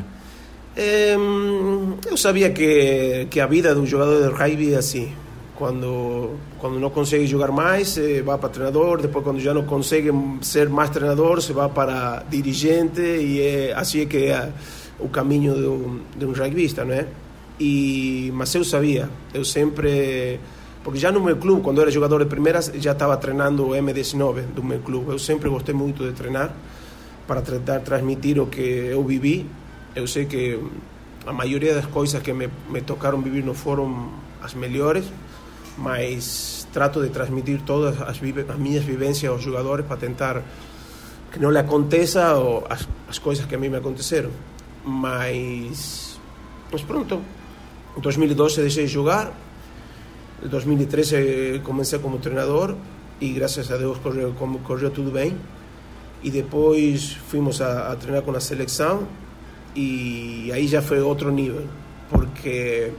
É, 0.75 1.15
eu 2.05 2.17
sabia 2.17 2.49
que, 2.49 3.27
que 3.29 3.39
a 3.39 3.47
vida 3.47 3.73
do 3.73 3.85
jogador 3.85 4.29
de 4.29 4.35
rugby 4.35 4.73
é 4.73 4.77
assim. 4.77 5.13
Quando, 5.55 6.31
quando 6.59 6.77
não 6.77 6.89
consegue 6.89 7.25
jogar 7.25 7.49
mais, 7.49 7.87
se 7.87 8.21
vai 8.23 8.37
para 8.37 8.49
treinador. 8.49 9.01
Depois, 9.01 9.23
quando 9.23 9.39
já 9.39 9.53
não 9.53 9.63
consegue 9.63 10.11
ser 10.41 10.67
mais 10.67 10.89
treinador, 10.89 11.41
se 11.41 11.53
vai 11.53 11.69
para 11.69 12.25
dirigente. 12.29 12.99
E 12.99 13.39
é, 13.39 13.73
assim 13.73 14.01
é 14.01 14.05
que 14.05 14.17
é 14.25 14.51
o 14.99 15.07
caminho 15.07 15.55
de 15.55 15.65
um, 15.65 15.99
de 16.17 16.25
um 16.25 16.33
rugbyista, 16.33 16.83
não 16.83 16.93
é? 16.93 17.07
E, 17.59 18.31
mas 18.33 18.53
eu 18.55 18.63
sabia, 18.63 19.09
eu 19.33 19.45
sempre. 19.45 20.39
Porque 20.83 20.99
já 20.99 21.11
no 21.11 21.19
meu 21.19 21.37
clube, 21.37 21.61
quando 21.61 21.77
eu 21.77 21.83
era 21.83 21.91
jogador 21.91 22.23
de 22.23 22.29
primeiras, 22.29 22.71
já 22.75 22.91
estava 22.91 23.17
treinando 23.17 23.67
o 23.67 23.69
M19 23.71 24.41
do 24.53 24.63
meu 24.63 24.79
clube. 24.79 25.11
Eu 25.11 25.19
sempre 25.19 25.49
gostei 25.49 25.73
muito 25.73 26.03
de 26.03 26.11
treinar 26.13 26.53
para 27.25 27.41
tentar 27.41 27.79
transmitir 27.79 28.39
o 28.39 28.47
que 28.47 28.61
eu 28.61 29.03
vivi. 29.03 29.45
Eu 29.95 30.05
sei 30.07 30.25
que 30.25 30.59
a 31.25 31.33
maioria 31.33 31.73
das 31.73 31.87
coisas 31.87 32.21
que 32.21 32.31
me, 32.33 32.49
me 32.69 32.81
tocaram 32.81 33.19
viver 33.19 33.43
não 33.43 33.55
foram 33.55 34.11
as 34.43 34.53
melhores, 34.53 35.05
mas 35.77 36.67
trato 36.71 37.01
de 37.01 37.09
transmitir 37.09 37.61
todas 37.65 37.99
as, 38.01 38.09
as 38.09 38.57
minhas 38.57 38.83
vivências 38.83 39.31
aos 39.31 39.41
jogadores 39.41 39.85
para 39.85 39.97
tentar 39.97 40.43
que 41.31 41.39
não 41.39 41.49
lhe 41.49 41.57
aconteça 41.57 42.33
as, 42.69 42.87
as 43.09 43.19
coisas 43.19 43.45
que 43.45 43.55
a 43.55 43.57
mim 43.57 43.69
me 43.69 43.77
aconteceram. 43.77 44.29
Mas, 44.85 46.19
mas 46.71 46.81
pronto, 46.83 47.21
em 47.97 48.01
2012 48.01 48.61
deixei 48.61 48.85
de 48.85 48.91
jogar, 48.91 49.33
em 50.43 50.47
2013 50.47 51.61
comecei 51.63 51.99
como 51.99 52.19
treinador 52.19 52.75
e 53.19 53.29
graças 53.29 53.71
a 53.71 53.77
Deus 53.77 53.97
correu, 53.99 54.91
tudo 54.91 55.11
bem. 55.11 55.37
E 56.23 56.29
depois 56.29 57.13
fomos 57.29 57.61
a, 57.61 57.91
a 57.91 57.95
treinar 57.95 58.23
com 58.23 58.31
a 58.31 58.39
seleção 58.39 59.07
e 59.75 60.49
aí 60.53 60.67
já 60.67 60.81
foi 60.81 61.01
outro 61.01 61.31
nível, 61.31 61.67
porque 62.09 62.91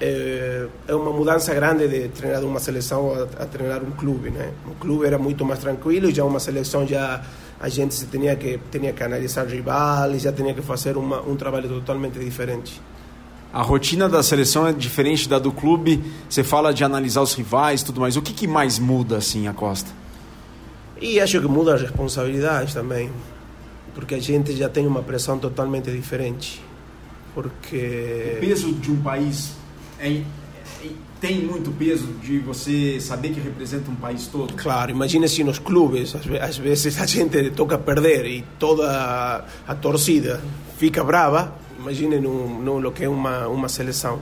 é, 0.00 0.66
é 0.86 0.94
uma 0.94 1.12
mudança 1.12 1.52
grande 1.54 1.88
de 1.88 2.08
treinar 2.08 2.44
uma 2.44 2.60
seleção 2.60 3.12
a, 3.12 3.42
a, 3.42 3.46
treinar 3.46 3.82
um 3.82 3.90
clube, 3.92 4.30
né? 4.30 4.52
O 4.66 4.74
clube 4.76 5.06
era 5.06 5.18
muito 5.18 5.44
mais 5.44 5.58
tranquilo, 5.58 6.10
já 6.10 6.24
uma 6.24 6.40
seleção 6.40 6.86
já 6.86 7.22
a 7.60 7.68
gente 7.68 7.94
se 7.94 8.06
tinha 8.06 8.36
que 8.36 8.58
tinha 8.70 8.92
que 8.92 9.02
analisar 9.02 9.46
rivais, 9.46 10.22
já 10.22 10.32
tinha 10.32 10.54
que 10.54 10.62
fazer 10.62 10.96
uma, 10.96 11.20
um 11.20 11.36
trabalho 11.36 11.68
totalmente 11.68 12.18
diferente. 12.18 12.80
A 13.58 13.62
rotina 13.62 14.08
da 14.08 14.22
seleção 14.22 14.68
é 14.68 14.72
diferente 14.72 15.28
da 15.28 15.36
do 15.36 15.50
clube. 15.50 16.00
Você 16.30 16.44
fala 16.44 16.72
de 16.72 16.84
analisar 16.84 17.22
os 17.22 17.34
rivais, 17.34 17.82
tudo 17.82 18.00
mais. 18.00 18.16
O 18.16 18.22
que, 18.22 18.32
que 18.32 18.46
mais 18.46 18.78
muda 18.78 19.16
assim 19.16 19.48
a 19.48 19.52
Costa? 19.52 19.90
E 21.00 21.18
acho 21.18 21.40
que 21.40 21.48
muda 21.48 21.74
as 21.74 21.82
responsabilidades 21.82 22.72
também, 22.72 23.10
porque 23.96 24.14
a 24.14 24.20
gente 24.20 24.54
já 24.56 24.68
tem 24.68 24.86
uma 24.86 25.02
pressão 25.02 25.40
totalmente 25.40 25.90
diferente. 25.90 26.62
Porque 27.34 28.34
o 28.36 28.40
peso 28.40 28.72
de 28.74 28.92
um 28.92 29.02
país 29.02 29.54
é, 29.98 30.08
é, 30.08 30.22
tem 31.20 31.40
muito 31.40 31.72
peso 31.72 32.06
de 32.22 32.38
você 32.38 33.00
saber 33.00 33.30
que 33.30 33.40
representa 33.40 33.90
um 33.90 33.96
país 33.96 34.28
todo. 34.28 34.54
Claro, 34.54 34.92
imagine 34.92 35.28
se 35.28 35.42
nos 35.42 35.58
clubes 35.58 36.14
às 36.40 36.56
vezes 36.56 36.96
a 37.00 37.06
gente 37.06 37.50
toca 37.50 37.76
perder 37.76 38.24
e 38.24 38.44
toda 38.56 39.44
a 39.66 39.74
torcida 39.74 40.40
fica 40.78 41.02
brava 41.02 41.57
Imagine 41.78 42.18
no, 42.18 42.60
no, 42.60 42.80
no 42.80 42.92
que 42.92 43.04
é 43.04 43.08
uma, 43.08 43.46
uma 43.46 43.68
seleção. 43.68 44.20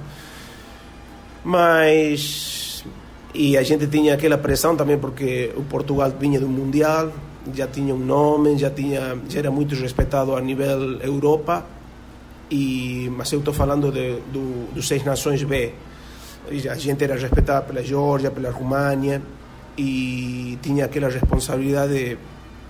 Mas. 1.43 2.85
E 3.35 3.57
a 3.57 3.63
gente 3.63 3.87
tinha 3.87 4.15
aquela 4.15 4.39
pressão 4.39 4.77
também 4.77 4.99
porque 4.99 5.53
o 5.57 5.63
Portugal 5.63 6.11
vinha 6.19 6.41
do 6.41 6.49
Mundial, 6.49 7.13
já 7.53 7.67
tinha 7.67 7.95
um 7.95 7.99
nome, 7.99 8.57
já, 8.57 8.71
tinha, 8.71 9.19
já 9.29 9.41
era 9.41 9.51
muito 9.51 9.75
respeitado 9.75 10.35
a 10.35 10.41
nível 10.41 11.01
Europa. 11.01 11.65
E, 12.51 13.11
mas 13.17 13.33
eu 13.33 13.41
estou 13.41 13.53
falando 13.53 13.91
de, 13.91 14.21
do, 14.33 14.73
dos 14.73 14.87
Seis 14.87 15.05
Nações 15.05 15.43
B. 15.43 15.73
A 16.71 16.75
gente 16.77 17.03
era 17.03 17.17
respeitada 17.17 17.63
pela 17.67 17.83
Geórgia, 17.83 18.31
pela 18.31 18.51
România 18.51 19.21
e 19.77 20.59
tinha 20.63 20.85
aquela 20.85 21.09
responsabilidade 21.09 21.93
de, 21.93 22.19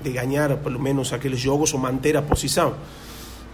de 0.00 0.10
ganhar 0.10 0.56
pelo 0.56 0.80
menos 0.80 1.12
aqueles 1.12 1.38
jogos 1.38 1.72
ou 1.74 1.78
manter 1.78 2.16
a 2.16 2.22
posição 2.22 2.74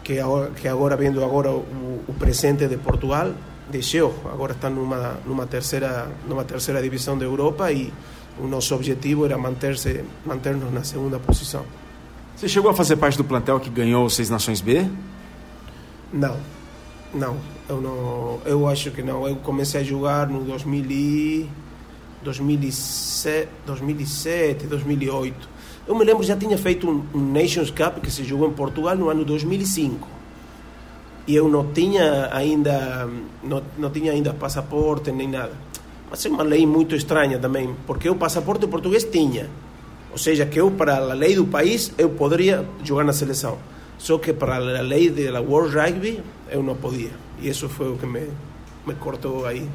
que 0.02 0.18
agora, 0.18 0.50
que 0.50 0.68
agora 0.68 0.96
vendo 0.96 1.24
agora 1.24 1.50
o, 1.50 2.04
o 2.06 2.14
presente 2.18 2.66
de 2.66 2.76
Portugal 2.78 3.32
desceu 3.70 4.14
agora 4.30 4.52
está 4.52 4.68
numa 4.68 5.18
numa 5.24 5.46
terceira 5.46 6.10
numa 6.28 6.44
terceira 6.44 6.82
divisão 6.82 7.16
da 7.16 7.24
Europa 7.24 7.70
e 7.72 7.92
o 8.38 8.46
nosso 8.46 8.74
objetivo 8.74 9.24
era 9.24 9.38
manter-se 9.38 10.04
manter-nos 10.26 10.72
na 10.72 10.84
segunda 10.84 11.18
posição 11.18 11.64
você 12.36 12.48
chegou 12.48 12.70
a 12.70 12.74
fazer 12.74 12.96
parte 12.96 13.16
do 13.16 13.24
plantel 13.24 13.60
que 13.60 13.70
ganhou 13.70 14.08
Seis 14.10 14.28
Nações 14.28 14.60
B? 14.60 14.88
Não 16.12 16.36
não 17.14 17.36
eu 17.68 17.80
não 17.80 18.40
eu 18.44 18.66
acho 18.66 18.90
que 18.90 19.02
não. 19.02 19.26
Eu 19.28 19.36
comecei 19.36 19.80
a 19.80 19.84
jogar 19.84 20.26
no 20.28 20.42
2000 20.44 20.84
e 20.90 21.50
2007 22.22 23.48
2007 23.66 24.66
2008 24.66 25.48
eu 25.86 25.94
me 25.94 26.04
lembro 26.04 26.22
já 26.22 26.36
tinha 26.36 26.56
feito 26.56 26.88
um, 26.88 27.02
um 27.14 27.32
Nations 27.32 27.70
Cup 27.70 27.98
que 28.02 28.10
se 28.10 28.24
jogou 28.24 28.48
em 28.48 28.52
Portugal 28.52 28.96
no 28.96 29.08
ano 29.08 29.24
2005 29.24 30.08
e 31.26 31.34
eu 31.34 31.48
não 31.48 31.72
tinha 31.72 32.28
ainda 32.32 33.08
não, 33.42 33.62
não 33.78 33.90
tinha 33.90 34.12
ainda 34.12 34.32
passaporte 34.32 35.10
nem 35.12 35.28
nada. 35.28 35.52
Mas 36.10 36.24
é 36.26 36.28
uma 36.28 36.42
lei 36.42 36.66
muito 36.66 36.94
estranha 36.94 37.38
também 37.38 37.74
porque 37.86 38.08
o 38.08 38.14
passaporte 38.14 38.66
português 38.66 39.04
tinha. 39.04 39.48
Ou 40.10 40.18
seja 40.18 40.44
que 40.44 40.60
eu 40.60 40.70
para 40.70 40.96
a 40.96 41.14
lei 41.14 41.34
do 41.34 41.46
país 41.46 41.92
eu 41.96 42.10
poderia 42.10 42.66
jogar 42.84 43.04
na 43.04 43.12
seleção. 43.12 43.58
Só 43.98 44.18
que 44.18 44.32
para 44.32 44.56
a 44.56 44.58
lei 44.58 45.10
da 45.10 45.40
World 45.40 45.76
Rugby 45.76 46.20
eu 46.50 46.62
não 46.62 46.76
podia. 46.76 47.10
E 47.40 47.48
isso 47.48 47.68
foi 47.68 47.92
o 47.92 47.96
que 47.96 48.06
me 48.06 48.28
me 48.86 48.94
cortou 48.94 49.46
aí 49.46 49.68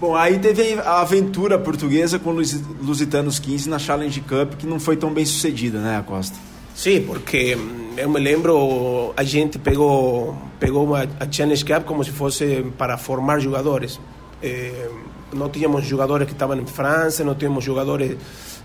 Bom, 0.00 0.16
aí 0.16 0.38
teve 0.38 0.80
a 0.80 1.02
aventura 1.02 1.58
portuguesa 1.58 2.18
com 2.18 2.30
os 2.30 2.58
Lusitanos 2.80 3.38
15 3.38 3.68
na 3.68 3.78
Challenge 3.78 4.18
Cup, 4.22 4.54
que 4.54 4.66
não 4.66 4.80
foi 4.80 4.96
tão 4.96 5.12
bem 5.12 5.26
sucedida, 5.26 5.78
né, 5.78 6.02
Costa? 6.06 6.34
Sim, 6.74 7.02
porque 7.02 7.54
eu 7.98 8.08
me 8.08 8.18
lembro, 8.18 9.12
a 9.14 9.22
gente 9.22 9.58
pegou, 9.58 10.34
pegou 10.58 10.96
a 10.96 11.06
Challenge 11.30 11.62
Cup 11.62 11.84
como 11.84 12.02
se 12.02 12.10
fosse 12.12 12.64
para 12.78 12.96
formar 12.96 13.40
jogadores. 13.40 14.00
Eh, 14.42 14.88
não 15.34 15.50
tínhamos 15.50 15.84
jogadores 15.84 16.26
que 16.26 16.32
estavam 16.32 16.58
em 16.58 16.64
França, 16.64 17.22
não 17.22 17.34
tínhamos 17.34 17.62
jogadores 17.62 18.16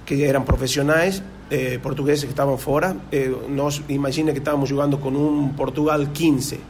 que 0.06 0.24
eram 0.24 0.42
profissionais, 0.42 1.22
eh, 1.52 1.78
portugueses 1.80 2.24
que 2.24 2.30
estavam 2.30 2.58
fora. 2.58 2.96
Eh, 3.12 3.30
nós, 3.50 3.82
imagina 3.90 4.32
que 4.32 4.40
estávamos 4.40 4.70
jogando 4.70 4.98
com 4.98 5.10
um 5.10 5.50
Portugal 5.50 6.00
15 6.14 6.62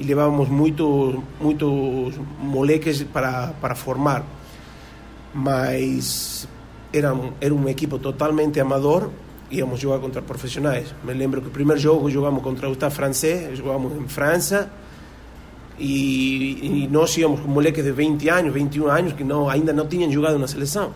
e 0.00 0.02
levávamos 0.02 0.48
muitos 0.48 1.20
muitos 1.38 2.14
moleques 2.40 3.02
para, 3.04 3.52
para 3.60 3.74
formar. 3.74 4.24
Mas 5.32 6.48
era, 6.92 7.14
era 7.40 7.54
um 7.54 7.68
equipo 7.68 7.98
totalmente 7.98 8.58
amador 8.58 9.10
íamos 9.50 9.78
jogar 9.78 9.98
contra 9.98 10.22
profissionais 10.22 10.94
me 11.04 11.12
lembro 11.12 11.40
que 11.42 11.48
o 11.48 11.50
primeiro 11.50 11.80
jogo 11.80 12.08
jogamos 12.10 12.42
contra 12.42 12.68
o 12.68 12.74
Stade 12.74 12.94
francês 12.94 13.58
jogamos 13.58 13.96
em 13.96 14.08
França 14.08 14.70
e, 15.78 16.84
e 16.84 16.88
nós 16.88 17.16
íamos 17.16 17.40
com 17.40 17.48
moleques 17.48 17.84
de 17.84 17.92
20 17.92 18.28
anos 18.28 18.54
21 18.54 18.86
anos 18.88 19.12
que 19.12 19.24
não, 19.24 19.48
ainda 19.48 19.72
não 19.72 19.86
tinham 19.86 20.10
jogado 20.10 20.38
na 20.38 20.46
seleção 20.46 20.92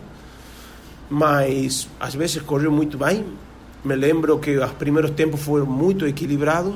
mas 1.09 1.87
às 1.99 2.15
vezes 2.15 2.41
correu 2.41 2.71
muito 2.71 2.97
bem 2.97 3.25
me 3.83 3.95
lembro 3.95 4.39
que 4.39 4.57
os 4.57 4.71
primeiros 4.71 5.11
tempos 5.11 5.41
foram 5.41 5.65
muito 5.65 6.07
equilibrados 6.07 6.75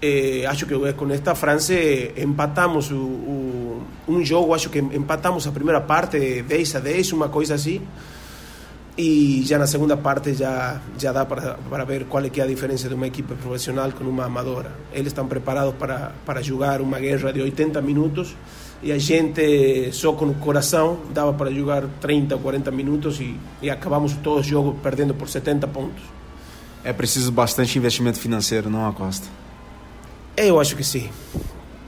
eh, 0.00 0.44
acho 0.46 0.66
que 0.66 0.92
com 0.92 1.10
esta 1.10 1.34
França 1.34 1.74
empatamos 2.16 2.90
o, 2.90 2.96
o, 2.96 3.82
um 4.08 4.24
jogo, 4.24 4.54
acho 4.54 4.68
que 4.68 4.78
empatamos 4.78 5.46
a 5.46 5.52
primeira 5.52 5.80
parte 5.80 6.42
10 6.42 6.76
a 6.76 6.80
10, 6.80 7.12
uma 7.12 7.28
coisa 7.28 7.54
assim. 7.54 7.80
E 8.98 9.42
já 9.44 9.58
na 9.58 9.66
segunda 9.66 9.96
parte 9.96 10.32
já, 10.32 10.80
já 10.98 11.12
dá 11.12 11.26
para, 11.26 11.58
para 11.68 11.84
ver 11.84 12.06
qual 12.06 12.24
é, 12.24 12.40
a 12.40 12.46
diferença 12.46 12.88
de 12.88 12.94
uma 12.94 13.06
equipe 13.06 13.34
profissional 13.34 13.92
com 13.92 14.04
uma 14.04 14.24
amadora. 14.24 14.72
Eles 14.92 15.08
estão 15.08 15.26
preparados 15.26 15.74
para, 15.74 16.12
para 16.24 16.40
jogar 16.40 16.80
uma 16.80 16.98
guerra 16.98 17.30
de 17.30 17.42
80 17.42 17.82
minutos 17.82 18.34
e 18.82 18.92
a 18.92 18.98
gente 18.98 19.92
só 19.92 20.12
com 20.12 20.26
o 20.26 20.34
coração 20.34 20.98
dava 21.12 21.32
para 21.34 21.50
jogar 21.50 21.84
30 22.00 22.36
ou 22.36 22.40
40 22.40 22.70
minutos 22.70 23.20
e, 23.20 23.68
acabamos 23.68 24.14
todos 24.14 24.40
os 24.40 24.46
jogos 24.46 24.76
perdendo 24.82 25.12
por 25.12 25.28
70 25.28 25.68
pontos. 25.68 26.02
É 26.82 26.92
preciso 26.92 27.30
bastante 27.30 27.76
investimento 27.78 28.18
financeiro, 28.18 28.70
não, 28.70 28.88
Acosta? 28.88 29.26
Eu 30.36 30.60
acho 30.60 30.76
que 30.76 30.84
sim. 30.84 31.08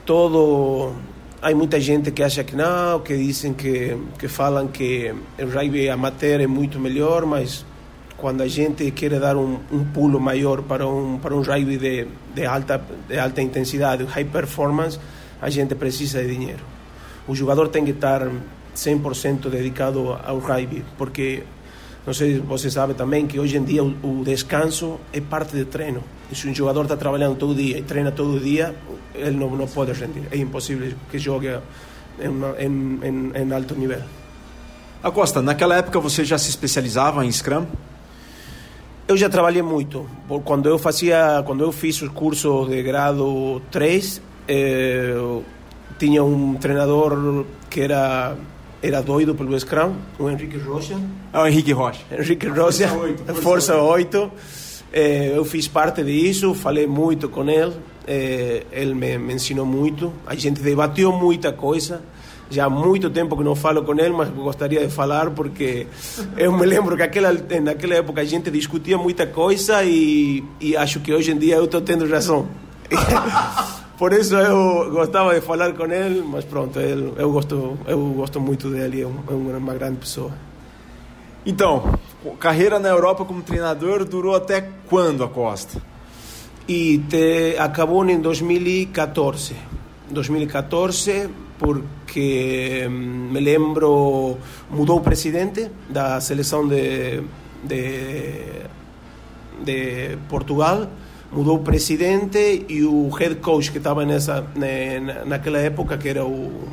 Todo 0.03 0.93
há 1.39 1.53
muita 1.53 1.79
gente 1.79 2.09
que 2.09 2.23
acha 2.23 2.43
que 2.43 2.55
não, 2.55 2.99
que 2.99 3.15
dizem 3.15 3.53
que 3.53 3.95
que 4.17 4.27
falam 4.27 4.69
que 4.69 5.13
o 5.37 5.45
rugby 5.45 5.87
amateur 5.87 6.41
é 6.41 6.47
muito 6.47 6.79
melhor, 6.79 7.27
mas 7.27 7.63
quando 8.17 8.41
a 8.41 8.47
gente 8.47 8.89
quer 8.89 9.19
dar 9.19 9.37
um, 9.37 9.59
um 9.71 9.85
pulo 9.85 10.19
maior 10.19 10.63
para 10.63 10.87
um 10.87 11.19
para 11.19 11.35
um 11.35 11.43
rugby 11.43 11.77
de, 11.77 12.07
de 12.33 12.43
alta 12.43 12.81
de 13.07 13.19
alta 13.19 13.39
intensidade, 13.39 14.03
high 14.05 14.25
performance, 14.25 14.99
a 15.39 15.49
gente 15.51 15.75
precisa 15.75 16.19
de 16.23 16.35
dinheiro. 16.35 16.63
O 17.27 17.35
jogador 17.35 17.67
tem 17.67 17.85
que 17.85 17.91
estar 17.91 18.27
100% 18.75 19.47
dedicado 19.47 20.17
ao 20.25 20.39
rugby, 20.39 20.83
porque 20.97 21.43
não 22.03 22.15
sei 22.15 22.33
se 22.33 22.39
você 22.39 22.71
sabe 22.71 22.95
também 22.95 23.27
que 23.27 23.39
hoje 23.39 23.57
em 23.57 23.63
dia 23.63 23.83
o, 23.83 23.93
o 24.01 24.23
descanso 24.23 24.99
é 25.13 25.21
parte 25.21 25.55
do 25.55 25.65
treino. 25.65 26.03
Se 26.33 26.47
um 26.47 26.53
jogador 26.53 26.83
está 26.83 26.95
trabalhando 26.95 27.35
todo 27.35 27.55
dia 27.55 27.77
e 27.77 27.81
treina 27.81 28.11
todo 28.11 28.39
dia, 28.39 28.75
ele 29.13 29.37
não, 29.37 29.49
não 29.55 29.67
pode 29.67 29.91
rendir. 29.93 30.23
É 30.31 30.37
impossível 30.37 30.93
que 31.09 31.17
jogue 31.17 31.49
em, 32.19 32.65
em, 32.65 32.99
em, 33.03 33.31
em 33.35 33.53
alto 33.53 33.75
nível. 33.75 34.01
Acosta, 35.01 35.41
naquela 35.41 35.77
época 35.77 35.99
você 35.99 36.25
já 36.25 36.37
se 36.37 36.49
especializava 36.49 37.25
em 37.25 37.31
Scrum? 37.31 37.65
Eu 39.07 39.17
já 39.17 39.29
trabalhei 39.29 39.61
muito. 39.61 40.07
Quando 40.43 40.69
eu 40.69 40.77
fazia, 40.77 41.41
quando 41.45 41.63
eu 41.63 41.71
fiz 41.71 42.01
o 42.01 42.11
curso 42.11 42.67
de 42.69 42.83
grado 42.83 43.59
3, 43.71 44.21
eh, 44.47 45.41
tinha 45.97 46.23
um 46.23 46.55
treinador 46.55 47.45
que 47.69 47.81
era 47.81 48.35
era 48.81 49.01
doido 49.01 49.35
pelo 49.35 49.59
Scrum, 49.59 49.93
o 50.17 50.29
Henrique 50.29 50.57
Rocha. 50.57 50.97
Ah, 51.33 51.43
o 51.43 51.47
Henrique 51.47 51.73
Rocha. 51.73 52.01
Henrique 52.11 52.47
Rocha, 52.47 52.87
Força 52.87 52.97
8. 52.97 53.25
Força, 53.25 53.41
Força 53.41 53.75
8. 53.77 54.31
8. 54.91 54.93
Eh, 54.93 55.33
eu 55.35 55.45
fiz 55.45 55.67
parte 55.67 56.03
disso, 56.03 56.53
falei 56.53 56.87
muito 56.87 57.29
com 57.29 57.49
ele, 57.49 57.73
eh, 58.07 58.63
ele 58.71 58.93
me, 58.93 59.17
me, 59.17 59.33
ensinou 59.33 59.65
muito, 59.65 60.11
a 60.25 60.35
gente 60.35 60.61
debateu 60.61 61.11
muita 61.11 61.51
coisa. 61.53 62.01
Já 62.51 62.65
há 62.65 62.69
muito 62.69 63.11
tempo 63.11 63.37
que 63.37 63.43
não 63.43 63.55
falo 63.55 63.83
com 63.83 63.93
ele, 63.93 64.09
mas 64.09 64.29
gostaria 64.29 64.87
de 64.87 64.91
falar 64.91 65.29
porque 65.31 65.85
eu 66.35 66.51
me 66.51 66.65
lembro 66.65 66.97
que 66.97 67.03
aquela, 67.03 67.31
naquela 67.61 67.95
época 67.95 68.21
a 68.21 68.25
gente 68.25 68.49
discutia 68.49 68.97
muita 68.97 69.27
coisa 69.27 69.83
e, 69.83 70.43
e 70.59 70.75
acho 70.75 70.99
que 70.99 71.13
hoje 71.13 71.31
em 71.31 71.37
dia 71.37 71.57
eu 71.57 71.65
estou 71.65 71.81
tendo 71.81 72.09
razão. 72.09 72.47
Por 73.99 74.13
isso 74.13 74.33
eu 74.33 74.89
gostava 74.91 75.35
de 75.35 75.41
falar 75.41 75.73
com 75.73 75.85
ele, 75.85 76.23
mas 76.25 76.45
pronto, 76.45 76.79
ele, 76.79 77.13
eu, 77.17 77.31
gosto, 77.31 77.77
eu 77.85 77.99
gosto 78.15 78.39
muito 78.39 78.69
dele, 78.69 79.01
é, 79.01 79.03
é 79.03 79.33
uma 79.35 79.73
grande 79.73 79.97
pessoa. 79.97 80.31
Então, 81.45 81.99
carreira 82.39 82.79
na 82.79 82.89
Europa 82.89 83.25
como 83.25 83.41
treinador 83.41 84.05
durou 84.05 84.35
até 84.35 84.67
quando 84.87 85.23
a 85.23 85.29
Costa? 85.29 85.81
E 86.67 86.99
te, 87.09 87.55
acabou 87.57 88.07
em 88.07 88.19
2014. 88.19 89.55
2014, 90.09 91.29
porque 91.57 92.85
hum, 92.87 93.29
me 93.31 93.39
lembro, 93.39 94.37
mudou 94.69 94.97
o 94.97 95.01
presidente 95.01 95.69
da 95.89 96.19
seleção 96.19 96.67
de, 96.67 97.21
de, 97.63 98.63
de 99.63 100.17
Portugal 100.27 100.87
mudou 101.31 101.57
o 101.57 101.59
presidente 101.59 102.65
e 102.67 102.83
o 102.83 103.07
head 103.09 103.35
coach 103.35 103.71
que 103.71 103.77
estava 103.77 104.03
nessa 104.03 104.43
naquela 105.27 105.59
época 105.59 105.95
que 105.95 106.09
era 106.09 106.25
o 106.25 106.67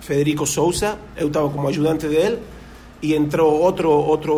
Federico 0.00 0.46
Souza 0.46 0.96
eu 1.16 1.26
estava 1.26 1.50
como 1.50 1.66
ajudante 1.66 2.06
dele 2.06 2.38
e 3.04 3.12
entrou 3.14 3.52
outro 3.60 3.90
outro 3.90 4.34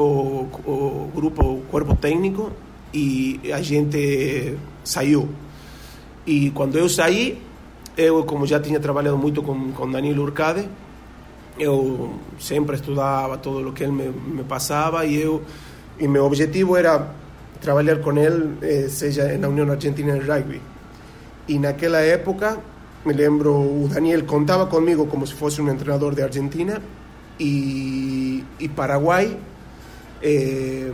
grupo 1.14 1.62
corpo 1.70 1.94
técnico 1.94 2.50
e 2.92 3.40
a 3.52 3.62
gente 3.62 4.58
saiu 4.82 5.28
e 6.26 6.50
quando 6.50 6.76
eu 6.76 6.88
saí 6.88 7.38
eu 7.96 8.24
como 8.24 8.44
já 8.44 8.58
tinha 8.58 8.80
trabalhado 8.80 9.16
muito 9.16 9.40
com 9.46 9.70
com 9.70 9.86
Danilo 9.90 10.24
Urcade 10.24 10.68
eu 11.58 12.18
sempre 12.38 12.74
estudava 12.74 13.38
todo 13.38 13.68
o 13.68 13.72
que 13.72 13.84
ele 13.84 13.92
me, 13.92 14.08
me 14.08 14.44
passava 14.44 15.06
e 15.06 15.14
eu 15.14 15.42
e 15.98 16.06
objetivo 16.18 16.76
era 16.76 17.14
trabalhar 17.60 18.00
com 18.00 18.12
ele, 18.18 18.58
eh, 18.60 18.88
seja 18.88 19.36
na 19.38 19.48
União 19.48 19.70
Argentina 19.70 20.12
de 20.12 20.20
Rugby. 20.20 20.60
Y 21.46 21.56
en 21.56 21.66
aquella 21.66 22.04
época, 22.04 22.58
me 23.04 23.14
lembro, 23.14 23.88
Daniel 23.88 24.26
contaba 24.26 24.68
conmigo 24.68 25.08
como 25.08 25.26
si 25.26 25.34
fuese 25.34 25.62
un 25.62 25.70
entrenador 25.70 26.14
de 26.14 26.24
Argentina 26.24 26.80
y, 27.39 28.43
y 28.59 28.68
Paraguay 28.68 29.37
eh, 30.22 30.93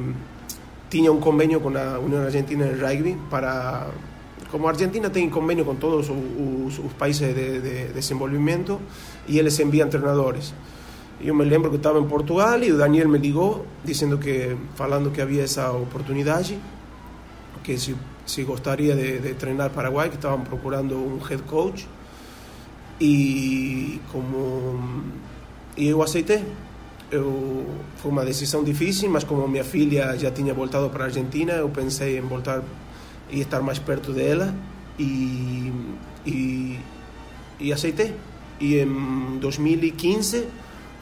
tenía 0.88 1.10
un 1.10 1.20
convenio 1.20 1.62
con 1.62 1.74
la 1.74 1.98
Unión 1.98 2.24
Argentina 2.24 2.64
de 2.64 2.74
Rugby 2.74 3.16
para... 3.30 3.86
Como 4.50 4.68
Argentina 4.68 5.10
tiene 5.10 5.30
convenio 5.30 5.64
con 5.64 5.78
todos 5.78 6.06
sus 6.06 6.92
países 6.98 7.34
de, 7.34 7.60
de, 7.60 7.88
desenvolvimiento 7.88 8.80
y 9.26 9.38
él 9.38 9.46
les 9.46 9.58
envía 9.60 9.82
entrenadores. 9.82 10.52
Yo 11.24 11.32
me 11.32 11.46
lembro 11.46 11.70
que 11.70 11.76
estaba 11.76 11.98
en 11.98 12.06
Portugal 12.06 12.62
y 12.62 12.70
Daniel 12.70 13.08
me 13.08 13.18
ligó 13.18 13.64
diciendo 13.82 14.20
que, 14.20 14.54
falando 14.74 15.10
que 15.10 15.22
había 15.22 15.44
esa 15.44 15.72
oportunidad 15.72 16.36
allí, 16.36 16.58
que 17.62 17.78
si, 17.78 17.94
si 18.26 18.42
gostaria 18.42 18.94
de, 18.94 19.20
de 19.20 19.32
treinar 19.32 19.70
Paraguai, 19.70 20.10
que 20.10 20.16
estavam 20.16 20.44
procurando 20.44 20.98
um 20.98 21.18
head 21.30 21.40
coach. 21.46 21.84
E 23.00 24.00
como 24.12 24.78
e 25.76 25.88
eu 25.88 26.02
aceitei. 26.02 26.44
Eu, 27.10 27.66
foi 27.96 28.10
uma 28.10 28.24
decisão 28.24 28.64
difícil, 28.64 29.10
mas 29.10 29.24
como 29.24 29.46
minha 29.46 29.64
filha 29.64 30.16
já 30.16 30.30
tinha 30.30 30.54
voltado 30.54 30.88
para 30.88 31.04
a 31.04 31.06
Argentina, 31.06 31.52
eu 31.52 31.68
pensei 31.68 32.18
em 32.18 32.22
voltar 32.22 32.62
e 33.30 33.40
estar 33.40 33.60
mais 33.60 33.78
perto 33.78 34.12
dela 34.12 34.54
e, 34.98 35.72
e, 36.26 36.78
e 37.60 37.72
aceitei. 37.72 38.14
E 38.60 38.78
em 38.78 39.38
2015 39.38 40.46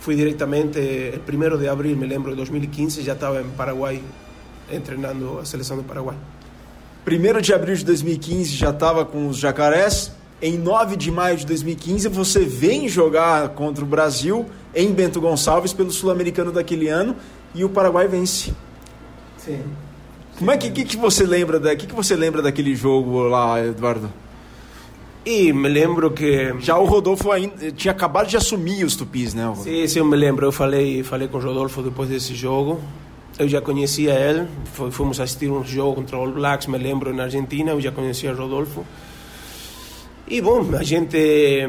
fui 0.01 0.17
diretamente, 0.17 0.79
el 0.79 1.21
1 1.21 1.59
de 1.59 1.69
abril, 1.69 1.97
me 1.97 2.07
lembro, 2.07 2.31
de 2.31 2.37
2015, 2.39 3.03
já 3.03 3.13
estava 3.13 3.41
em 3.41 3.51
Paraguai 3.51 4.03
treinando 4.79 5.41
a 5.41 5.45
seleção 5.45 5.77
do 5.77 5.83
Paraguai. 5.83 6.17
1 7.07 7.41
de 7.41 7.53
abril 7.53 7.75
de 7.75 7.85
2015 7.85 8.57
já 8.57 8.71
estava 8.71 9.05
com 9.05 9.27
os 9.27 9.39
Jacarés. 9.39 10.13
Em 10.43 10.57
9 10.57 10.97
de 10.97 11.11
maio 11.11 11.37
de 11.37 11.45
2015, 11.45 12.09
você 12.09 12.41
vem 12.41 12.89
jogar 12.89 13.51
contra 13.51 13.85
o 13.85 13.87
Brasil 13.87 14.47
em 14.75 14.93
Bento 14.93 15.21
Gonçalves 15.21 15.73
pelo 15.73 15.91
Sul-Americano 15.91 16.51
daquele 16.51 16.89
ano 16.89 17.15
e 17.55 17.65
o 17.65 17.69
Paraguai 17.69 18.09
vence. 18.09 18.53
Sim. 19.37 19.61
Como 20.39 20.51
é 20.51 20.57
que, 20.57 20.71
que, 20.71 20.85
que 20.85 20.97
você 20.97 21.25
lembra 21.25 21.61
da, 21.61 21.77
que, 21.77 21.87
que 21.87 21.95
você 21.95 22.17
lembra 22.17 22.41
daquele 22.41 22.75
jogo 22.75 23.21
lá, 23.25 23.63
Eduardo? 23.63 24.11
E 25.27 25.53
me 25.53 25.69
lembro 25.69 26.11
que 26.11 26.55
já 26.61 26.79
o 26.79 26.87
Rodolfo 26.87 27.31
ainda 27.31 27.71
tinha 27.73 27.93
acabado 27.93 28.27
de 28.27 28.39
assumir 28.39 28.85
os 28.85 28.97
Tupis, 28.97 29.35
né? 29.35 29.53
Sim, 29.57 29.87
sim, 29.87 29.99
eu 29.99 30.05
me 30.07 30.17
lembro. 30.17 30.47
Eu 30.47 30.53
falei, 30.53 31.03
falei 31.03 31.29
com 31.29 31.37
o 31.37 31.41
Rodolfo 31.41 31.83
depois 31.83 32.09
desse 32.09 32.35
jogo 32.35 32.81
eu 33.41 33.49
já 33.49 33.59
conhecia 33.59 34.13
ele, 34.13 34.47
fomos 34.91 35.19
assistir 35.19 35.51
um 35.51 35.65
jogo 35.65 35.95
contra 35.95 36.19
o 36.19 36.21
All 36.21 36.31
Blacks, 36.31 36.67
me 36.67 36.77
lembro, 36.77 37.15
na 37.15 37.23
Argentina, 37.23 37.71
eu 37.71 37.81
já 37.81 37.91
conhecia 37.91 38.35
Rodolfo. 38.35 38.85
E 40.31 40.41
bom, 40.41 40.65
a 40.79 40.85
gente, 40.85 41.69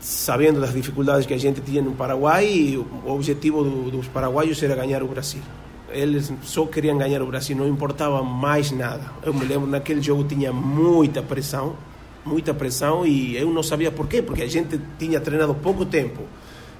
sabendo 0.00 0.60
das 0.60 0.74
dificuldades 0.74 1.26
que 1.26 1.32
a 1.32 1.38
gente 1.38 1.60
tinha 1.60 1.80
no 1.80 1.92
Paraguai, 1.92 2.76
o 2.76 3.08
objetivo 3.08 3.62
do, 3.62 3.88
dos 3.88 4.08
paraguaios 4.08 4.60
era 4.64 4.74
ganhar 4.74 5.00
o 5.00 5.06
Brasil. 5.06 5.40
Eles 5.88 6.32
só 6.42 6.66
queriam 6.66 6.98
ganhar 6.98 7.22
o 7.22 7.26
Brasil, 7.26 7.56
não 7.56 7.68
importava 7.68 8.20
mais 8.20 8.72
nada. 8.72 9.12
Eu 9.22 9.32
me 9.32 9.44
lembro, 9.44 9.68
naquele 9.68 10.02
jogo 10.02 10.24
tinha 10.24 10.52
muita 10.52 11.22
pressão, 11.22 11.76
muita 12.24 12.52
pressão, 12.52 13.06
e 13.06 13.36
eu 13.36 13.48
não 13.52 13.62
sabia 13.62 13.92
por 13.92 14.08
quê, 14.08 14.20
porque 14.20 14.42
a 14.42 14.48
gente 14.48 14.80
tinha 14.98 15.20
treinado 15.20 15.54
pouco 15.54 15.86
tempo. 15.86 16.22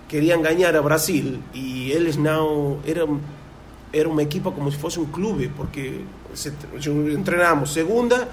Queriam 0.09 0.43
ganhar 0.43 0.75
o 0.75 0.83
Brasil 0.83 1.39
e 1.55 1.93
eles 1.93 2.17
não 2.17 2.81
eram 2.85 3.21
era 3.93 4.09
uma 4.09 4.23
equipa 4.23 4.51
como 4.51 4.71
se 4.71 4.79
fosse 4.79 4.99
um 4.99 5.07
clube, 5.07 5.49
porque 5.57 6.01
se, 6.35 6.53
treinávamos 7.25 7.73
segunda, 7.73 8.29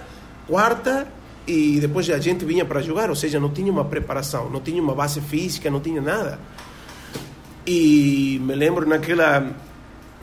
quarta 0.47 1.07
e 1.47 1.79
depois 1.79 2.09
a 2.09 2.19
gente 2.19 2.43
vinha 2.43 2.65
para 2.65 2.81
jogar, 2.81 3.09
ou 3.09 3.15
seja, 3.15 3.39
não 3.39 3.49
tinha 3.49 3.71
uma 3.71 3.85
preparação, 3.85 4.49
não 4.49 4.59
tinha 4.59 4.81
uma 4.81 4.93
base 4.93 5.21
física, 5.21 5.71
não 5.71 5.79
tinha 5.79 6.01
nada. 6.01 6.37
E 7.65 8.39
me 8.43 8.53
lembro 8.53 8.87
naquela 8.87 9.55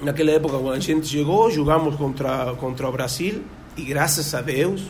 naquela 0.02 0.32
época 0.32 0.58
quando 0.58 0.74
a 0.74 0.80
gente 0.80 1.06
chegou, 1.06 1.50
jogamos 1.50 1.96
contra 1.96 2.54
contra 2.56 2.88
o 2.88 2.92
Brasil 2.92 3.42
e 3.76 3.82
graças 3.82 4.34
a 4.34 4.42
Deus 4.42 4.82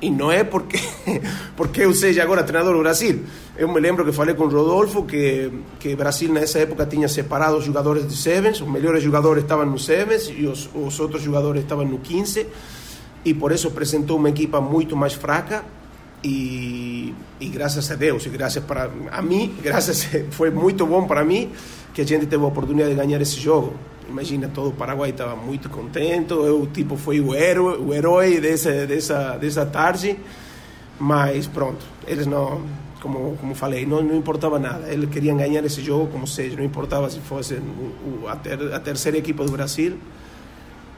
e 0.00 0.08
não 0.10 0.32
é 0.32 0.42
porque 0.42 0.78
porque 1.54 1.82
eu 1.82 1.92
seja 1.92 2.22
agora 2.22 2.42
treinador 2.42 2.74
do 2.74 2.80
Brasil. 2.80 3.24
Eu 3.54 3.68
me 3.68 3.78
lembro 3.78 4.02
que 4.02 4.12
falei 4.12 4.34
com 4.34 4.44
o 4.44 4.48
Rodolfo 4.48 5.02
que 5.02 5.52
que 5.78 5.94
Brasil 5.94 6.32
nessa 6.32 6.58
época 6.58 6.86
tinha 6.86 7.08
separado 7.08 7.58
os 7.58 7.64
jogadores 7.66 8.08
de 8.08 8.16
sevens, 8.16 8.62
os 8.62 8.68
melhores 8.68 9.02
jogadores 9.02 9.42
estavam 9.42 9.66
no 9.66 9.78
sevens 9.78 10.32
e 10.34 10.46
os, 10.46 10.70
os 10.74 10.98
outros 10.98 11.22
jogadores 11.22 11.62
estavam 11.62 11.84
no 11.84 11.98
15 11.98 12.46
e 13.26 13.34
por 13.34 13.52
isso 13.52 13.68
apresentou 13.68 14.16
uma 14.16 14.30
equipa 14.30 14.58
muito 14.58 14.96
mais 14.96 15.12
fraca 15.12 15.64
e, 16.24 17.14
e 17.40 17.48
graças 17.48 17.90
a 17.90 17.94
Deus 17.96 18.26
e 18.26 18.28
graças 18.28 18.62
para 18.64 18.90
a 19.10 19.22
mim, 19.22 19.54
graças 19.62 20.08
foi 20.30 20.50
muito 20.50 20.86
bom 20.86 21.06
para 21.06 21.24
mim 21.24 21.50
que 21.92 22.00
a 22.00 22.06
gente 22.06 22.26
teve 22.26 22.42
a 22.42 22.46
oportunidade 22.46 22.90
de 22.90 22.96
ganhar 22.96 23.20
esse 23.20 23.38
jogo. 23.38 23.74
Imagina, 24.08 24.48
todo 24.48 24.68
o 24.68 24.72
Paraguai 24.72 25.10
estava 25.10 25.36
muito 25.36 25.68
contente. 25.68 26.32
Eu, 26.32 26.66
tipo, 26.72 26.96
fui 26.96 27.20
o 27.20 27.34
herói, 27.34 27.78
o 27.78 27.94
herói 27.94 28.40
dessa, 28.40 28.86
dessa, 28.86 29.36
dessa 29.36 29.66
tarde. 29.66 30.18
Mas 30.98 31.46
pronto, 31.46 31.84
eles 32.06 32.26
não, 32.26 32.62
como, 33.00 33.36
como 33.36 33.54
falei, 33.54 33.84
não, 33.84 34.02
não 34.02 34.16
importava 34.16 34.58
nada. 34.58 34.88
Eles 34.92 35.08
queriam 35.10 35.36
ganhar 35.36 35.64
esse 35.64 35.82
jogo 35.82 36.08
como 36.08 36.26
seja, 36.26 36.56
não 36.56 36.64
importava 36.64 37.10
se 37.10 37.20
fosse 37.20 37.60
a, 38.28 38.36
ter, 38.36 38.72
a 38.72 38.80
terceira 38.80 39.18
equipa 39.18 39.44
do 39.44 39.52
Brasil. 39.52 39.98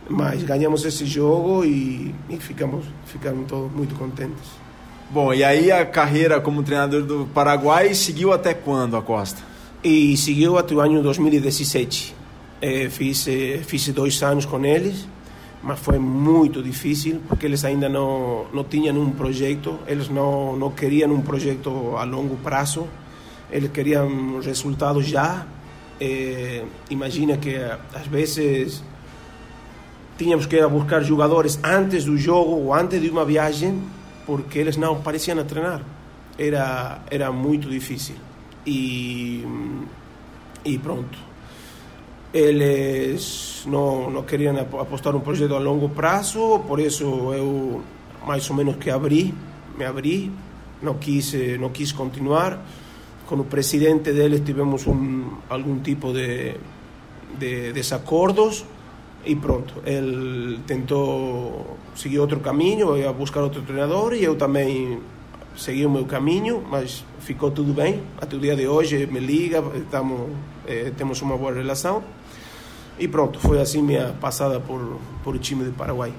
Mas 0.08 0.42
ganhamos 0.42 0.84
esse 0.84 1.06
jogo 1.06 1.64
e, 1.64 2.14
e 2.28 2.36
ficamos, 2.36 2.84
ficamos 3.06 3.46
todos 3.48 3.72
muito 3.72 3.94
contentes. 3.94 4.63
Bom, 5.10 5.32
e 5.32 5.44
aí 5.44 5.70
a 5.70 5.84
carreira 5.84 6.40
como 6.40 6.62
treinador 6.62 7.02
do 7.02 7.28
Paraguai 7.32 7.94
seguiu 7.94 8.32
até 8.32 8.54
quando, 8.54 8.96
Acosta? 8.96 9.42
E 9.82 10.16
seguiu 10.16 10.56
até 10.56 10.74
o 10.74 10.80
ano 10.80 11.02
2017. 11.02 12.16
É, 12.60 12.88
fiz, 12.88 13.28
é, 13.28 13.58
fiz 13.58 13.86
dois 13.88 14.20
anos 14.22 14.46
com 14.46 14.64
eles, 14.64 15.06
mas 15.62 15.78
foi 15.78 15.98
muito 15.98 16.62
difícil 16.62 17.20
porque 17.28 17.44
eles 17.44 17.64
ainda 17.64 17.88
não, 17.88 18.46
não 18.52 18.64
tinham 18.64 18.96
um 18.98 19.10
projeto, 19.10 19.78
eles 19.86 20.08
não, 20.08 20.56
não 20.56 20.70
queriam 20.70 21.12
um 21.12 21.20
projeto 21.20 21.94
a 21.98 22.04
longo 22.04 22.36
prazo, 22.36 22.88
eles 23.50 23.70
queriam 23.70 24.40
resultados 24.40 25.06
já. 25.06 25.46
É, 26.00 26.64
imagina 26.88 27.36
que 27.36 27.54
às 27.94 28.06
vezes 28.06 28.82
tínhamos 30.16 30.46
que 30.46 30.56
ir 30.56 30.66
buscar 30.66 31.02
jogadores 31.02 31.60
antes 31.62 32.06
do 32.06 32.16
jogo 32.16 32.52
ou 32.52 32.74
antes 32.74 33.00
de 33.00 33.10
uma 33.10 33.24
viagem 33.24 33.82
porque 34.26 34.58
eles 34.58 34.76
não 34.76 35.00
pareciam 35.02 35.38
a 35.38 35.44
treinar. 35.44 35.82
Era, 36.38 37.00
era 37.10 37.30
muito 37.30 37.68
difícil. 37.68 38.16
E, 38.66 39.44
e 40.64 40.78
pronto 40.78 41.34
eles 42.34 43.62
não, 43.64 44.10
não 44.10 44.24
queriam 44.24 44.58
apostar 44.58 45.14
um 45.14 45.20
projeto 45.20 45.54
a 45.54 45.58
longo 45.60 45.88
prazo, 45.90 46.58
por 46.66 46.80
isso 46.80 47.04
eu 47.32 47.80
mais 48.26 48.50
ou 48.50 48.56
menos 48.56 48.74
que 48.76 48.90
abri, 48.90 49.32
me 49.78 49.84
abri, 49.84 50.32
não 50.82 50.94
quis, 50.94 51.32
não 51.60 51.70
quis 51.70 51.92
continuar. 51.92 52.60
Com 53.26 53.36
o 53.36 53.44
presidente 53.44 54.12
deles 54.12 54.42
tivemos 54.44 54.84
um, 54.86 55.30
algum 55.48 55.78
tipo 55.78 56.12
de, 56.12 56.56
de 57.38 57.72
desacordos 57.72 58.64
e 59.26 59.34
pronto, 59.34 59.74
ele 59.86 60.58
tentou 60.66 61.76
seguir 61.94 62.18
outro 62.18 62.40
caminho, 62.40 62.96
ia 62.96 63.12
buscar 63.12 63.42
outro 63.42 63.62
treinador 63.62 64.12
e 64.12 64.22
eu 64.22 64.36
também 64.36 65.00
segui 65.56 65.86
o 65.86 65.90
meu 65.90 66.04
caminho, 66.04 66.62
mas 66.68 67.04
ficou 67.20 67.50
tudo 67.50 67.72
bem. 67.72 68.02
Até 68.20 68.36
o 68.36 68.40
dia 68.40 68.56
de 68.56 68.66
hoje 68.66 69.06
me 69.06 69.20
liga, 69.20 69.62
estamos, 69.76 70.30
eh, 70.66 70.92
temos 70.96 71.22
uma 71.22 71.36
boa 71.36 71.52
relação. 71.52 72.02
E 72.98 73.08
pronto, 73.08 73.38
foi 73.38 73.60
assim 73.60 73.82
minha 73.82 74.14
passada 74.20 74.60
por, 74.60 75.00
por 75.22 75.34
o 75.34 75.38
time 75.38 75.64
do 75.64 75.72
Paraguai. 75.72 76.12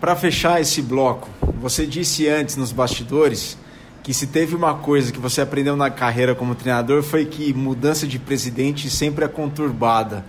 Para 0.00 0.14
fechar 0.14 0.60
esse 0.60 0.80
bloco, 0.80 1.28
você 1.60 1.86
disse 1.86 2.28
antes 2.28 2.56
nos 2.56 2.72
bastidores 2.72 3.58
que 4.02 4.14
se 4.14 4.28
teve 4.28 4.54
uma 4.54 4.74
coisa 4.74 5.12
que 5.12 5.18
você 5.18 5.40
aprendeu 5.40 5.76
na 5.76 5.90
carreira 5.90 6.34
como 6.34 6.54
treinador 6.54 7.02
foi 7.02 7.26
que 7.26 7.52
mudança 7.52 8.06
de 8.06 8.18
presidente 8.18 8.88
sempre 8.88 9.24
é 9.24 9.28
conturbada. 9.28 10.24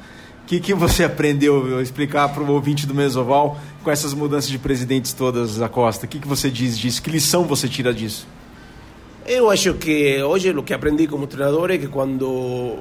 Que, 0.50 0.60
que 0.60 0.74
você 0.74 1.04
aprendeu 1.04 1.80
explicar 1.80 2.28
para 2.30 2.42
o 2.42 2.52
ouvinte 2.52 2.88
do 2.88 2.96
Mesoval 2.96 3.60
com 3.84 3.92
essas 3.92 4.16
mudanças 4.16 4.50
de 4.50 4.58
presidentes 4.58 5.14
todas, 5.14 5.62
Acosta? 5.62 6.08
O 6.08 6.10
que, 6.10 6.18
que 6.18 6.28
você 6.28 6.50
diz 6.50 6.76
disso? 6.76 7.04
Que 7.04 7.12
lição 7.12 7.44
você 7.44 7.68
tira 7.68 7.94
disso? 7.94 8.28
Eu 9.28 9.52
acho 9.52 9.76
que 9.76 10.20
hoje 10.24 10.50
o 10.50 10.64
que 10.64 10.74
aprendi 10.74 11.06
como 11.06 11.28
treinador 11.28 11.70
é 11.70 11.78
que 11.78 11.86
quando 11.86 12.80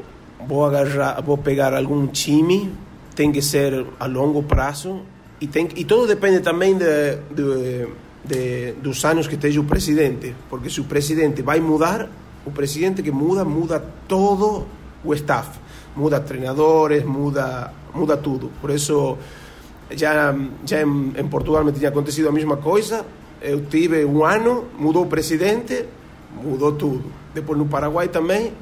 vou 0.49 0.65
agarrar, 0.65 1.21
vou 1.21 1.37
pegar 1.37 1.75
algum 1.75 2.07
time 2.07 2.73
tem 3.15 3.31
que 3.31 3.43
ser 3.43 3.85
a 4.01 4.07
longo 4.07 4.43
prazo 4.43 5.03
e, 5.39 5.47
tem, 5.47 5.69
e 5.77 5.85
tudo 5.85 6.07
depende 6.07 6.41
também 6.41 6.75
de, 6.75 7.17
de, 7.35 7.87
de, 8.25 8.73
dos 8.81 9.05
anos 9.05 9.29
que 9.29 9.35
esteja 9.35 9.61
o 9.61 9.65
presidente, 9.65 10.35
porque 10.49 10.71
se 10.71 10.81
o 10.81 10.85
presidente 10.85 11.43
vai 11.43 11.61
mudar, 11.61 12.09
o 12.47 12.51
presidente 12.51 13.03
que 13.03 13.11
muda, 13.11 13.45
muda 13.45 13.79
todo 14.09 14.67
o 15.05 15.13
staff, 15.13 15.51
muda 15.99 16.21
treinadores, 16.21 17.05
muda, 17.05 17.73
muda 17.93 18.17
tudo. 18.17 18.53
Por 18.61 18.71
isso, 18.71 19.19
já, 19.91 20.35
já 20.65 20.83
em, 20.83 21.13
em 21.17 21.29
Portugal 21.29 21.65
me 21.65 21.73
tinha 21.73 21.89
acontecido 21.89 22.29
a 22.29 22.33
mesma 22.33 22.57
coisa, 22.57 23.05
Eu 23.41 23.67
tive 23.67 24.05
um 24.05 24.25
ano, 24.25 24.67
mudou 24.79 25.05
o 25.05 25.07
presidente, 25.07 25.85
mudou 26.43 26.73
tudo. 26.73 27.05
Depois 27.33 27.57
no 27.59 27.67
Paraguai 27.67 28.09
também, 28.09 28.53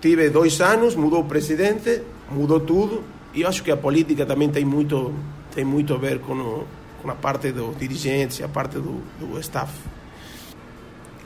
tive 0.00 0.30
dois 0.30 0.60
anos, 0.60 0.94
mudou 0.94 1.20
o 1.20 1.24
presidente, 1.24 2.02
mudou 2.30 2.60
tudo. 2.60 3.02
E 3.34 3.42
eu 3.42 3.48
acho 3.48 3.62
que 3.64 3.70
a 3.70 3.76
política 3.76 4.24
também 4.24 4.48
tem 4.48 4.64
muito, 4.64 5.12
tem 5.52 5.64
muito 5.64 5.92
a 5.94 5.98
ver 5.98 6.20
com, 6.20 6.34
o, 6.34 6.64
com 7.02 7.10
a 7.10 7.14
parte 7.14 7.50
dos 7.50 7.76
dirigentes 7.76 8.38
e 8.38 8.44
a 8.44 8.48
parte 8.48 8.74
do, 8.74 9.02
do 9.18 9.40
staff. 9.40 9.72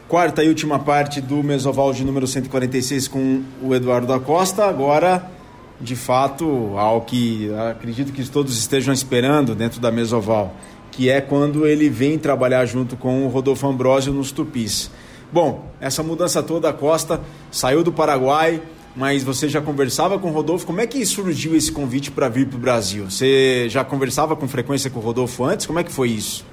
Quarta 0.08 0.42
e 0.42 0.48
última 0.48 0.78
parte 0.78 1.20
do 1.20 1.42
Mesoval 1.42 1.92
de 1.92 2.04
número 2.04 2.26
146 2.26 3.08
com 3.08 3.42
o 3.60 3.74
Eduardo 3.74 4.06
da 4.06 4.20
Costa. 4.20 4.64
Agora, 4.64 5.35
de 5.80 5.96
fato, 5.96 6.72
ao 6.76 7.02
que 7.02 7.50
acredito 7.70 8.12
que 8.12 8.26
todos 8.28 8.56
estejam 8.58 8.92
esperando 8.92 9.54
dentro 9.54 9.80
da 9.80 9.90
Mesoval, 9.90 10.54
que 10.90 11.10
é 11.10 11.20
quando 11.20 11.66
ele 11.66 11.88
vem 11.88 12.18
trabalhar 12.18 12.64
junto 12.64 12.96
com 12.96 13.26
o 13.26 13.28
Rodolfo 13.28 13.66
Ambrosio 13.66 14.12
nos 14.12 14.32
Tupis. 14.32 14.90
Bom, 15.30 15.70
essa 15.80 16.02
mudança 16.02 16.42
toda, 16.42 16.70
a 16.70 16.72
Costa 16.72 17.20
saiu 17.50 17.82
do 17.82 17.92
Paraguai, 17.92 18.62
mas 18.94 19.22
você 19.22 19.48
já 19.48 19.60
conversava 19.60 20.18
com 20.18 20.28
o 20.28 20.32
Rodolfo. 20.32 20.64
Como 20.64 20.80
é 20.80 20.86
que 20.86 21.04
surgiu 21.04 21.54
esse 21.54 21.70
convite 21.70 22.10
para 22.10 22.28
vir 22.28 22.46
para 22.46 22.56
o 22.56 22.60
Brasil? 22.60 23.10
Você 23.10 23.68
já 23.68 23.84
conversava 23.84 24.34
com 24.34 24.48
frequência 24.48 24.88
com 24.88 24.98
o 24.98 25.02
Rodolfo 25.02 25.44
antes? 25.44 25.66
Como 25.66 25.78
é 25.78 25.84
que 25.84 25.92
foi 25.92 26.08
isso? 26.08 26.44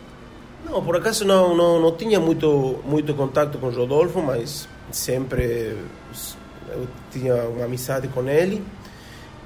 Não, 0.66 0.84
por 0.84 0.98
acaso 0.98 1.24
não, 1.24 1.56
não, 1.56 1.80
não 1.80 1.92
tinha 1.96 2.20
muito, 2.20 2.80
muito 2.86 3.14
contato 3.14 3.58
com 3.58 3.68
o 3.68 3.72
Rodolfo, 3.72 4.22
mas 4.22 4.68
sempre 4.92 5.78
eu 6.74 6.88
tinha 7.12 7.36
uma 7.36 7.66
amizade 7.66 8.08
com 8.10 8.28
ele. 8.28 8.62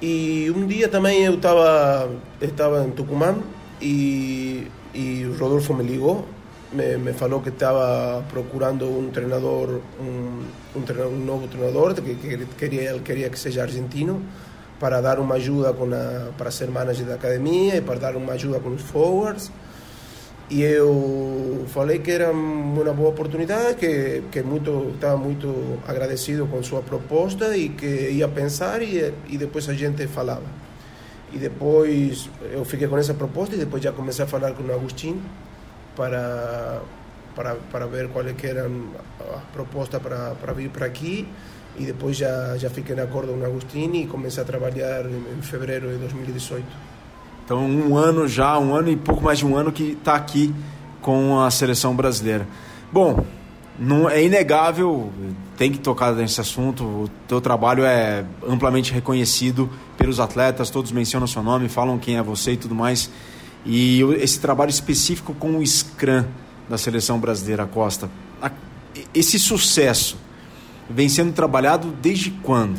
E 0.00 0.52
um 0.54 0.66
dia 0.66 0.88
também 0.88 1.24
eu 1.24 1.34
estava 1.34 2.08
estava 2.40 2.84
em 2.84 2.90
Tucumã 2.90 3.36
e, 3.82 4.66
Rodolfo 5.38 5.74
me 5.74 5.82
ligou, 5.82 6.24
me, 6.72 6.96
me 6.98 7.12
falou 7.12 7.40
que 7.40 7.48
estava 7.48 8.22
procurando 8.28 8.86
um 8.86 9.10
treinador, 9.10 9.80
um, 10.00 10.42
um, 10.76 10.82
treinador, 10.82 11.18
novo 11.18 11.48
treinador, 11.48 11.94
que, 11.94 12.14
que 12.14 12.46
queria, 12.56 12.90
ele 12.90 13.00
queria 13.00 13.28
que 13.28 13.38
seja 13.38 13.62
argentino, 13.62 14.22
para 14.78 15.00
dar 15.00 15.18
uma 15.18 15.34
ajuda 15.34 15.72
com 15.72 15.86
a, 15.92 16.30
para 16.36 16.50
ser 16.50 16.70
manager 16.70 17.06
da 17.06 17.14
academia 17.14 17.76
e 17.76 17.80
para 17.80 17.98
dar 17.98 18.16
uma 18.16 18.34
ajuda 18.34 18.60
com 18.60 18.70
os 18.70 18.82
forwards. 18.82 19.50
E 20.50 20.62
eu 20.62 21.66
falei 21.68 21.98
que 21.98 22.10
era 22.10 22.32
uma 22.32 22.92
boa 22.94 23.10
oportunidade, 23.10 23.74
que, 23.74 24.22
que 24.32 24.42
muito, 24.42 24.92
estava 24.94 25.16
muito 25.16 25.78
agradecido 25.86 26.46
com 26.46 26.62
sua 26.62 26.80
proposta 26.80 27.54
e 27.54 27.68
que 27.68 28.10
ia 28.12 28.26
pensar 28.28 28.80
e, 28.80 29.12
e 29.28 29.36
depois 29.36 29.68
a 29.68 29.74
gente 29.74 30.06
falava. 30.06 30.46
E 31.34 31.38
depois 31.38 32.30
eu 32.50 32.64
fiquei 32.64 32.88
com 32.88 32.96
essa 32.96 33.12
proposta 33.12 33.54
e 33.54 33.58
depois 33.58 33.82
já 33.82 33.92
comecei 33.92 34.24
a 34.24 34.28
falar 34.28 34.52
com 34.52 34.62
o 34.62 34.72
Agostinho 34.72 35.20
para, 35.94 36.80
para, 37.34 37.56
para 37.70 37.86
ver 37.86 38.08
qual 38.08 38.26
é 38.26 38.32
que 38.32 38.46
era 38.46 38.70
a 39.20 39.40
proposta 39.52 40.00
para, 40.00 40.34
para 40.34 40.54
vir 40.54 40.70
para 40.70 40.86
aqui 40.86 41.28
e 41.76 41.84
depois 41.84 42.16
já, 42.16 42.56
já 42.56 42.70
fiquei 42.70 42.96
em 42.96 43.00
acordo 43.00 43.34
com 43.34 43.40
o 43.40 43.44
Agostinho 43.44 43.96
e 43.96 44.06
comecei 44.06 44.42
a 44.42 44.46
trabalhar 44.46 45.04
em 45.04 45.42
fevereiro 45.42 45.90
de 45.90 45.98
2018. 45.98 46.97
Então, 47.48 47.64
um 47.64 47.96
ano 47.96 48.28
já, 48.28 48.58
um 48.58 48.74
ano 48.74 48.90
e 48.90 48.96
pouco 48.96 49.24
mais 49.24 49.38
de 49.38 49.46
um 49.46 49.56
ano 49.56 49.72
que 49.72 49.92
está 49.92 50.14
aqui 50.14 50.54
com 51.00 51.40
a 51.40 51.50
seleção 51.50 51.96
brasileira. 51.96 52.46
Bom, 52.92 53.24
não 53.78 54.06
é 54.06 54.22
inegável, 54.22 55.10
tem 55.56 55.72
que 55.72 55.78
tocar 55.78 56.12
nesse 56.12 56.42
assunto. 56.42 56.84
O 56.84 57.10
teu 57.26 57.40
trabalho 57.40 57.84
é 57.84 58.22
amplamente 58.46 58.92
reconhecido 58.92 59.70
pelos 59.96 60.20
atletas, 60.20 60.68
todos 60.68 60.92
mencionam 60.92 61.26
seu 61.26 61.42
nome, 61.42 61.70
falam 61.70 61.98
quem 61.98 62.18
é 62.18 62.22
você 62.22 62.52
e 62.52 62.56
tudo 62.58 62.74
mais. 62.74 63.10
E 63.64 64.02
esse 64.18 64.38
trabalho 64.38 64.68
específico 64.68 65.32
com 65.32 65.56
o 65.56 65.66
Scrum 65.66 66.26
da 66.68 66.76
seleção 66.76 67.18
brasileira 67.18 67.64
Costa, 67.64 68.10
esse 69.14 69.38
sucesso 69.38 70.18
vem 70.90 71.08
sendo 71.08 71.32
trabalhado 71.32 71.94
desde 72.02 72.30
quando? 72.30 72.78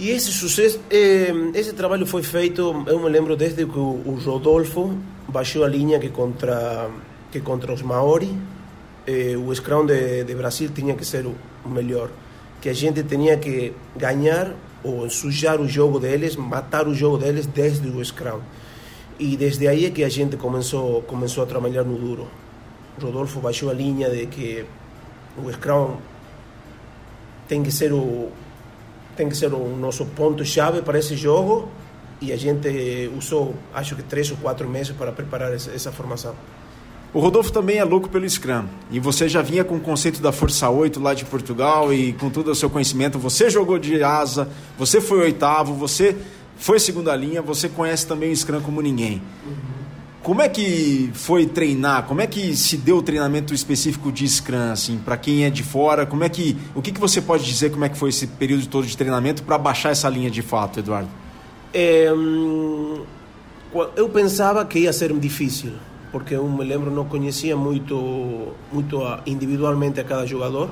E 0.00 0.10
esse 0.10 0.30
sucesso, 0.30 0.78
eh, 0.90 1.32
esse 1.54 1.72
trabalho 1.72 2.06
foi 2.06 2.22
feito, 2.22 2.84
eu 2.86 3.00
me 3.00 3.08
lembro 3.08 3.34
desde 3.34 3.66
que 3.66 3.78
o, 3.80 4.16
Rodolfo 4.24 4.96
baixou 5.26 5.64
a 5.64 5.68
linha 5.68 5.98
que 5.98 6.08
contra 6.10 6.88
que 7.32 7.40
contra 7.40 7.72
os 7.72 7.82
Maori, 7.82 8.32
eh, 9.08 9.36
o 9.36 9.52
Scrum 9.52 9.84
de, 9.86 10.22
de 10.22 10.34
Brasil 10.36 10.70
tinha 10.72 10.94
que 10.94 11.04
ser 11.04 11.26
o, 11.26 11.34
melhor, 11.68 12.10
que 12.60 12.68
a 12.68 12.72
gente 12.72 13.02
tinha 13.02 13.38
que 13.38 13.72
ganhar 13.96 14.54
ou 14.84 15.10
sujar 15.10 15.60
o 15.60 15.66
jogo 15.66 15.98
deles, 15.98 16.36
matar 16.36 16.86
o 16.86 16.94
jogo 16.94 17.18
deles 17.18 17.46
desde 17.46 17.88
o 17.88 18.04
Scrum. 18.04 18.40
E 19.18 19.36
desde 19.36 19.66
aí 19.66 19.84
é 19.86 19.90
que 19.90 20.04
a 20.04 20.08
gente 20.08 20.36
começou 20.36 21.02
começou 21.02 21.42
a 21.42 21.46
trabalhar 21.46 21.82
no 21.82 21.98
duro. 21.98 22.28
Rodolfo 23.02 23.40
baixou 23.40 23.68
a 23.68 23.74
linha 23.74 24.08
de 24.08 24.26
que 24.26 24.64
o 25.36 25.52
Scrum 25.52 25.96
tem 27.48 27.64
que 27.64 27.72
ser 27.72 27.92
o 27.92 28.30
tem 29.18 29.28
que 29.28 29.36
ser 29.36 29.52
o 29.52 29.76
nosso 29.76 30.06
ponto-chave 30.06 30.80
para 30.80 30.96
esse 30.96 31.16
jogo 31.16 31.68
e 32.20 32.32
a 32.32 32.36
gente 32.36 33.10
usou, 33.18 33.52
acho 33.74 33.96
que 33.96 34.02
três 34.02 34.30
ou 34.30 34.36
quatro 34.36 34.68
meses 34.68 34.94
para 34.96 35.10
preparar 35.10 35.52
essa, 35.52 35.90
formação. 35.90 36.36
O 37.12 37.18
Rodolfo 37.18 37.50
também 37.50 37.78
é 37.78 37.84
louco 37.84 38.08
pelo 38.08 38.28
Scrum. 38.28 38.66
E 38.92 39.00
você 39.00 39.28
já 39.28 39.42
vinha 39.42 39.64
com 39.64 39.74
o 39.74 39.80
conceito 39.80 40.22
da 40.22 40.30
Força 40.30 40.70
8 40.70 41.00
lá 41.00 41.14
de 41.14 41.24
Portugal 41.24 41.92
e 41.92 42.12
com 42.12 42.30
todo 42.30 42.52
o 42.52 42.54
seu 42.54 42.70
conhecimento. 42.70 43.18
Você 43.18 43.50
jogou 43.50 43.76
de 43.78 44.04
asa, 44.04 44.48
você 44.78 45.00
foi 45.00 45.18
oitavo, 45.18 45.74
você 45.74 46.16
foi 46.56 46.78
segunda 46.78 47.16
linha, 47.16 47.42
você 47.42 47.68
conhece 47.68 48.06
também 48.06 48.30
o 48.30 48.36
Scrum 48.36 48.60
como 48.60 48.80
ninguém. 48.80 49.20
Uhum. 49.44 49.77
Como 50.22 50.42
é 50.42 50.48
que 50.48 51.10
foi 51.14 51.46
treinar? 51.46 52.04
Como 52.04 52.20
é 52.20 52.26
que 52.26 52.54
se 52.56 52.76
deu 52.76 52.98
o 52.98 53.02
treinamento 53.02 53.54
específico 53.54 54.10
de 54.10 54.28
Scrum, 54.28 54.72
assim, 54.72 54.98
para 54.98 55.16
quem 55.16 55.44
é 55.44 55.50
de 55.50 55.62
fora? 55.62 56.04
Como 56.04 56.24
é 56.24 56.28
que, 56.28 56.56
o 56.74 56.82
que, 56.82 56.92
que 56.92 57.00
você 57.00 57.22
pode 57.22 57.44
dizer 57.44 57.70
como 57.70 57.84
é 57.84 57.88
que 57.88 57.96
foi 57.96 58.10
esse 58.10 58.26
período 58.26 58.66
todo 58.66 58.86
de 58.86 58.96
treinamento 58.96 59.42
para 59.42 59.56
baixar 59.56 59.90
essa 59.90 60.08
linha 60.08 60.30
de 60.30 60.42
fato, 60.42 60.80
Eduardo? 60.80 61.08
É, 61.72 62.08
eu 63.96 64.08
pensava 64.08 64.64
que 64.64 64.80
ia 64.80 64.92
ser 64.92 65.12
difícil, 65.14 65.72
porque 66.10 66.34
eu 66.34 66.48
me 66.48 66.64
lembro 66.64 66.90
não 66.90 67.04
conhecia 67.04 67.56
muito, 67.56 68.54
muito 68.72 69.00
individualmente 69.26 70.00
a 70.00 70.04
cada 70.04 70.26
jogador. 70.26 70.70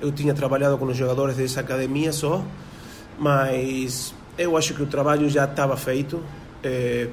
Eu 0.00 0.10
tinha 0.10 0.34
trabalhado 0.34 0.76
com 0.78 0.86
os 0.86 0.96
jogadores 0.96 1.36
dessa 1.36 1.60
academia 1.60 2.12
só, 2.12 2.42
mas 3.18 4.14
eu 4.36 4.56
acho 4.56 4.74
que 4.74 4.82
o 4.82 4.86
trabalho 4.86 5.28
já 5.28 5.44
estava 5.44 5.76
feito. 5.76 6.20
É, 6.62 7.08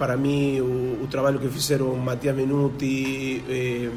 para 0.00 0.16
mim 0.16 0.60
o, 0.60 1.04
o 1.04 1.06
trabalho 1.10 1.38
que 1.38 1.48
fizeram 1.48 1.94
Matias 1.94 2.34
Menuti, 2.34 3.44
eh, 3.46 3.90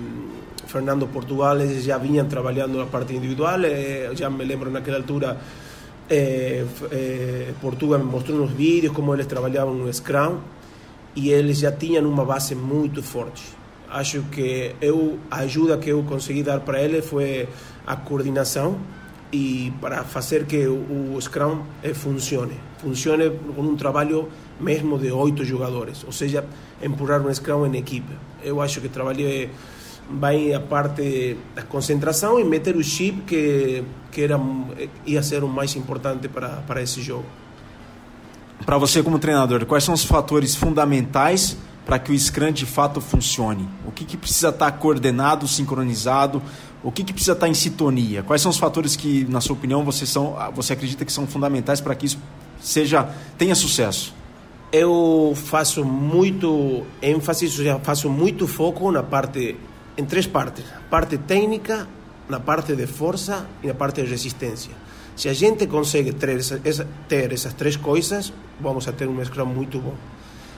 Fernando 0.67 1.07
Portugal, 1.07 1.57
eles 1.61 1.85
já 1.85 1.97
vinham 1.97 2.27
trabalhando 2.27 2.77
na 2.77 2.87
parte 2.87 3.15
individual, 3.15 3.63
eh, 3.63 4.11
já 4.13 4.29
me 4.29 4.43
lembro 4.43 4.69
naquela 4.69 4.97
altura 4.97 5.39
eh, 6.09 6.65
eh, 6.91 7.53
Portugal 7.61 7.99
me 7.99 8.11
mostrou 8.11 8.37
nos 8.37 8.51
vídeos 8.51 8.93
como 8.93 9.13
eles 9.13 9.27
trabalhavam 9.27 9.73
no 9.73 9.93
Scrum 9.93 10.39
e 11.15 11.29
eles 11.29 11.59
já 11.59 11.71
tinham 11.71 12.03
uma 12.03 12.25
base 12.25 12.53
muito 12.53 13.01
forte. 13.01 13.41
Acho 13.89 14.23
que 14.23 14.75
eu, 14.81 15.17
a 15.31 15.37
ajuda 15.37 15.77
que 15.77 15.89
eu 15.89 16.03
consegui 16.03 16.43
dar 16.43 16.59
para 16.59 16.81
eles 16.81 17.05
foi 17.05 17.47
a 17.87 17.95
coordenação 17.95 18.77
e 19.31 19.71
para 19.79 20.03
fazer 20.03 20.45
que 20.45 20.67
o, 20.67 21.15
o 21.15 21.21
Scrum 21.21 21.63
eh, 21.81 21.93
funcione. 21.93 22.59
Funcione 22.79 23.31
com 23.55 23.61
um 23.61 23.77
trabalho 23.77 24.27
mesmo 24.59 24.97
de 24.97 25.11
oito 25.11 25.43
jogadores, 25.43 26.03
ou 26.05 26.11
seja, 26.11 26.45
empurrar 26.81 27.25
um 27.25 27.33
scrum 27.33 27.65
em 27.65 27.77
equipe. 27.77 28.13
Eu 28.43 28.61
acho 28.61 28.81
que 28.81 28.89
trabalhei 28.89 29.49
vai 30.09 30.53
a 30.53 30.59
parte 30.59 31.37
da 31.55 31.61
concentração 31.63 32.39
e 32.39 32.43
meter 32.43 32.75
o 32.75 32.83
chip 32.83 33.21
que, 33.21 33.83
que 34.11 34.21
era, 34.21 34.39
ia 35.05 35.23
ser 35.23 35.43
o 35.43 35.47
mais 35.47 35.75
importante 35.75 36.27
para, 36.27 36.49
para 36.67 36.81
esse 36.81 37.01
jogo. 37.01 37.25
Para 38.65 38.77
você 38.77 39.03
como 39.03 39.19
treinador, 39.19 39.65
quais 39.65 39.83
são 39.83 39.93
os 39.93 40.03
fatores 40.03 40.55
fundamentais 40.55 41.57
para 41.85 41.99
que 41.99 42.11
o 42.11 42.19
Scrum 42.19 42.51
de 42.51 42.65
fato 42.65 43.01
funcione? 43.01 43.67
O 43.85 43.91
que, 43.91 44.05
que 44.05 44.15
precisa 44.15 44.49
estar 44.49 44.71
coordenado, 44.73 45.47
sincronizado? 45.47 46.41
O 46.81 46.91
que, 46.91 47.03
que 47.03 47.11
precisa 47.11 47.33
estar 47.33 47.47
em 47.47 47.53
sintonia? 47.53 48.23
Quais 48.23 48.41
são 48.41 48.51
os 48.51 48.57
fatores 48.57 48.95
que, 48.95 49.25
na 49.29 49.41
sua 49.41 49.55
opinião, 49.55 49.83
você, 49.83 50.05
são, 50.05 50.35
você 50.53 50.73
acredita 50.73 51.03
que 51.03 51.11
são 51.11 51.27
fundamentais 51.27 51.81
para 51.81 51.93
que 51.95 52.05
isso 52.05 52.17
seja 52.61 53.09
tenha 53.37 53.55
sucesso? 53.55 54.13
Eu 54.73 55.33
faço 55.35 55.85
muito 55.85 56.83
ênfase, 56.99 57.47
faço 57.83 58.09
muito 58.09 58.47
foco 58.47 58.91
na 58.91 59.03
parte, 59.03 59.55
em 59.95 60.03
três 60.03 60.25
partes: 60.25 60.65
parte 60.89 61.19
técnica, 61.19 61.87
na 62.27 62.39
parte 62.39 62.75
de 62.75 62.87
força 62.87 63.45
e 63.61 63.67
na 63.67 63.75
parte 63.75 64.01
de 64.01 64.09
resistência. 64.09 64.71
Se 65.15 65.29
a 65.29 65.33
gente 65.33 65.67
consegue 65.67 66.13
ter, 66.13 66.39
essa, 66.39 66.87
ter 67.07 67.31
essas 67.31 67.53
três 67.53 67.77
coisas, 67.77 68.33
vamos 68.59 68.87
a 68.87 68.91
ter 68.91 69.07
um 69.07 69.23
Scrum 69.23 69.45
muito 69.45 69.79
bom. 69.79 69.93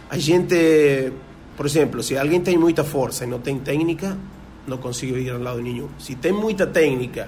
A 0.10 0.18
gente, 0.18 1.12
por 1.58 1.66
exemplo, 1.66 2.02
se 2.02 2.18
alguém 2.18 2.40
tem 2.40 2.58
muita 2.58 2.86
força 2.86 3.26
e 3.26 3.28
não 3.28 3.40
tem 3.40 3.60
técnica, 3.60 4.18
não 4.66 4.78
consegue 4.78 5.20
ir 5.20 5.30
ao 5.30 5.42
lado 5.42 5.62
nenhum. 5.62 5.90
Se 6.00 6.16
tem 6.16 6.32
muita 6.32 6.66
técnica 6.66 7.28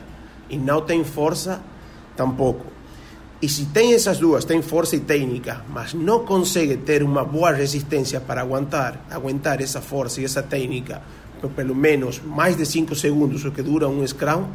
e 0.50 0.58
não 0.58 0.80
tem 0.80 1.04
força, 1.04 1.62
tampouco. 2.16 2.77
E 3.40 3.48
se 3.48 3.66
tem 3.66 3.94
essas 3.94 4.18
duas, 4.18 4.46
tem 4.46 4.62
força 4.62 4.96
e 4.96 5.00
técnica, 5.00 5.64
mas 5.70 5.94
não 5.94 6.26
consegue 6.26 6.76
ter 6.78 7.04
uma 7.04 7.24
boa 7.24 7.52
resistência 7.52 8.20
para 8.20 8.42
aguentar, 8.42 9.00
aguentar 9.12 9.62
essa 9.62 9.80
força 9.80 10.20
e 10.22 10.26
essa 10.26 10.42
técnica 10.42 11.02
pelo 11.56 11.76
menos 11.76 12.20
mais 12.20 12.58
de 12.58 12.66
5 12.66 12.96
segundos 12.96 13.46
o 13.46 13.52
que 13.52 13.62
dura 13.62 13.88
um 13.88 14.06
scrum. 14.08 14.46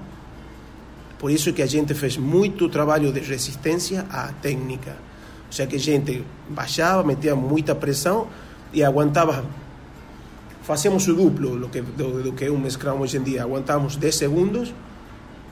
Por 1.19 1.31
isso 1.31 1.53
que 1.53 1.63
a 1.63 1.67
gente 1.67 1.95
fez 1.95 2.17
muito 2.17 2.69
trabalho 2.69 3.13
de 3.13 3.21
resistência 3.21 4.05
à 4.11 4.33
técnica. 4.33 4.97
Ou 5.47 5.53
seja, 5.53 5.69
que 5.69 5.77
a 5.77 5.79
gente 5.79 6.25
baixava, 6.49 7.05
metia 7.05 7.37
muita 7.37 7.75
pressão 7.77 8.27
e 8.73 8.83
aguantava. 8.83 9.45
Fazíamos 10.63 11.07
o 11.07 11.15
duplo 11.15 11.59
do 11.61 11.69
que, 11.69 11.81
do, 11.81 12.33
que 12.33 12.51
um 12.51 12.69
scrum 12.69 12.99
hoje 12.99 13.19
em 13.19 13.23
dia. 13.23 13.45
Aguantávamos 13.45 13.95
10 13.95 14.15
segundos 14.15 14.75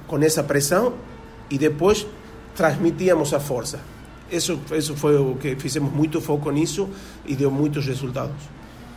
com 0.08 0.18
essa 0.18 0.42
pressão 0.42 0.94
e 1.48 1.56
depois 1.56 2.04
transmitíamos 2.60 3.32
a 3.32 3.40
força. 3.40 3.80
Isso, 4.30 4.60
isso 4.76 4.94
foi 4.94 5.16
o 5.16 5.34
que 5.36 5.56
fizemos 5.56 5.90
muito 5.90 6.20
foco 6.20 6.50
nisso 6.50 6.90
e 7.24 7.34
deu 7.34 7.50
muitos 7.50 7.86
resultados. 7.86 8.36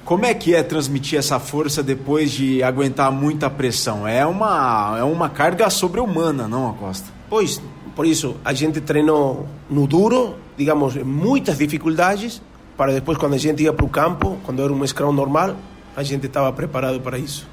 Como 0.04 0.26
é 0.26 0.34
que 0.34 0.54
é 0.54 0.62
transmitir 0.62 1.18
essa 1.18 1.40
força 1.40 1.82
depois 1.82 2.30
de 2.32 2.62
aguentar 2.62 3.10
muita 3.10 3.50
pressão? 3.50 4.06
É 4.06 4.26
uma, 4.26 4.98
é 5.00 5.04
uma 5.04 5.30
carga 5.30 5.70
sobre-humana, 5.70 6.46
não, 6.46 6.72
Acosta? 6.72 7.08
Pois, 7.30 7.62
por 7.96 8.06
isso, 8.06 8.36
a 8.44 8.52
gente 8.52 8.82
treinou 8.82 9.48
no 9.70 9.88
duro, 9.88 10.36
digamos, 10.58 10.96
muitas 10.98 11.58
dificuldades, 11.58 12.42
para 12.76 12.92
depois, 12.92 13.18
quando 13.18 13.36
a 13.36 13.38
gente 13.38 13.64
ia 13.64 13.72
para 13.72 13.86
o 13.86 13.90
campo, 13.90 14.38
quando 14.44 14.62
era 14.62 14.74
um 14.74 14.86
scrum 14.86 15.14
normal, 15.14 15.56
a 15.96 16.04
gente 16.04 16.26
estava 16.26 16.52
preparado 16.52 17.00
para 17.00 17.18
isso. 17.18 17.48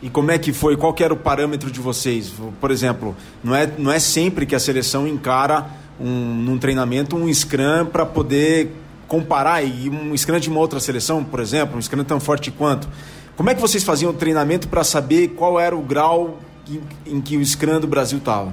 E 0.00 0.08
como 0.08 0.30
é 0.30 0.38
que 0.38 0.52
foi? 0.52 0.76
Qual 0.76 0.92
que 0.92 1.02
era 1.02 1.12
o 1.12 1.16
parâmetro 1.16 1.70
de 1.70 1.80
vocês? 1.80 2.32
Por 2.60 2.70
exemplo, 2.70 3.16
não 3.42 3.54
é, 3.54 3.66
não 3.78 3.90
é 3.90 3.98
sempre 3.98 4.46
que 4.46 4.54
a 4.54 4.60
seleção 4.60 5.06
encara 5.08 5.66
um, 6.00 6.34
num 6.34 6.58
treinamento 6.58 7.16
um 7.16 7.32
Scrum 7.32 7.86
para 7.86 8.06
poder 8.06 8.72
comparar 9.08 9.62
e 9.62 9.88
um 9.88 10.16
Scrum 10.16 10.38
de 10.38 10.48
uma 10.48 10.60
outra 10.60 10.78
seleção, 10.78 11.24
por 11.24 11.40
exemplo, 11.40 11.76
um 11.76 11.82
Scrum 11.82 12.04
tão 12.04 12.20
forte 12.20 12.50
quanto. 12.50 12.88
Como 13.36 13.50
é 13.50 13.54
que 13.54 13.60
vocês 13.60 13.82
faziam 13.82 14.10
o 14.10 14.14
treinamento 14.14 14.68
para 14.68 14.84
saber 14.84 15.28
qual 15.28 15.58
era 15.58 15.74
o 15.74 15.82
grau 15.82 16.38
em, 16.68 16.80
em 17.14 17.20
que 17.20 17.36
o 17.36 17.44
Scrum 17.44 17.80
do 17.80 17.86
Brasil 17.86 18.18
estava? 18.18 18.52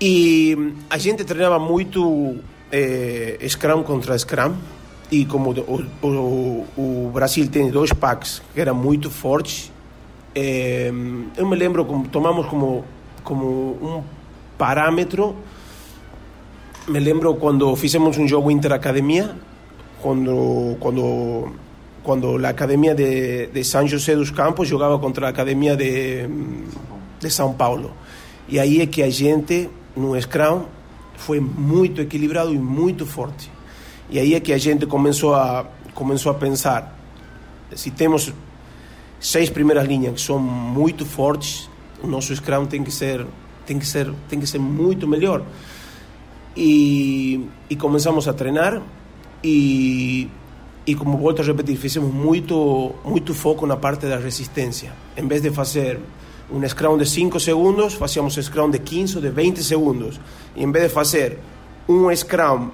E 0.00 0.74
a 0.88 0.96
gente 0.98 1.24
treinava 1.24 1.58
muito 1.58 2.36
eh, 2.72 3.38
Scrum 3.46 3.82
contra 3.82 4.18
Scrum. 4.18 4.54
E 5.10 5.24
como 5.24 5.50
o, 5.50 6.06
o, 6.06 6.66
o, 6.76 7.10
Brasil 7.12 7.48
tem 7.48 7.70
dois 7.70 7.92
packs 7.92 8.40
que 8.54 8.60
eram 8.60 8.74
muito 8.74 9.10
fortes, 9.10 9.72
eh, 10.34 10.92
eu 11.36 11.46
me 11.46 11.56
lembro 11.56 11.84
como 11.84 12.06
tomamos 12.08 12.46
como 12.46 12.84
como 13.24 13.72
um 13.82 14.02
parâmetro 14.56 15.36
me 16.90 16.98
lembro 16.98 17.34
quando 17.36 17.74
fizemos 17.76 18.18
um 18.18 18.26
jogo 18.26 18.50
interacademia, 18.50 19.36
quando 20.02 20.76
quando 20.80 21.52
quando 22.02 22.44
a 22.44 22.48
academia 22.48 22.94
de, 22.94 23.46
de 23.46 23.62
São 23.62 23.86
José 23.86 24.16
dos 24.16 24.30
Campos 24.30 24.66
jogava 24.66 24.98
contra 24.98 25.26
a 25.26 25.30
academia 25.30 25.76
de, 25.76 26.26
de 27.20 27.30
São 27.30 27.52
Paulo. 27.52 27.92
E 28.48 28.58
aí 28.58 28.80
é 28.80 28.86
que 28.86 29.02
a 29.02 29.10
gente, 29.10 29.68
no 29.94 30.20
Scrum, 30.20 30.64
foi 31.16 31.38
muito 31.38 32.00
equilibrado 32.00 32.52
e 32.52 32.58
muito 32.58 33.06
forte. 33.06 33.50
E 34.10 34.18
aí 34.18 34.34
é 34.34 34.40
que 34.40 34.52
a 34.52 34.58
gente 34.58 34.86
começou 34.86 35.34
a, 35.34 35.66
começou 35.94 36.32
a 36.32 36.34
pensar: 36.34 36.98
se 37.74 37.90
temos 37.90 38.32
seis 39.18 39.50
primeiras 39.50 39.86
linhas 39.86 40.14
que 40.14 40.20
são 40.20 40.38
muito 40.38 41.04
fortes, 41.06 41.68
o 42.02 42.06
nosso 42.06 42.34
Scrum 42.34 42.66
tem 42.66 42.82
que 42.82 42.90
ser, 42.90 43.26
tem 43.66 43.78
que 43.78 43.86
ser, 43.86 44.12
tem 44.28 44.40
que 44.40 44.46
ser 44.46 44.58
muito 44.58 45.06
melhor 45.06 45.44
e, 46.56 47.48
e 47.68 47.76
começamos 47.76 48.26
a 48.26 48.32
treinar 48.32 48.82
e, 49.42 50.28
e 50.86 50.94
como 50.94 51.16
volto 51.16 51.42
a 51.42 51.44
repetir, 51.44 51.76
fizemos 51.76 52.12
muito, 52.12 52.94
muito 53.04 53.34
foco 53.34 53.66
na 53.66 53.76
parte 53.76 54.06
da 54.06 54.18
resistência. 54.18 54.92
Em 55.16 55.26
vez 55.26 55.42
de 55.42 55.50
fazer 55.50 55.98
um 56.50 56.66
scrum 56.68 56.98
de 56.98 57.08
5 57.08 57.38
segundos, 57.38 57.94
fazíamos 57.94 58.34
scrum 58.34 58.70
de 58.70 58.78
15 58.78 59.16
ou 59.16 59.22
de 59.22 59.30
20 59.30 59.62
segundos. 59.62 60.20
E 60.56 60.64
em 60.64 60.70
vez 60.70 60.88
de 60.88 60.90
fazer 60.94 61.38
um 61.88 62.14
scrum, 62.14 62.70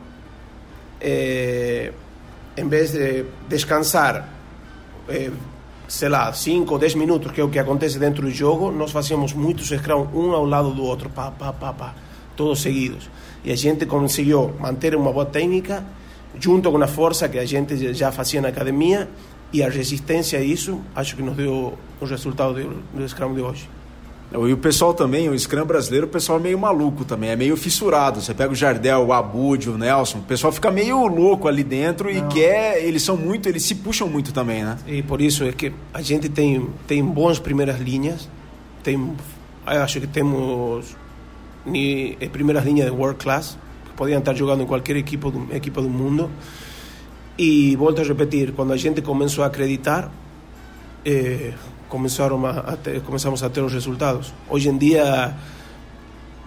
eh, 1.07 1.93
em 2.57 2.69
vez 2.69 2.91
de 2.93 3.25
descansar, 3.49 4.29
eh, 5.09 5.31
sei 5.87 6.09
lá, 6.09 6.33
5 6.33 6.73
ou 6.73 6.79
10 6.79 6.97
minutos, 6.97 7.31
que 7.31 7.41
é 7.41 7.45
o 7.45 7.49
que 7.49 7.59
acontece 7.59 7.99
dentro 7.99 8.23
do 8.23 8.31
jogo, 8.31 8.73
nós 8.73 8.91
fazíamos 8.91 9.33
muitos 9.33 9.69
scrum, 9.69 10.09
um 10.13 10.33
ao 10.33 10.45
lado 10.45 10.75
do 10.75 10.83
outro, 10.83 11.09
pá, 11.09 11.31
pá, 11.31 11.53
pá, 11.53 11.73
pá, 11.73 11.95
todos 12.35 12.61
seguidos 12.61 13.09
e 13.47 13.53
a 13.53 13.57
gente 13.57 13.87
conseguiu 13.87 14.53
manter 14.59 14.97
uma 14.97 15.13
boa 15.13 15.25
técnica 15.25 15.85
junto 16.39 16.71
com 16.71 16.83
a 16.83 16.89
força 16.89 17.29
que 17.29 17.39
a 17.39 17.45
gente 17.45 17.95
já 17.95 18.11
fazia 18.11 18.41
na 18.41 18.49
academia 18.49 19.09
e 19.53 19.63
a 19.63 19.71
resistência 19.71 20.41
a 20.41 20.43
isso, 20.43 20.81
acho 20.97 21.15
que 21.15 21.23
nos 21.23 21.37
deu 21.37 21.79
o 22.01 22.05
resultado 22.05 22.55
do, 22.55 22.83
do 22.93 23.09
Scrum 23.09 23.35
de 23.35 23.41
hoje. 23.41 23.76
E 24.33 24.53
o 24.53 24.57
pessoal 24.57 24.93
também, 24.93 25.29
o 25.29 25.39
Scrum 25.39 25.64
brasileiro, 25.64 26.07
o 26.07 26.11
pessoal 26.11 26.39
é 26.39 26.43
meio 26.43 26.59
maluco 26.59 27.05
também, 27.05 27.31
é 27.31 27.37
meio 27.37 27.57
fissurado. 27.57 28.20
Você 28.20 28.35
pega 28.35 28.53
o 28.53 28.55
Jardel, 28.55 29.07
o 29.07 29.12
Abud, 29.12 29.70
o 29.70 29.79
Nelson, 29.79 30.18
o 30.18 30.22
pessoal 30.22 30.53
fica 30.53 30.70
meio 30.70 31.07
louco 31.07 31.47
ali 31.47 31.62
dentro 31.62 32.12
Não. 32.12 32.18
e 32.18 32.33
quer, 32.33 32.85
eles 32.85 33.03
são 33.03 33.16
muito, 33.16 33.49
eles 33.49 33.62
se 33.62 33.77
puxam 33.77 34.09
muito 34.09 34.33
também, 34.33 34.64
né? 34.64 34.77
E 34.87 35.03
por 35.03 35.20
isso 35.20 35.45
é 35.45 35.53
que 35.53 35.72
a 35.95 36.03
gente 36.03 36.29
tem, 36.29 36.68
tem 36.87 37.05
bons 37.05 37.39
primeiras 37.39 37.79
linhas, 37.79 38.29
tem, 38.83 39.14
acho 39.64 40.01
que 40.01 40.07
temos 40.09 40.97
ni 41.64 42.16
en 42.20 42.31
primeras 42.31 42.64
líneas 42.64 42.91
de 42.91 42.97
world 42.97 43.18
class, 43.18 43.59
que 43.85 43.93
podían 43.97 44.18
estar 44.18 44.35
jogando 44.35 44.62
em 44.62 44.66
qualquer 44.66 44.97
equipo 44.97 45.31
do, 45.31 45.55
equipo 45.55 45.81
do 45.81 45.89
mundo. 45.89 46.31
E 47.39 47.77
volto 47.77 48.01
a 48.01 48.05
repetir, 48.05 48.53
quando 48.53 48.72
a 48.72 48.77
gente 48.77 49.03
começou 49.03 49.45
a 49.45 49.49
acreditar, 49.49 50.11
eh, 51.05 51.53
começaram 51.89 52.45
a, 52.47 52.51
a 52.51 52.76
ter, 52.76 53.01
começamos 53.03 53.43
a 53.43 53.51
ter 53.51 53.61
os 53.61 53.72
resultados. 53.72 54.32
Hoje 54.49 54.68
em 54.68 54.76
dia, 54.76 55.34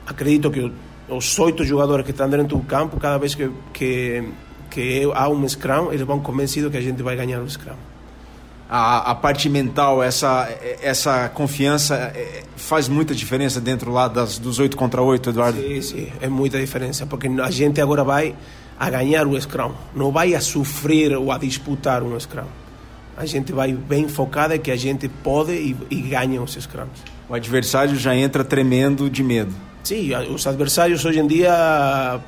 acredito 0.06 0.50
que 0.52 0.72
os 1.08 1.40
oito 1.40 1.64
jogadores 1.64 2.06
que 2.06 2.12
estão 2.12 2.30
dentro 2.30 2.48
do 2.48 2.60
campo, 2.60 3.00
cada 3.00 3.18
vez 3.18 3.36
que, 3.36 3.50
que, 3.74 4.30
que 4.70 5.10
há 5.14 5.28
um 5.30 5.48
scrum, 5.48 5.92
eles 5.92 6.06
vão 6.06 6.20
convencidos 6.20 6.72
que 6.72 6.78
a 6.78 6.82
gente 6.82 7.02
vai 7.02 7.16
ganhar 7.16 7.42
o 7.42 7.50
scrum 7.50 7.76
a, 8.70 9.12
a, 9.12 9.16
parte 9.16 9.50
mental, 9.50 10.04
essa, 10.04 10.48
essa 10.80 11.28
confiança 11.30 11.96
é, 11.96 12.44
faz 12.56 12.88
muita 12.88 13.16
diferença 13.16 13.60
dentro 13.60 13.92
lá 13.92 14.08
das, 14.08 14.38
dos 14.38 14.60
8 14.60 14.78
contra 14.78 15.02
8, 15.02 15.32
Eduardo? 15.32 15.60
Sim, 15.60 15.82
sim, 15.82 16.12
é 16.22 16.30
muita 16.30 16.60
diferença, 16.60 17.08
porque 17.08 17.28
a 17.28 17.50
gente 17.50 17.82
agora 17.82 18.04
vai 18.04 18.36
a 18.80 18.90
ganhar 18.92 19.28
o 19.28 19.42
Scrum, 19.42 19.74
não 19.96 20.12
vai 20.12 20.36
a 20.36 20.40
sofrer 20.40 21.18
ou 21.18 21.32
a 21.32 21.40
disputar 21.40 22.04
um 22.04 22.18
Scrum. 22.20 22.46
A 23.20 23.26
gente 23.26 23.52
vai 23.52 23.74
bem 23.74 24.08
focada 24.08 24.58
que 24.58 24.72
a 24.72 24.78
gente 24.78 25.10
pode 25.10 25.52
e, 25.52 25.76
e 25.90 26.02
ganha 26.04 26.42
os 26.42 26.54
Scrums. 26.54 27.04
O 27.28 27.34
adversário 27.36 27.94
já 27.98 28.16
entra 28.16 28.46
tremendo 28.46 29.10
de 29.10 29.22
medo. 29.22 29.54
Sim, 29.84 30.16
os 30.34 30.48
adversários 30.48 31.04
hoje 31.04 31.20
em 31.20 31.28
dia 31.28 32.22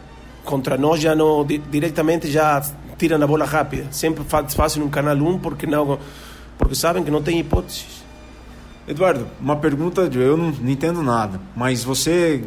contra 0.44 0.78
nós 0.78 1.00
já 1.00 1.16
não 1.16 1.46
diretamente 1.46 2.30
já 2.30 2.62
tiram 2.98 3.24
a 3.24 3.26
bola 3.26 3.46
rápida. 3.46 3.88
Sempre 3.90 4.22
fazem 4.26 4.84
um 4.84 4.90
canal 4.90 5.16
1 5.16 5.40
porque 5.40 5.66
não 5.66 5.98
porque 6.58 6.76
sabem 6.76 7.06
que 7.06 7.10
não 7.10 7.24
tem 7.24 7.40
hipóteses. 7.40 8.04
Eduardo, 8.86 9.26
uma 9.40 9.56
pergunta, 9.56 10.02
eu 10.02 10.36
não, 10.36 10.52
não 10.52 10.70
entendo 10.70 11.02
nada, 11.02 11.40
mas 11.56 11.86
você 11.86 12.44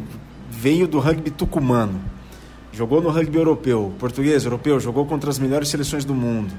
veio 0.51 0.87
do 0.87 0.99
rugby 0.99 1.31
tucumano, 1.31 1.99
jogou 2.71 3.01
no 3.01 3.09
rugby 3.09 3.37
europeu, 3.37 3.91
português, 3.97 4.45
europeu, 4.45 4.79
jogou 4.79 5.07
contra 5.07 5.31
as 5.31 5.39
melhores 5.39 5.67
seleções 5.67 6.05
do 6.05 6.13
mundo. 6.13 6.53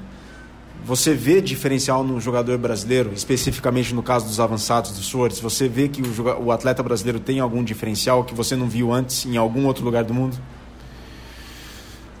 Você 0.85 1.13
vê 1.13 1.41
diferencial 1.41 2.03
no 2.03 2.19
jogador 2.21 2.57
brasileiro, 2.57 3.11
especificamente 3.13 3.93
no 3.93 4.01
caso 4.01 4.25
dos 4.25 4.39
avançados 4.39 4.91
dos 4.91 5.05
Swords? 5.05 5.39
Você 5.39 5.67
vê 5.67 5.89
que 5.89 6.01
o, 6.01 6.45
o 6.45 6.51
atleta 6.51 6.81
brasileiro 6.81 7.19
tem 7.19 7.39
algum 7.39 7.63
diferencial 7.63 8.23
que 8.23 8.33
você 8.33 8.55
não 8.55 8.67
viu 8.67 8.93
antes 8.93 9.25
em 9.25 9.35
algum 9.35 9.65
outro 9.65 9.83
lugar 9.83 10.03
do 10.03 10.13
mundo? 10.13 10.37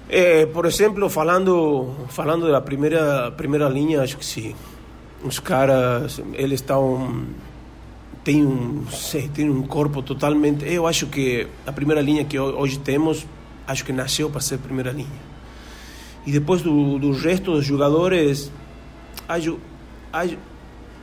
É, 0.09 0.45
por 0.45 0.65
exemplo, 0.65 1.09
falando 1.09 1.93
falando 2.09 2.51
da 2.51 2.61
primeira 2.61 3.31
primeira 3.31 3.67
linha, 3.67 4.01
acho 4.01 4.17
que 4.17 4.25
sim 4.25 4.55
os 5.23 5.39
caras, 5.39 6.21
eles 6.33 6.61
estão 6.61 7.25
tem 8.23 8.45
um, 8.45 8.85
sei, 8.87 9.29
tem 9.29 9.49
um 9.49 9.63
corpo 9.63 10.01
totalmente. 10.01 10.65
Eu 10.65 10.85
acho 10.85 11.07
que 11.07 11.47
a 11.65 11.71
primeira 11.71 12.01
linha 12.01 12.25
que 12.25 12.37
hoje 12.37 12.77
temos, 12.77 13.25
acho 13.65 13.85
que 13.85 13.93
nasceu 13.93 14.29
para 14.29 14.41
ser 14.41 14.57
primeira 14.57 14.91
linha. 14.91 15.26
E 16.27 16.31
depois 16.31 16.61
do, 16.61 16.99
do 16.99 17.13
resto 17.13 17.53
dos 17.53 17.63
jogadores, 17.63 18.51
há, 19.29 19.37
há, 20.11 20.27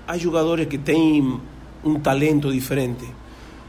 há 0.07 0.19
jogadores 0.19 0.67
que 0.67 0.77
têm 0.77 1.41
um 1.83 1.99
talento 1.99 2.53
diferente, 2.53 3.07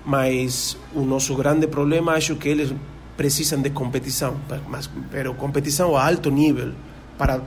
mas 0.05 0.77
o 0.93 1.03
nosso 1.03 1.33
grande 1.33 1.65
problema 1.65 2.11
acho 2.11 2.35
que 2.35 2.49
eles 2.49 2.75
precisam 3.15 3.61
de 3.61 3.69
competição, 3.69 4.35
mas, 4.67 4.89
pero 5.09 5.33
competição 5.35 5.95
a 5.95 6.05
alto 6.05 6.29
nível 6.29 6.73
para 7.17 7.39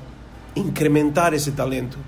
incrementar 0.56 1.34
esse 1.34 1.52
talento. 1.52 1.98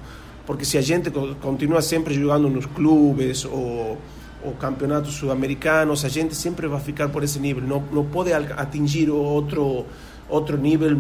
Porque 0.47 0.65
se 0.65 0.79
a 0.79 0.81
gente 0.81 1.11
continua 1.43 1.83
sempre 1.83 2.15
jogando 2.15 2.49
nos 2.49 2.65
clubes 2.65 3.45
ou, 3.45 3.99
ou 4.43 4.53
campeonatos 4.53 5.17
sul-americanos, 5.17 6.03
a 6.07 6.09
gente 6.09 6.35
sempre 6.35 6.67
vai 6.67 6.81
ficar 6.81 7.11
por 7.11 7.23
esse 7.23 7.39
nível, 7.39 7.63
não, 7.63 7.85
não 7.93 8.07
pode 8.07 8.33
atingir 8.33 9.11
outro 9.11 9.85
outro 10.31 10.57
nível 10.57 10.97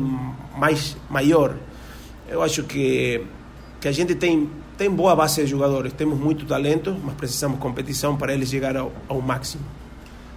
mais 0.56 0.96
maior. 1.08 1.54
Eu 2.28 2.42
acho 2.42 2.62
que 2.64 3.24
que 3.80 3.88
a 3.88 3.92
gente 3.92 4.14
tem 4.14 4.50
tem 4.76 4.90
boa 4.90 5.14
base 5.14 5.42
de 5.42 5.46
jogadores, 5.46 5.92
temos 5.92 6.18
muito 6.18 6.46
talento, 6.46 6.96
mas 7.04 7.14
precisamos 7.14 7.58
competição 7.58 8.16
para 8.16 8.32
eles 8.32 8.48
chegar 8.48 8.76
ao, 8.76 8.90
ao 9.06 9.20
máximo. 9.20 9.62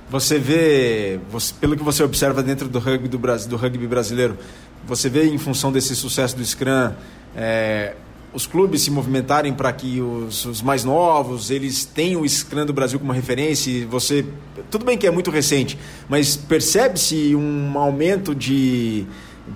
Você 0.09 0.37
vê, 0.37 1.17
você, 1.31 1.53
pelo 1.53 1.77
que 1.77 1.83
você 1.83 2.03
observa 2.03 2.43
dentro 2.43 2.67
do 2.67 2.77
rugby 2.77 3.07
do 3.07 3.17
Brasil, 3.17 3.49
do 3.49 3.55
rugby 3.55 3.87
brasileiro, 3.87 4.37
você 4.85 5.09
vê 5.09 5.27
em 5.27 5.37
função 5.37 5.71
desse 5.71 5.95
sucesso 5.95 6.35
do 6.35 6.45
Scrum, 6.45 6.91
é, 7.35 7.95
os 8.33 8.47
clubes 8.47 8.81
se 8.81 8.91
movimentarem 8.91 9.53
para 9.53 9.71
que 9.71 10.01
os, 10.01 10.43
os, 10.45 10.61
mais 10.61 10.83
novos 10.83 11.51
eles 11.51 11.85
tenham 11.85 12.21
o 12.21 12.27
Scrum 12.29 12.65
do 12.65 12.73
Brasil 12.73 12.99
como 12.99 13.11
referência. 13.11 13.85
Você, 13.87 14.25
tudo 14.71 14.83
bem 14.83 14.97
que 14.97 15.05
é 15.05 15.11
muito 15.11 15.29
recente, 15.29 15.77
mas 16.09 16.35
percebe-se 16.35 17.35
um 17.35 17.77
aumento 17.77 18.33
de 18.33 19.05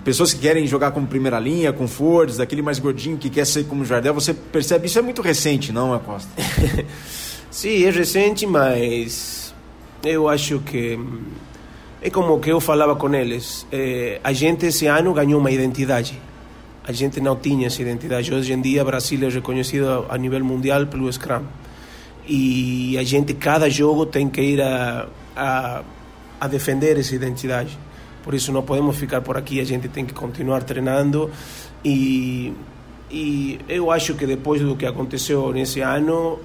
pessoas 0.03 0.33
que 0.33 0.41
querem 0.41 0.67
jogar 0.67 0.91
como 0.91 1.07
primeira 1.07 1.39
linha, 1.39 1.73
com 1.73 1.87
Fords, 1.87 2.37
daquele 2.37 2.61
mais 2.61 2.77
gordinho 2.77 3.17
que 3.17 3.29
quer 3.29 3.45
ser 3.45 3.65
como 3.65 3.83
Jardel. 3.83 4.13
Você 4.13 4.33
percebe 4.33 4.85
isso 4.85 4.99
é 4.99 5.01
muito 5.01 5.21
recente, 5.21 5.71
não, 5.71 5.93
Acosta? 5.93 6.29
Sim, 7.49 7.83
é 7.83 7.89
recente, 7.89 8.45
mas 8.45 9.55
eu 10.03 10.29
acho 10.29 10.59
que 10.59 10.99
é 12.01 12.11
como 12.11 12.39
que 12.39 12.51
eu 12.51 12.59
falava 12.59 12.95
com 12.95 13.11
eles. 13.15 13.65
É, 13.71 14.21
a 14.23 14.31
gente 14.31 14.67
esse 14.67 14.85
ano 14.85 15.13
ganhou 15.13 15.39
uma 15.39 15.49
identidade 15.49 16.21
a 16.87 16.91
gente 16.93 17.19
não 17.19 17.35
tinha 17.35 17.67
essa 17.67 17.81
identidade. 17.81 18.33
Hoje 18.33 18.53
em 18.53 18.61
dia, 18.61 18.83
Brasil 18.85 19.27
é 19.27 19.29
reconhecido 19.29 20.05
a 20.07 20.17
nível 20.17 20.43
mundial 20.45 20.87
pelo 20.87 21.11
Scrum. 21.11 21.43
E 22.25 22.97
a 22.97 23.03
gente, 23.03 23.33
cada 23.33 23.69
jogo, 23.69 24.05
tem 24.05 24.29
que 24.29 24.41
ir 24.41 24.61
a, 24.61 25.05
a, 25.35 25.83
a 26.39 26.47
defender 26.47 26.97
essa 26.97 27.13
identidade. 27.13 27.77
Por 28.23 28.33
isso, 28.33 28.53
não 28.53 28.63
podemos 28.63 28.95
ficar 28.95 29.19
por 29.19 29.35
aqui, 29.35 29.59
a 29.59 29.65
gente 29.65 29.89
tem 29.89 30.05
que 30.05 30.13
continuar 30.13 30.63
treinando. 30.63 31.29
E, 31.83 32.53
e 33.11 33.59
eu 33.67 33.91
acho 33.91 34.13
que 34.15 34.25
depois 34.25 34.61
do 34.61 34.77
que 34.77 34.85
aconteceu 34.85 35.51
nesse 35.51 35.81
ano, 35.81 36.39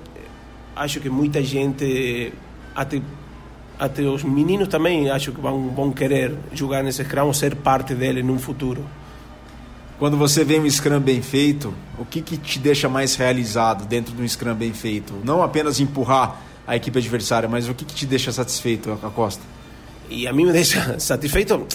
acho 0.75 0.99
que 0.99 1.09
muita 1.09 1.41
gente, 1.41 2.33
até, 2.75 3.01
até 3.79 4.03
os 4.03 4.25
meninos 4.25 4.67
também, 4.67 5.09
acho 5.09 5.31
que 5.31 5.41
vão, 5.41 5.69
vão 5.69 5.93
querer 5.93 6.35
jogar 6.53 6.83
nesse 6.83 7.05
Scrum 7.05 7.27
ou 7.27 7.35
ser 7.35 7.55
parte 7.55 7.95
dele 7.95 8.25
no 8.25 8.41
futuro. 8.41 8.85
Quando 10.03 10.17
você 10.17 10.43
vê 10.43 10.59
um 10.59 10.69
Scrum 10.69 10.99
bem 10.99 11.23
feito, 11.23 11.73
o 11.97 12.05
que, 12.05 12.21
que 12.21 12.37
te 12.37 12.59
deixa 12.59 12.89
mais 12.89 13.15
realizado 13.15 13.87
dentro 13.87 14.13
de 14.13 14.21
um 14.21 14.27
Scrum 14.27 14.53
bem 14.53 14.73
feito? 14.73 15.15
Não 15.23 15.45
apenas 15.45 15.79
empurrar 15.79 16.43
a 16.67 16.75
equipe 16.75 16.99
adversária, 16.99 17.49
mas 17.49 17.69
o 17.69 17.73
que, 17.73 17.85
que 17.85 17.95
te 17.95 18.05
deixa 18.05 18.33
satisfeito, 18.33 18.99
Acosta? 19.01 19.41
E 20.11 20.27
a 20.27 20.33
mim 20.33 20.47
me 20.47 20.53
deixa 20.53 20.99
satisfeito 20.99 21.69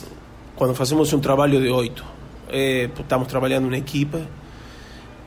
quando 0.58 0.76
fazemos 0.76 1.14
um 1.14 1.22
trabalho 1.22 1.62
de 1.62 1.70
oito. 1.70 2.04
É, 2.50 2.90
estamos 3.00 3.30
trabalhando 3.30 3.70
na 3.70 3.78
equipe 3.78 4.22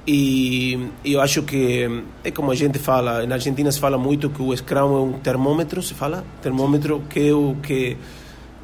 e 0.06 0.90
eu 1.02 1.22
acho 1.22 1.42
que 1.42 2.04
é 2.22 2.30
como 2.30 2.50
a 2.50 2.54
gente 2.54 2.78
fala, 2.78 3.26
na 3.26 3.36
Argentina 3.36 3.72
se 3.72 3.80
fala 3.80 3.96
muito 3.96 4.28
que 4.28 4.42
o 4.42 4.54
Scrum 4.54 4.78
é 4.78 5.00
um 5.00 5.12
termômetro, 5.20 5.82
se 5.82 5.94
fala? 5.94 6.22
Termômetro 6.42 7.02
que 7.08 7.30
é 7.30 7.32
o 7.32 7.56
que 7.62 7.96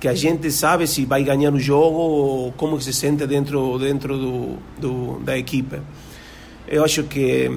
que 0.07 0.11
a 0.11 0.15
gente 0.15 0.53
sabe 0.53 0.87
se 0.87 1.05
vai 1.05 1.25
ganhar 1.25 1.53
o 1.53 1.59
jogo 1.59 1.99
ou 1.99 2.53
como 2.53 2.81
se 2.81 2.93
sente 2.93 3.27
dentro 3.27 3.77
dentro 3.77 4.17
do, 4.17 4.57
do, 4.79 5.19
da 5.19 5.37
equipe. 5.37 5.81
Eu 6.69 6.85
acho 6.85 7.03
que 7.05 7.51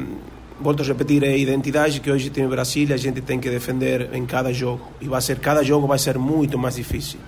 volto 0.60 0.82
a 0.82 0.86
repetir 0.88 1.24
a 1.24 1.38
identidade 1.38 2.00
que 2.00 2.10
hoje 2.10 2.32
tem 2.32 2.47
o 2.47 2.50
Brasil 2.50 2.88
a 2.91 2.97
gente 2.97 3.22
tem 3.22 3.39
que 3.39 3.52
defender 3.52 4.10
em 4.14 4.26
cada 4.26 4.52
jogo 4.52 4.82
e 5.00 5.08
vai 5.08 5.22
ser 5.22 5.38
cada 5.38 5.62
jogo 5.62 5.86
vai 5.86 6.00
ser 6.00 6.18
muito 6.18 6.58
mais 6.58 6.78
difícil. 6.78 7.20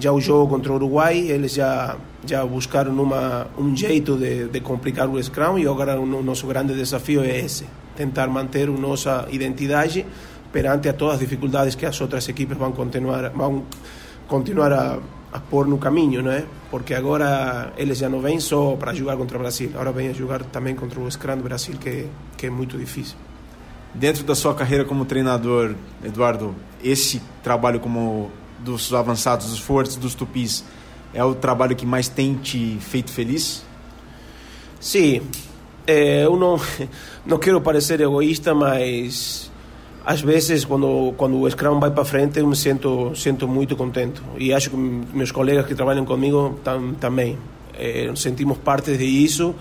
Já 0.00 0.10
o 0.12 0.18
jogo 0.18 0.48
contra 0.48 0.72
o 0.72 0.76
Uruguai 0.76 1.18
eles 1.18 1.52
já 1.52 1.98
já 2.26 2.42
buscaram 2.46 2.92
uma 2.92 3.48
um 3.58 3.76
jeito 3.76 4.16
de, 4.16 4.48
de 4.48 4.60
complicar 4.60 5.10
o 5.10 5.22
scrum 5.22 5.58
e 5.58 5.68
agora 5.68 6.00
o 6.00 6.22
nosso 6.22 6.46
grande 6.46 6.72
desafio 6.72 7.22
é 7.22 7.38
esse 7.38 7.66
tentar 7.94 8.28
manter 8.28 8.70
a 8.70 8.72
nossa 8.72 9.28
identidade 9.30 10.06
perante 10.50 10.88
a 10.88 10.94
todas 10.94 11.16
as 11.16 11.20
dificuldades 11.20 11.74
que 11.74 11.84
as 11.84 12.00
outras 12.00 12.26
equipes 12.30 12.56
vão 12.56 12.72
continuar 12.72 13.28
vão 13.28 13.64
continuar 14.26 14.72
a, 14.72 14.98
a 15.32 15.40
pôr 15.40 15.66
no 15.66 15.78
caminho, 15.78 16.22
não 16.22 16.30
é? 16.30 16.44
Porque 16.70 16.94
agora 16.94 17.72
eles 17.76 17.98
já 17.98 18.08
não 18.08 18.20
vêm 18.20 18.40
só 18.40 18.76
para 18.76 18.94
jogar 18.94 19.16
contra 19.16 19.36
o 19.36 19.40
Brasil, 19.40 19.70
agora 19.74 19.92
vêm 19.92 20.08
a 20.08 20.12
jogar 20.12 20.42
também 20.44 20.74
contra 20.74 20.98
o 21.00 21.08
do 21.08 21.42
Brasil, 21.42 21.74
que, 21.78 22.06
que 22.36 22.46
é 22.46 22.50
muito 22.50 22.78
difícil. 22.78 23.16
Dentro 23.94 24.24
da 24.24 24.34
sua 24.34 24.54
carreira 24.54 24.84
como 24.84 25.04
treinador, 25.04 25.74
Eduardo, 26.04 26.54
esse 26.82 27.22
trabalho 27.42 27.78
como 27.78 28.30
dos 28.58 28.92
avançados, 28.92 29.50
dos 29.50 29.60
fortes, 29.60 29.96
dos 29.96 30.14
tupis, 30.14 30.64
é 31.12 31.22
o 31.22 31.34
trabalho 31.34 31.76
que 31.76 31.86
mais 31.86 32.08
tem 32.08 32.34
te 32.34 32.76
feito 32.80 33.12
feliz? 33.12 33.64
Sim, 34.80 35.22
é, 35.86 36.24
eu 36.24 36.36
não, 36.36 36.60
não 37.24 37.38
quero 37.38 37.60
parecer 37.60 38.00
egoísta, 38.00 38.54
mas 38.54 39.50
às 40.04 40.20
vezes 40.20 40.64
quando 40.64 41.14
quando 41.16 41.40
o 41.40 41.50
Scrum 41.50 41.80
vai 41.80 41.90
para 41.90 42.04
frente 42.04 42.38
eu 42.38 42.46
me 42.46 42.56
sinto 42.56 43.14
sinto 43.14 43.48
muito 43.48 43.74
contente 43.76 44.20
e 44.38 44.52
acho 44.52 44.70
que 44.70 44.76
meus 44.76 45.32
colegas 45.32 45.66
que 45.66 45.74
trabalham 45.74 46.04
comigo 46.04 46.60
tam, 46.62 46.94
também. 46.94 47.38
É, 47.76 48.08
sentimos 48.14 48.58
parte 48.58 48.96
disso 48.96 49.52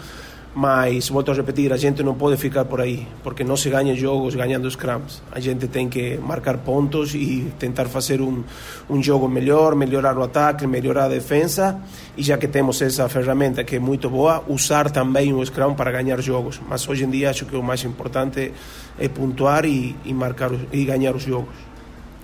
mas 0.56 1.10
volto 1.10 1.32
a 1.32 1.34
repetir, 1.34 1.74
a 1.74 1.78
gente 1.78 2.04
não 2.04 2.14
pode 2.14 2.38
ficar 2.38 2.66
por 2.66 2.80
aí, 2.80 3.08
porque 3.24 3.44
não 3.44 3.58
se 3.58 3.70
ganha 3.70 3.96
jogos 3.96 4.36
ganhando 4.36 4.70
scrums. 4.70 5.22
A 5.32 5.40
gente 5.40 5.68
tem 5.68 5.90
que 5.90 6.18
marcar 6.18 6.60
pontos 6.60 7.16
e 7.16 7.52
tentar 7.58 7.86
fazer 7.86 8.22
um, 8.22 8.44
um 8.88 9.02
jogo 9.02 9.28
melhor, 9.28 9.74
melhorar 9.76 10.16
o 10.18 10.24
ataque, 10.24 10.68
melhorar 10.68 11.06
a 11.06 11.10
defesa, 11.10 11.82
e 12.16 12.22
já 12.22 12.38
que 12.38 12.48
temos 12.48 12.82
essa 12.82 13.10
ferramenta 13.10 13.64
que 13.64 13.78
é 13.78 13.80
muito 13.80 14.10
boa, 14.10 14.44
usar 14.48 14.92
também 14.92 15.34
o 15.34 15.44
scrum 15.44 15.74
para 15.74 15.92
ganhar 15.92 16.22
jogos. 16.22 16.62
Mas 16.70 16.88
hoje 16.88 17.04
em 17.04 17.10
dia 17.10 17.32
acho 17.32 17.46
que 17.46 17.56
o 17.56 17.64
mais 17.64 17.84
importante 17.84 18.54
é 19.00 19.08
pontuar 19.08 19.66
e, 19.66 19.96
e 20.06 20.14
marcar 20.14 20.52
e 20.72 20.86
ganhar 20.86 21.16
os 21.16 21.24
jogos. 21.24 21.74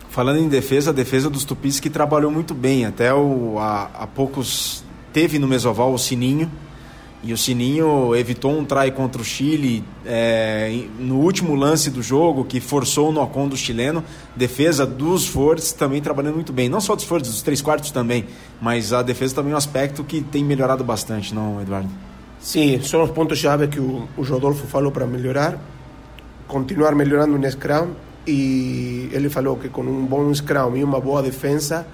Falando 0.09 0.39
em 0.39 0.49
defesa, 0.49 0.91
a 0.91 0.93
defesa 0.93 1.29
dos 1.29 1.43
Tupis 1.43 1.79
que 1.79 1.89
trabalhou 1.89 2.31
muito 2.31 2.53
bem, 2.53 2.85
até 2.85 3.09
há 3.09 4.07
poucos 4.13 4.83
teve 5.11 5.39
no 5.39 5.47
Mesoval 5.47 5.93
o 5.93 5.97
Sininho, 5.97 6.51
e 7.21 7.33
o 7.33 7.37
Sininho 7.37 8.15
evitou 8.15 8.57
um 8.57 8.63
try 8.63 8.91
contra 8.91 9.21
o 9.21 9.25
Chile 9.25 9.83
é, 10.05 10.85
no 10.97 11.17
último 11.17 11.53
lance 11.53 11.89
do 11.89 12.01
jogo, 12.01 12.45
que 12.45 12.61
forçou 12.61 13.09
o 13.09 13.11
Nocon 13.11 13.49
do 13.49 13.57
chileno. 13.57 14.01
Defesa 14.37 14.85
dos 14.85 15.27
Fortes 15.27 15.73
também 15.73 16.01
trabalhando 16.01 16.35
muito 16.35 16.53
bem. 16.53 16.69
Não 16.69 16.79
só 16.79 16.95
dos 16.95 17.03
Fortes, 17.03 17.29
dos 17.29 17.41
três 17.41 17.61
quartos 17.61 17.91
também. 17.91 18.25
Mas 18.61 18.93
a 18.93 19.01
defesa 19.01 19.35
também 19.35 19.51
é 19.51 19.55
um 19.55 19.57
aspecto 19.57 20.01
que 20.01 20.21
tem 20.21 20.45
melhorado 20.45 20.81
bastante, 20.81 21.35
não, 21.35 21.61
Eduardo? 21.61 21.89
Sim, 22.39 22.81
são 22.81 23.03
os 23.03 23.11
pontos-chave 23.11 23.67
que 23.67 23.81
o, 23.81 24.07
o 24.15 24.23
Rodolfo 24.23 24.65
falou 24.65 24.91
para 24.91 25.05
melhorar. 25.05 25.59
Continuar 26.47 26.95
melhorando 26.95 27.37
no 27.37 27.51
Scrum. 27.51 27.89
E 28.25 29.09
ele 29.11 29.29
falou 29.29 29.57
que 29.57 29.67
com 29.67 29.81
um 29.81 30.05
bom 30.05 30.33
Scrum 30.33 30.77
e 30.77 30.83
uma 30.85 31.01
boa 31.01 31.21
defesa 31.21 31.85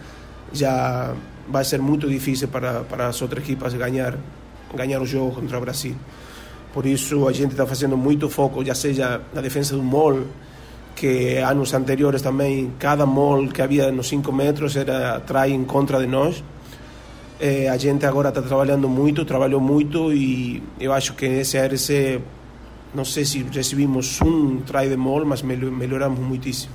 já 0.54 1.16
vai 1.50 1.64
ser 1.64 1.80
muito 1.80 2.08
difícil 2.08 2.48
para, 2.48 2.82
para 2.82 3.08
as 3.08 3.20
outras 3.22 3.44
equipas 3.44 3.74
ganhar 3.74 4.18
ganhar 4.76 5.02
o 5.02 5.06
jogo 5.06 5.36
contra 5.36 5.58
o 5.58 5.62
Brasil. 5.62 5.96
Por 6.74 6.86
isso 6.86 7.28
a 7.28 7.32
gente 7.32 7.52
está 7.52 7.66
fazendo 7.66 7.96
muito 7.96 8.30
foco, 8.30 8.64
já 8.64 8.76
seja 8.76 9.22
na 9.34 9.42
defesa 9.42 9.76
do 9.76 9.82
mol, 9.82 10.24
que 10.96 11.38
anos 11.38 11.74
anteriores 11.74 12.22
também, 12.22 12.74
cada 12.78 13.06
mol 13.06 13.48
que 13.48 13.62
havia 13.62 13.92
nos 13.92 14.08
5 14.08 14.32
metros 14.32 14.76
era 14.76 15.20
trai 15.22 15.52
em 15.52 15.64
contra 15.64 16.00
de 16.00 16.08
nós. 16.08 16.44
É, 17.40 17.70
a 17.70 17.78
gente 17.78 18.06
agora 18.06 18.30
está 18.30 18.42
trabalhando 18.42 18.88
muito, 18.88 19.26
trabalhou 19.26 19.60
muito 19.60 20.14
e 20.14 20.64
eu 20.80 20.94
acho 20.94 21.14
que 21.14 21.26
esse 21.26 21.58
ARC, 21.58 22.22
não 22.94 23.04
sei 23.04 23.26
se 23.26 23.44
recebimos 23.44 24.22
um 24.22 24.62
try 24.62 24.88
de 24.88 24.96
mol, 24.96 25.26
mas 25.26 25.42
melhoramos 25.42 26.20
muitíssimo. 26.20 26.74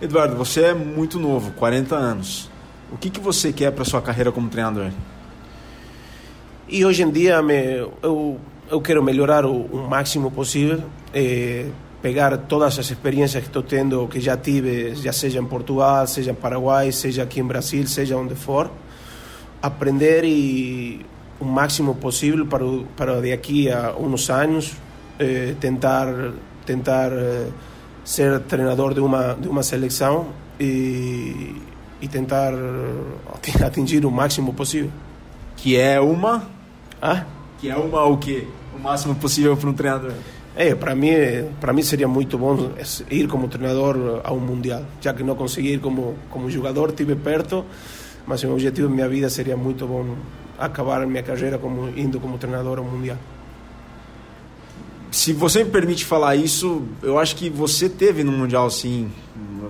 Eduardo, 0.00 0.36
você 0.36 0.62
é 0.62 0.74
muito 0.74 1.18
novo, 1.18 1.50
40 1.52 1.96
anos. 1.96 2.48
O 2.92 2.96
que, 2.96 3.10
que 3.10 3.20
você 3.20 3.52
quer 3.52 3.72
para 3.72 3.84
sua 3.84 4.00
carreira 4.00 4.30
como 4.30 4.48
treinador? 4.48 4.90
E 6.70 6.84
hoje 6.84 7.02
em 7.02 7.10
dia 7.10 7.40
me, 7.40 7.88
eu, 8.02 8.38
eu 8.70 8.80
quero 8.82 9.02
melhorar 9.02 9.46
o, 9.46 9.62
o 9.62 9.88
máximo 9.88 10.30
possível, 10.30 10.82
eh, 11.14 11.64
pegar 12.02 12.36
todas 12.36 12.78
as 12.78 12.90
experiências 12.90 13.42
que 13.42 13.48
estou 13.48 13.62
tendo, 13.62 14.06
que 14.06 14.20
já 14.20 14.36
tive, 14.36 14.94
já 14.94 15.10
seja 15.10 15.38
em 15.38 15.46
Portugal, 15.46 16.06
seja 16.06 16.32
em 16.32 16.34
Paraguai, 16.34 16.92
seja 16.92 17.22
aqui 17.22 17.40
em 17.40 17.44
Brasil, 17.44 17.86
seja 17.86 18.18
onde 18.18 18.34
for, 18.34 18.70
aprender 19.62 20.24
e 20.24 21.06
o 21.40 21.46
máximo 21.46 21.94
possível 21.94 22.44
para, 22.44 22.64
para 22.94 23.20
de 23.22 23.32
aqui 23.32 23.70
a 23.70 23.94
uns 23.98 24.28
anos 24.28 24.74
eh, 25.18 25.54
tentar 25.58 26.06
tentar 26.66 27.10
eh, 27.12 27.48
ser 28.04 28.40
treinador 28.40 28.92
de 28.92 29.00
uma 29.00 29.32
de 29.32 29.48
uma 29.48 29.62
seleção 29.62 30.26
e, 30.60 31.56
e 32.02 32.08
tentar 32.08 32.52
atingir 33.64 34.04
o 34.04 34.10
máximo 34.10 34.52
possível. 34.52 34.90
Que 35.56 35.76
é 35.76 35.98
uma 35.98 36.57
ah? 37.00 37.24
Que 37.58 37.70
é 37.70 37.76
uma 37.76 38.04
o 38.04 38.16
quê? 38.16 38.46
O 38.76 38.80
máximo 38.80 39.14
possível 39.14 39.56
para 39.56 39.70
um 39.70 39.72
treinador. 39.72 40.12
É, 40.56 40.74
para 40.74 40.94
mim, 40.94 41.10
para 41.60 41.72
mim 41.72 41.82
seria 41.82 42.08
muito 42.08 42.36
bom 42.36 42.72
ir 43.10 43.28
como 43.28 43.46
treinador 43.46 44.20
a 44.24 44.32
um 44.32 44.40
mundial, 44.40 44.82
já 45.00 45.14
que 45.14 45.22
não 45.22 45.36
consegui 45.36 45.74
ir 45.74 45.80
como 45.80 46.16
como 46.30 46.50
jogador, 46.50 46.90
tive 46.90 47.14
perto, 47.14 47.64
mas 48.26 48.42
o 48.42 48.52
objetivo 48.52 48.88
da 48.88 48.94
minha 48.94 49.08
vida 49.08 49.30
seria 49.30 49.56
muito 49.56 49.86
bom 49.86 50.16
acabar 50.58 51.06
minha 51.06 51.22
carreira 51.22 51.58
como 51.58 51.88
indo 51.96 52.18
como 52.18 52.36
treinador 52.38 52.78
ao 52.78 52.84
mundial. 52.84 53.16
se 55.12 55.32
você 55.32 55.62
me 55.62 55.70
permite 55.70 56.04
falar 56.04 56.34
isso, 56.34 56.82
eu 57.02 57.18
acho 57.18 57.36
que 57.36 57.48
você 57.48 57.88
teve 57.88 58.24
no 58.24 58.32
Mundial, 58.32 58.68
sim. 58.70 59.10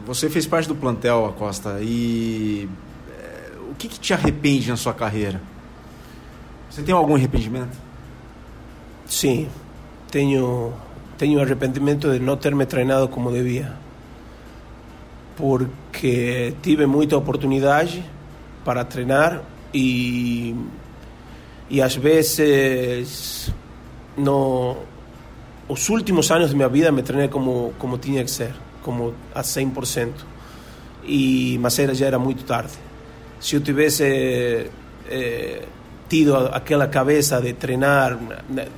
Você 0.07 0.29
fez 0.31 0.47
parte 0.47 0.67
do 0.67 0.75
plantel, 0.75 1.27
Acosta. 1.27 1.79
E 1.83 2.69
é, 3.11 3.53
o 3.71 3.75
que, 3.75 3.89
que 3.89 4.01
te 4.01 4.13
arrepende 4.15 4.69
na 4.69 4.77
sua 4.77 4.95
carreira? 4.95 5.41
Você 6.71 6.83
tem 6.83 6.95
algum 6.95 7.15
arrependimento? 7.15 7.77
Sim, 9.07 9.49
tenho 10.11 10.73
tenho 11.17 11.41
arrependimento 11.41 12.13
de 12.13 12.21
não 12.21 12.37
ter 12.37 12.55
me 12.55 12.65
treinado 12.65 13.09
como 13.09 13.33
devia. 13.33 13.73
Porque 15.37 16.55
tive 16.63 16.87
muita 16.87 17.17
oportunidade 17.17 18.05
para 18.65 18.85
treinar 18.85 19.43
e 19.73 20.55
e 21.71 21.83
às 21.83 21.97
vezes 21.97 23.53
no 24.17 24.77
os 25.69 25.89
últimos 25.89 26.31
anos 26.31 26.51
de 26.51 26.57
minha 26.57 26.69
vida 26.69 26.91
me 26.93 27.03
treinei 27.03 27.29
como 27.29 27.73
como 27.79 27.99
tinha 27.99 28.23
que 28.25 28.31
ser, 28.31 28.55
como 28.83 29.15
a 29.35 29.43
100%. 29.43 30.13
E 31.05 31.59
mas 31.61 31.79
era, 31.79 31.95
já 31.95 32.07
era 32.07 32.19
muito 32.19 32.45
tarde. 32.45 32.75
Se 33.41 33.57
eu 33.57 33.61
tivesse 33.61 34.71
eh, 35.09 35.63
tido 36.09 36.37
aquela 36.37 36.89
cabeça 36.89 37.41
de 37.41 37.53
treinar, 37.53 38.19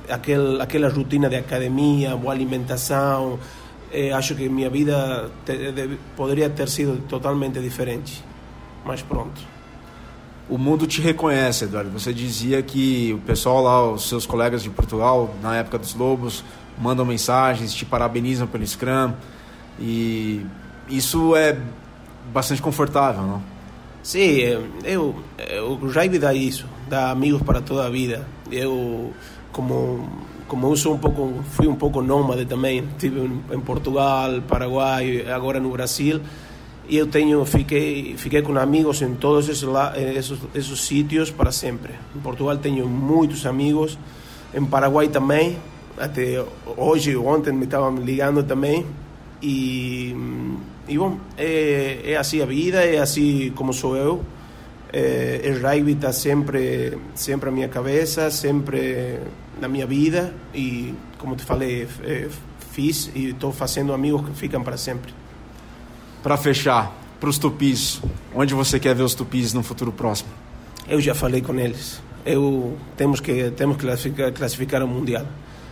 aquel, 0.09 0.61
aquela 0.61 0.89
rotina 0.89 1.29
de 1.29 1.37
academia, 1.37 2.15
boa 2.15 2.33
alimentação, 2.33 3.39
eh, 3.91 4.11
acho 4.11 4.35
que 4.35 4.49
minha 4.49 4.69
vida 4.69 5.29
te, 5.45 5.71
de, 5.71 5.97
poderia 6.15 6.49
ter 6.49 6.67
sido 6.69 7.01
totalmente 7.07 7.59
diferente. 7.59 8.23
Mas 8.85 9.01
pronto. 9.01 9.41
O 10.49 10.57
mundo 10.57 10.85
te 10.85 11.01
reconhece, 11.01 11.63
Eduardo. 11.63 11.89
Você 11.91 12.13
dizia 12.13 12.61
que 12.61 13.13
o 13.13 13.19
pessoal 13.19 13.63
lá, 13.63 13.91
os 13.91 14.09
seus 14.09 14.25
colegas 14.25 14.61
de 14.61 14.69
Portugal, 14.69 15.33
na 15.41 15.55
época 15.55 15.77
dos 15.77 15.95
Lobos, 15.95 16.43
mandam 16.77 17.05
mensagens, 17.05 17.73
te 17.73 17.85
parabenizam 17.85 18.47
pelo 18.47 18.65
Scrum. 18.65 19.13
E 19.79 20.45
isso 20.89 21.35
é 21.35 21.57
bastante 22.33 22.61
confortável, 22.61 23.23
não? 23.23 23.41
Sim, 24.03 24.39
eu, 24.83 25.15
eu, 25.37 25.75
rugby 25.75 26.17
dá 26.17 26.33
isso, 26.33 26.65
dá 26.91 27.09
amigos 27.09 27.41
para 27.41 27.61
toda 27.61 27.85
a 27.85 27.89
vida. 27.89 28.27
Eu, 28.51 29.13
como, 29.53 30.09
como 30.47 30.67
eu 30.67 30.75
sou 30.75 30.93
um 30.93 30.97
pouco, 30.97 31.41
fui 31.51 31.65
um 31.65 31.75
pouco 31.75 32.01
nômade 32.01 32.45
também, 32.45 32.83
estive 32.83 33.31
em 33.49 33.59
Portugal, 33.61 34.41
Paraguai, 34.41 35.25
agora 35.31 35.57
no 35.59 35.71
Brasil, 35.71 36.19
e 36.89 36.97
eu 36.97 37.07
tenho, 37.07 37.45
fiquei, 37.45 38.15
fiquei 38.17 38.41
com 38.41 38.57
amigos 38.57 39.01
em 39.01 39.15
todos 39.15 39.47
esses, 39.47 39.63
esses, 40.17 40.37
esses 40.53 40.81
sítios 40.81 41.31
para 41.31 41.51
sempre. 41.51 41.93
Em 42.13 42.19
Portugal 42.19 42.57
tenho 42.57 42.85
muitos 42.87 43.45
amigos, 43.45 43.97
em 44.53 44.65
Paraguai 44.65 45.07
também, 45.07 45.57
até 45.97 46.43
hoje, 46.75 47.15
ontem 47.15 47.53
me 47.53 47.63
estavam 47.63 47.95
ligando 47.95 48.43
também, 48.43 48.85
e 49.41 50.13
e 50.89 50.97
bom, 50.97 51.17
é, 51.37 52.01
é 52.03 52.17
assim 52.17 52.41
a 52.41 52.45
vida, 52.45 52.83
é 52.83 52.97
assim 52.97 53.49
como 53.55 53.71
sou 53.71 53.95
eu. 53.95 54.21
É, 54.93 55.41
o 55.45 55.65
rugby 55.65 55.93
está 55.93 56.11
sempre, 56.11 56.97
sempre 57.15 57.49
na 57.49 57.55
minha 57.55 57.69
cabeça, 57.69 58.29
sempre 58.29 59.19
na 59.59 59.67
minha 59.67 59.85
vida 59.85 60.33
e, 60.53 60.93
como 61.17 61.35
te 61.35 61.45
falei, 61.45 61.87
é, 62.03 62.27
fiz 62.71 63.09
e 63.15 63.29
estou 63.29 63.53
fazendo 63.53 63.93
amigos 63.93 64.27
que 64.27 64.35
ficam 64.35 64.61
para 64.63 64.75
sempre. 64.75 65.13
Para 66.21 66.35
fechar, 66.35 66.91
para 67.19 67.29
os 67.29 67.37
tupis, 67.37 68.01
onde 68.35 68.53
você 68.53 68.79
quer 68.79 68.93
ver 68.93 69.03
os 69.03 69.13
tupis 69.13 69.53
no 69.53 69.63
futuro 69.63 69.91
próximo? 69.91 70.29
Eu 70.87 70.99
já 70.99 71.15
falei 71.15 71.41
com 71.41 71.57
eles. 71.57 72.01
Eu 72.25 72.77
temos 72.97 73.19
que 73.19 73.51
temos 73.51 73.77
que 73.77 73.85
classificar, 73.85 74.31
classificar 74.33 74.83
o 74.83 74.87
mundial. 74.87 75.25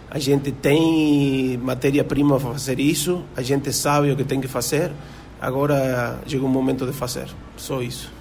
A 0.09 0.17
gente 0.17 0.51
tem 0.51 1.57
matéria-prima 1.57 2.39
para 2.39 2.53
fazer 2.53 2.80
isso, 2.80 3.24
a 3.36 3.43
gente 3.43 3.72
sabe 3.72 4.11
o 4.11 4.15
que 4.15 4.24
tem 4.24 4.41
que 4.41 4.47
fazer, 4.47 4.91
agora 5.39 6.20
chegou 6.26 6.49
o 6.49 6.51
momento 6.51 6.86
de 6.86 6.93
fazer. 6.93 7.28
Só 7.55 7.82
isso. 7.82 8.18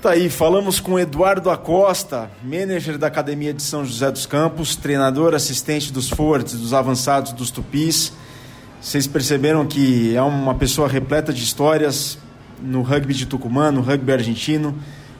Tá 0.00 0.12
aí, 0.12 0.30
falamos 0.30 0.80
com 0.80 0.98
Eduardo 0.98 1.50
Acosta, 1.50 2.30
manager 2.42 2.96
da 2.96 3.06
Academia 3.06 3.52
de 3.52 3.62
São 3.62 3.84
José 3.84 4.10
dos 4.10 4.24
Campos, 4.24 4.74
treinador 4.74 5.34
assistente 5.34 5.92
dos 5.92 6.08
fortes, 6.08 6.58
dos 6.58 6.72
avançados 6.72 7.32
dos 7.32 7.50
tupis. 7.50 8.10
Vocês 8.80 9.06
perceberam 9.06 9.66
que 9.66 10.16
é 10.16 10.22
uma 10.22 10.54
pessoa 10.54 10.88
repleta 10.88 11.34
de 11.34 11.44
histórias 11.44 12.16
no 12.62 12.80
rugby 12.80 13.12
de 13.12 13.26
Tucumã, 13.26 13.70
no 13.70 13.82
rugby 13.82 14.10
argentino, 14.10 14.74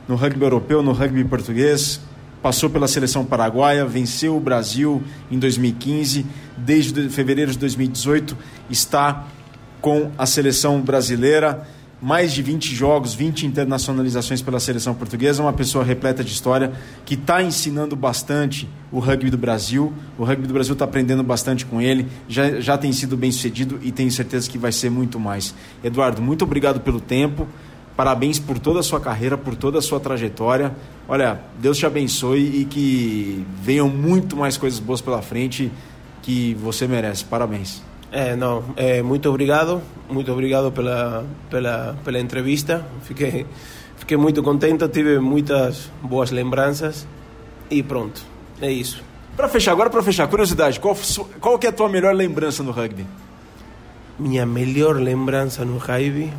no 0.09 0.17
rugby 0.17 0.45
europeu, 0.45 0.83
no 0.83 0.93
rugby 0.93 1.25
português, 1.25 2.01
passou 2.41 2.71
pela 2.71 2.89
seleção 2.89 3.23
paraguaia, 3.23 3.85
venceu 3.85 4.35
o 4.35 4.41
Brasil 4.41 5.03
em 5.31 5.39
2015, 5.39 6.25
desde 6.57 7.11
fevereiro 7.11 7.53
de 7.53 7.59
2018 7.59 8.35
está 8.71 9.27
com 9.83 10.11
a 10.17 10.25
seleção 10.25 10.81
brasileira, 10.81 11.69
mais 12.01 12.33
de 12.33 12.43
20 12.43 12.75
jogos, 12.75 13.15
20 13.15 13.47
internacionalizações 13.47 14.41
pela 14.41 14.59
seleção 14.59 14.95
portuguesa, 14.95 15.43
uma 15.43 15.53
pessoa 15.53 15.85
repleta 15.85 16.25
de 16.25 16.33
história 16.33 16.73
que 17.05 17.15
está 17.15 17.43
ensinando 17.43 17.95
bastante 17.95 18.69
o 18.91 18.99
rugby 18.99 19.31
do 19.31 19.37
Brasil. 19.37 19.93
O 20.19 20.25
rugby 20.25 20.47
do 20.47 20.55
Brasil 20.55 20.73
está 20.73 20.85
aprendendo 20.85 21.23
bastante 21.23 21.67
com 21.67 21.81
ele, 21.81 22.07
já, 22.29 22.61
já 22.61 22.79
tem 22.79 22.93
sido 22.93 23.17
bem 23.17 23.31
sucedido 23.31 23.79
e 23.83 23.93
tenho 23.93 24.11
certeza 24.11 24.49
que 24.49 24.57
vai 24.57 24.73
ser 24.73 24.91
muito 24.91 25.21
mais. 25.21 25.55
Eduardo, 25.85 26.23
muito 26.23 26.43
obrigado 26.43 26.81
pelo 26.81 27.01
tempo. 27.01 27.47
Parabéns 27.97 28.39
por 28.39 28.59
toda 28.59 28.81
a 28.81 28.83
sua 28.83 28.99
carreira, 28.99 29.37
por 29.37 29.55
toda 29.55 29.79
a 29.79 29.83
sua 29.83 30.01
trajetória. 30.01 30.75
Olha, 31.07 31.39
Deus 31.61 31.77
te 31.77 31.85
abençoe 31.85 32.61
e 32.61 32.65
que 32.65 33.45
venham 33.63 33.91
muito 33.91 34.37
mais 34.37 34.57
coisas 34.57 34.79
boas 34.79 35.03
pela 35.03 35.21
frente 35.21 35.71
que 36.23 36.55
você 36.55 36.89
merece. 36.89 37.25
Parabéns. 37.25 37.90
É, 38.13 38.35
não, 38.35 38.65
é, 38.77 39.03
muito 39.03 39.29
obrigado, 39.29 39.81
muito 40.09 40.33
obrigado 40.33 40.73
pela, 40.73 41.25
pela, 41.49 41.97
pela 42.05 42.19
entrevista. 42.19 42.85
Fiquei, 43.03 43.47
fiquei 43.97 44.17
muito 44.17 44.43
contente, 44.43 44.89
tive 44.89 45.19
muitas 45.19 45.91
boas 46.03 46.31
lembranças 46.31 47.07
e 47.71 47.83
pronto, 47.83 48.23
é 48.61 48.71
isso. 48.71 49.03
Para 49.37 49.49
fechar, 49.49 49.73
agora 49.73 49.89
para 49.89 50.03
fechar, 50.03 50.27
curiosidade, 50.29 50.81
qual, 50.81 50.97
qual 51.41 51.59
que 51.59 51.67
é 51.67 51.71
a 51.71 51.73
tua 51.73 51.89
melhor 51.89 52.15
lembrança 52.15 52.63
no 52.63 52.73
rugby? 52.73 53.07
Minha 54.19 54.45
melhor 54.45 54.97
lembrança 54.97 55.65
no 55.65 55.79
rugby 55.79 56.31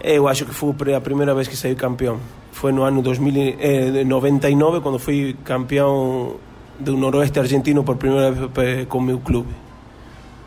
eu 0.00 0.28
acho 0.28 0.44
que 0.44 0.54
foi 0.54 0.94
a 0.94 1.00
primeira 1.00 1.34
vez 1.34 1.48
que 1.48 1.56
saí 1.56 1.74
campeão. 1.74 2.20
Foi 2.52 2.72
no 2.72 2.82
ano 2.82 3.02
2099, 3.02 4.76
eh, 4.76 4.80
quando 4.80 4.98
fui 4.98 5.36
campeão 5.44 6.36
do 6.78 6.96
Noroeste 6.96 7.38
Argentino 7.38 7.82
por 7.82 7.96
primeira 7.96 8.30
vez 8.30 8.86
com 8.86 8.98
o 8.98 9.02
meu 9.02 9.18
clube. 9.18 9.48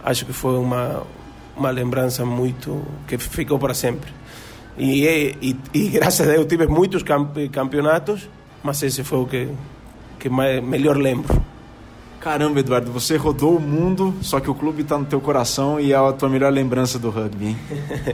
Acho 0.04 0.26
que 0.26 0.34
foi 0.34 0.58
uma, 0.58 1.04
uma 1.56 1.70
lembrança 1.70 2.26
muito. 2.26 2.84
que 3.08 3.18
ficou 3.18 3.60
para 3.60 3.74
sempre. 3.74 4.12
E, 4.78 5.06
e, 5.42 5.58
e 5.74 5.88
graças 5.94 6.28
a 6.28 6.32
Deus 6.32 6.46
tive 6.48 6.68
muitos 6.68 7.04
campeonatos, 7.52 8.30
mas 8.64 8.82
esse 8.84 9.04
foi 9.04 9.20
o 9.20 9.26
que, 9.26 9.50
que 10.20 10.30
mais, 10.30 10.64
melhor 10.64 10.98
lembro. 10.98 11.42
Caramba, 12.20 12.60
Eduardo, 12.60 12.92
você 12.92 13.18
rodou 13.18 13.58
o 13.58 13.60
mundo, 13.60 14.14
só 14.22 14.40
que 14.40 14.50
o 14.50 14.54
clube 14.54 14.84
está 14.84 14.96
no 14.96 15.06
teu 15.06 15.20
coração 15.20 15.80
e 15.80 15.92
é 15.92 15.96
a 15.96 16.12
tua 16.14 16.30
melhor 16.30 16.54
lembrança 16.54 17.00
do 17.00 17.10
rugby, 17.10 17.48
hein? 17.48 17.58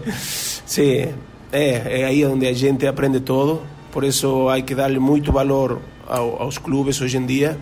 Sim, 0.66 1.14
é, 1.52 2.02
é 2.02 2.06
aí 2.06 2.26
onde 2.26 2.48
a 2.48 2.54
gente 2.54 2.88
aprende 2.88 3.20
todo, 3.20 3.64
por 3.92 4.06
isso 4.06 4.48
há 4.48 4.62
que 4.62 4.74
dar 4.74 4.90
muito 4.92 5.30
valor 5.30 5.82
ao, 6.08 6.42
aos 6.42 6.58
clubes 6.58 7.02
hoje 7.02 7.18
em 7.18 7.26
dia. 7.26 7.58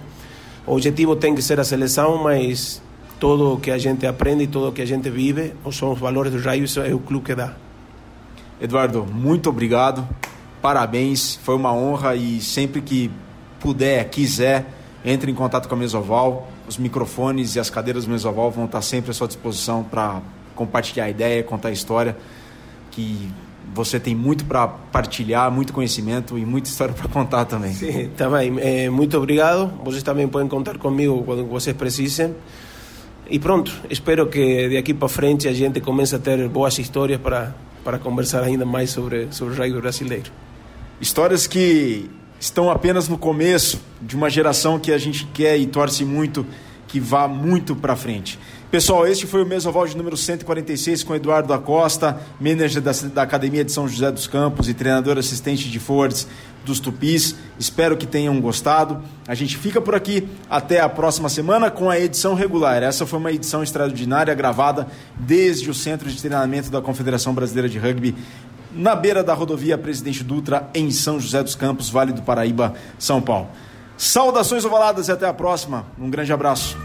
O 0.68 0.74
objetivo 0.74 1.16
tem 1.16 1.34
que 1.34 1.42
ser 1.42 1.60
a 1.60 1.64
seleção, 1.64 2.22
mas 2.24 2.80
todo 3.20 3.54
o 3.54 3.60
que 3.60 3.72
a 3.72 3.78
gente 3.78 4.06
aprende 4.06 4.44
e 4.44 4.48
todo 4.48 4.70
o 4.70 4.72
que 4.72 4.82
a 4.82 4.86
gente 4.86 5.10
vive, 5.10 5.54
são 5.72 5.92
os 5.92 6.00
valores 6.00 6.32
do 6.32 6.40
rugby, 6.40 6.68
é 6.88 6.94
o 6.94 7.00
clube 7.00 7.26
que 7.26 7.36
dá. 7.36 7.54
Eduardo, 8.60 9.06
muito 9.06 9.50
obrigado, 9.50 10.08
parabéns, 10.62 11.36
foi 11.44 11.56
uma 11.56 11.74
honra 11.74 12.16
e 12.16 12.42
sempre 12.42 12.82
que 12.82 13.12
puder, 13.60 14.10
quiser 14.10 14.66
entre 15.04 15.32
em 15.32 15.36
contato 15.36 15.70
com 15.70 15.76
a 15.76 15.78
Mesoval. 15.78 16.48
Os 16.68 16.78
microfones 16.78 17.56
e 17.56 17.60
as 17.60 17.70
cadeiras 17.70 18.06
do 18.06 18.12
Mesoval 18.12 18.50
vão 18.50 18.66
estar 18.66 18.82
sempre 18.82 19.12
à 19.12 19.14
sua 19.14 19.28
disposição 19.28 19.84
para 19.84 20.22
compartilhar 20.56 21.06
a 21.06 21.10
ideia, 21.10 21.44
contar 21.44 21.70
a 21.70 21.72
história. 21.72 22.18
Que 22.90 23.30
você 23.74 24.00
tem 24.00 24.16
muito 24.16 24.46
para 24.46 24.68
partilhar, 24.68 25.52
muito 25.52 25.74
conhecimento 25.74 26.38
e 26.38 26.46
muita 26.46 26.70
história 26.70 26.94
para 26.94 27.08
contar 27.08 27.46
também. 27.46 27.74
Sim, 27.74 28.10
também. 28.18 28.58
É, 28.60 28.90
muito 28.90 29.16
obrigado. 29.18 29.72
Vocês 29.84 30.02
também 30.02 30.28
podem 30.28 30.48
contar 30.48 30.78
comigo 30.78 31.24
quando 31.24 31.46
vocês 31.46 31.76
precisem. 31.76 32.34
E 33.30 33.40
pronto, 33.40 33.72
espero 33.90 34.28
que 34.28 34.70
de 34.70 34.78
aqui 34.78 34.94
para 34.94 35.08
frente 35.08 35.48
a 35.48 35.54
gente 35.54 35.82
comece 35.82 36.16
a 36.16 36.20
ter 36.20 36.48
boas 36.48 36.78
histórias 36.78 37.20
para, 37.20 37.56
para 37.84 37.98
conversar 37.98 38.44
ainda 38.44 38.66
mais 38.66 38.92
sobre, 38.92 39.28
sobre 39.32 39.56
o 39.56 39.58
rugby 39.58 39.82
brasileiro. 39.82 40.32
Histórias 41.02 41.48
que 41.48 42.10
estão 42.40 42.70
apenas 42.70 43.10
no 43.10 43.18
começo 43.18 43.82
de 44.00 44.16
uma 44.16 44.30
geração 44.30 44.80
que 44.80 44.92
a 44.92 44.98
gente 44.98 45.26
quer 45.34 45.58
e 45.58 45.66
torce 45.66 46.06
muito 46.06 46.46
que 46.88 47.00
vá 47.00 47.28
muito 47.28 47.76
para 47.76 47.96
frente. 47.96 48.38
Pessoal, 48.76 49.08
este 49.08 49.26
foi 49.26 49.42
o 49.42 49.46
Mesoval 49.46 49.88
de 49.88 49.96
número 49.96 50.18
146 50.18 51.02
com 51.02 51.16
Eduardo 51.16 51.48
da 51.48 51.58
Costa, 51.58 52.20
manager 52.42 52.82
da, 52.82 52.92
da, 52.92 53.22
Academia 53.22 53.64
de 53.64 53.72
São 53.72 53.88
José 53.88 54.12
dos 54.12 54.28
Campos 54.28 54.68
e 54.68 54.74
treinador 54.74 55.18
assistente 55.18 55.70
de 55.70 55.80
Fords 55.80 56.28
dos 56.66 56.82
Tupis. 56.82 57.38
Espero 57.58 57.96
que 57.96 58.06
tenham 58.06 58.38
gostado. 58.42 59.02
A 59.26 59.34
gente 59.34 59.58
fica 59.58 59.80
por 59.80 59.96
aqui 59.96 60.28
até 60.50 60.82
a 60.82 60.90
próxima 60.90 61.30
semana 61.30 61.72
com 61.72 61.90
a 61.90 61.98
edição 61.98 62.34
regular. 62.34 62.84
Essa 62.84 63.06
foi 63.06 63.18
uma 63.18 63.32
edição 63.32 63.64
extraordinária 63.64 64.34
gravada 64.34 64.88
desde 65.18 65.70
o 65.70 65.74
Centro 65.74 66.10
de 66.10 66.20
Treinamento 66.20 66.70
da 66.70 66.82
Confederação 66.82 67.34
Brasileira 67.34 67.70
de 67.70 67.80
Rugby 67.80 68.14
na 68.74 68.94
beira 68.94 69.24
da 69.24 69.34
rodovia 69.34 69.78
Presidente 69.78 70.22
Dutra, 70.22 70.70
em 70.74 70.92
São 70.92 71.18
José 71.18 71.42
dos 71.42 71.56
Campos, 71.56 71.90
Vale 71.90 72.12
do 72.12 72.24
Paraíba, 72.24 72.74
São 73.00 73.22
Paulo. 73.22 73.48
Saudações 73.96 74.66
ovaladas 74.66 75.08
e 75.08 75.14
até 75.14 75.26
a 75.26 75.34
próxima. 75.34 75.86
Um 75.98 76.10
grande 76.10 76.34
abraço. 76.34 76.78